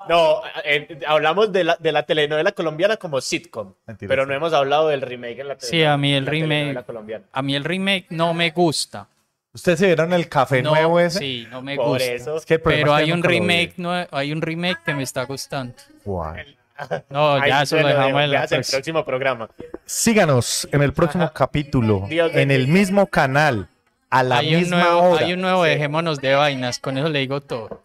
No, 0.09 0.40
eh, 0.64 0.99
hablamos 1.07 1.53
de 1.53 1.64
la, 1.64 1.76
de 1.78 1.92
la 1.92 2.05
telenovela 2.05 2.53
colombiana 2.53 2.96
como 2.96 3.20
sitcom, 3.20 3.74
Mentira, 3.86 4.09
pero 4.09 4.22
sí. 4.22 4.28
no 4.30 4.34
hemos 4.34 4.53
hablado 4.55 4.88
del 4.88 5.03
remake 5.03 5.40
en 5.40 5.49
la 5.49 5.57
Sí, 5.61 5.84
a 5.84 5.99
mí 5.99 6.14
el 6.14 6.24
remake- 6.26 6.49
telenovela 6.49 6.82
colombiana. 6.84 7.24
A 7.30 7.42
mí 7.42 7.55
el 7.55 7.64
remake 7.64 8.07
no 8.09 8.32
me 8.32 8.51
gusta. 8.51 9.07
¿Ustedes 9.53 9.78
se 9.80 9.86
vieron 9.86 10.12
el 10.14 10.26
café 10.28 10.62
No, 10.62 10.70
nuevo 10.70 10.99
ese? 11.01 11.18
Sí, 11.18 11.46
no 11.51 11.61
me 11.61 11.76
Por 11.76 11.86
gusta. 11.88 12.05
eso, 12.05 12.36
Es 12.38 12.46
que 12.46 12.59
Pero 12.59 12.94
hay 12.94 13.12
un 13.12 13.22
remake, 13.22 13.74
no, 13.76 13.92
hay 14.11 14.32
un 14.32 14.40
remake 14.40 14.78
que 14.86 14.94
me 14.94 15.03
está 15.03 15.24
gustando. 15.24 15.74
¿Cuál? 16.03 16.57
No, 17.11 17.32
Ahí 17.34 17.51
ya 17.51 17.62
eso 17.62 17.76
lo 17.76 17.88
dejamos 17.88 18.22
en 18.22 18.30
la 18.30 18.44
el 18.44 18.49
próximo 18.64 19.05
programa. 19.05 19.51
Síganos 19.84 20.68
en 20.70 20.80
el 20.82 20.92
próximo 20.92 21.28
capítulo, 21.34 22.07
Dios 22.09 22.30
en 22.34 22.53
el 22.53 22.68
mismo 22.68 23.09
canal, 23.09 23.68
a 24.11 24.22
la 24.22 24.38
Hay 24.38 24.54
un 24.54 24.61
misma 24.62 24.82
nuevo, 24.82 25.00
hora. 25.11 25.24
hay 25.26 25.32
un 25.32 25.40
nuevo 25.40 25.64
dejémonos 25.64 26.18
de 26.20 26.34
vainas, 26.34 26.78
con 26.78 26.96
eso 26.98 27.09
le 27.09 27.18
digo 27.20 27.40
todo. 27.40 27.82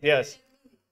Dios. 0.00 0.40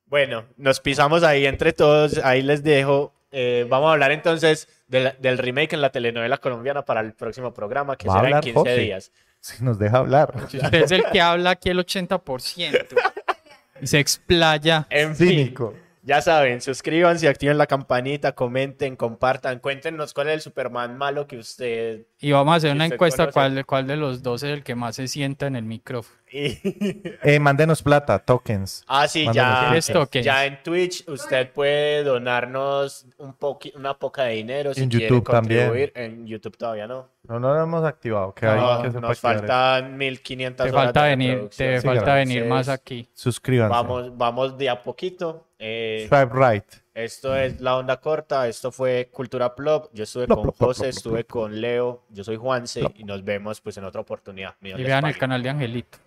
Bueno, 0.06 0.44
nos 0.56 0.80
pisamos 0.80 1.22
ahí 1.24 1.46
entre 1.46 1.72
todos, 1.72 2.18
ahí 2.24 2.42
les 2.42 2.62
dejo. 2.62 3.12
Eh, 3.32 3.66
vamos 3.68 3.88
a 3.88 3.92
hablar 3.92 4.12
entonces 4.12 4.68
del, 4.86 5.12
del 5.18 5.36
remake 5.38 5.74
en 5.74 5.80
la 5.80 5.90
telenovela 5.90 6.38
colombiana 6.38 6.84
para 6.84 7.00
el 7.00 7.12
próximo 7.12 7.52
programa, 7.52 7.96
que 7.96 8.08
Va 8.08 8.14
a 8.14 8.16
será 8.18 8.28
en 8.28 8.34
hablar 8.34 8.44
15 8.44 8.58
José. 8.58 8.76
días. 8.78 9.12
Si 9.40 9.62
nos 9.64 9.78
deja 9.78 9.98
hablar. 9.98 10.34
Usted 10.44 10.74
es 10.74 10.90
el 10.92 11.04
que 11.12 11.20
habla 11.20 11.50
aquí 11.50 11.68
el 11.70 11.78
80% 11.78 12.86
y 13.82 13.86
se 13.86 13.98
explaya. 13.98 14.86
En 14.90 15.14
fin, 15.14 15.28
Cínico. 15.28 15.74
Ya 16.06 16.20
saben, 16.22 16.60
suscríbanse, 16.60 17.26
activen 17.28 17.58
la 17.58 17.66
campanita, 17.66 18.32
comenten, 18.32 18.94
compartan, 18.94 19.58
cuéntenos 19.58 20.14
cuál 20.14 20.28
es 20.28 20.34
el 20.34 20.40
Superman 20.40 20.96
malo 20.96 21.26
que 21.26 21.36
usted... 21.36 22.06
Y 22.20 22.30
vamos 22.30 22.54
a 22.54 22.56
hacer 22.58 22.72
una 22.72 22.86
encuesta 22.86 23.30
cuál, 23.32 23.66
cuál 23.66 23.86
de 23.88 23.96
los 23.96 24.22
dos 24.22 24.42
es 24.44 24.50
el 24.52 24.62
que 24.62 24.74
más 24.76 24.94
se 24.96 25.08
sienta 25.08 25.46
en 25.48 25.56
el 25.56 25.64
micrófono. 25.64 26.16
y- 26.30 26.56
Eh, 27.24 27.40
mándenos 27.40 27.82
plata, 27.82 28.20
tokens. 28.20 28.84
Ah, 28.86 29.08
sí, 29.08 29.26
ya, 29.32 29.64
¿Quieres 29.66 29.86
tokens? 29.88 30.24
ya 30.24 30.46
en 30.46 30.62
Twitch 30.62 31.02
usted 31.08 31.50
puede 31.52 32.04
donarnos 32.04 33.06
un 33.18 33.36
poqui- 33.36 33.72
una 33.74 33.98
poca 33.98 34.22
de 34.24 34.34
dinero 34.34 34.72
si 34.74 34.82
En 34.82 34.88
quiere 34.88 35.08
YouTube 35.08 35.28
también. 35.30 35.66
contribuir. 35.66 35.92
En 35.96 36.26
YouTube 36.26 36.56
todavía 36.56 36.86
no. 36.86 37.08
No, 37.28 37.40
no 37.40 37.52
lo 37.52 37.62
hemos 37.62 37.84
activado. 37.84 38.32
Que 38.32 38.46
No, 38.46 38.52
hay 38.82 38.90
que 38.90 39.00
nos 39.00 39.18
faltan 39.18 39.96
1500 39.96 40.64
Te 40.66 40.70
horas 40.72 40.84
falta 40.84 41.02
de 41.04 41.10
venir, 41.10 41.48
te 41.48 41.80
Sí, 41.80 41.86
falta 41.86 42.02
gracias. 42.04 42.28
venir 42.28 42.44
más 42.44 42.68
aquí. 42.68 43.08
Suscríbanse. 43.12 43.72
Vamos, 43.74 44.16
vamos 44.16 44.56
de 44.56 44.68
a 44.70 44.80
poquito. 44.82 45.45
Eh, 45.58 46.06
Swipe 46.08 46.32
right. 46.34 46.64
esto 46.92 47.34
es 47.34 47.60
La 47.60 47.76
Onda 47.76 47.98
Corta, 48.00 48.46
esto 48.46 48.70
fue 48.70 49.08
Cultura 49.12 49.54
Plop. 49.54 49.90
Yo 49.94 50.04
estuve 50.04 50.26
Plop, 50.26 50.38
con 50.38 50.52
plop, 50.52 50.56
José, 50.58 50.82
plop, 50.82 50.88
estuve 50.90 51.24
plop. 51.24 51.42
con 51.42 51.60
Leo, 51.60 52.04
yo 52.10 52.24
soy 52.24 52.36
Juanse 52.36 52.80
Plop. 52.80 52.92
y 52.98 53.04
nos 53.04 53.24
vemos 53.24 53.60
pues 53.60 53.76
en 53.78 53.84
otra 53.84 54.00
oportunidad. 54.02 54.54
Y 54.60 54.72
vean 54.74 55.06
el 55.06 55.16
canal 55.16 55.42
de 55.42 55.48
Angelito. 55.50 55.98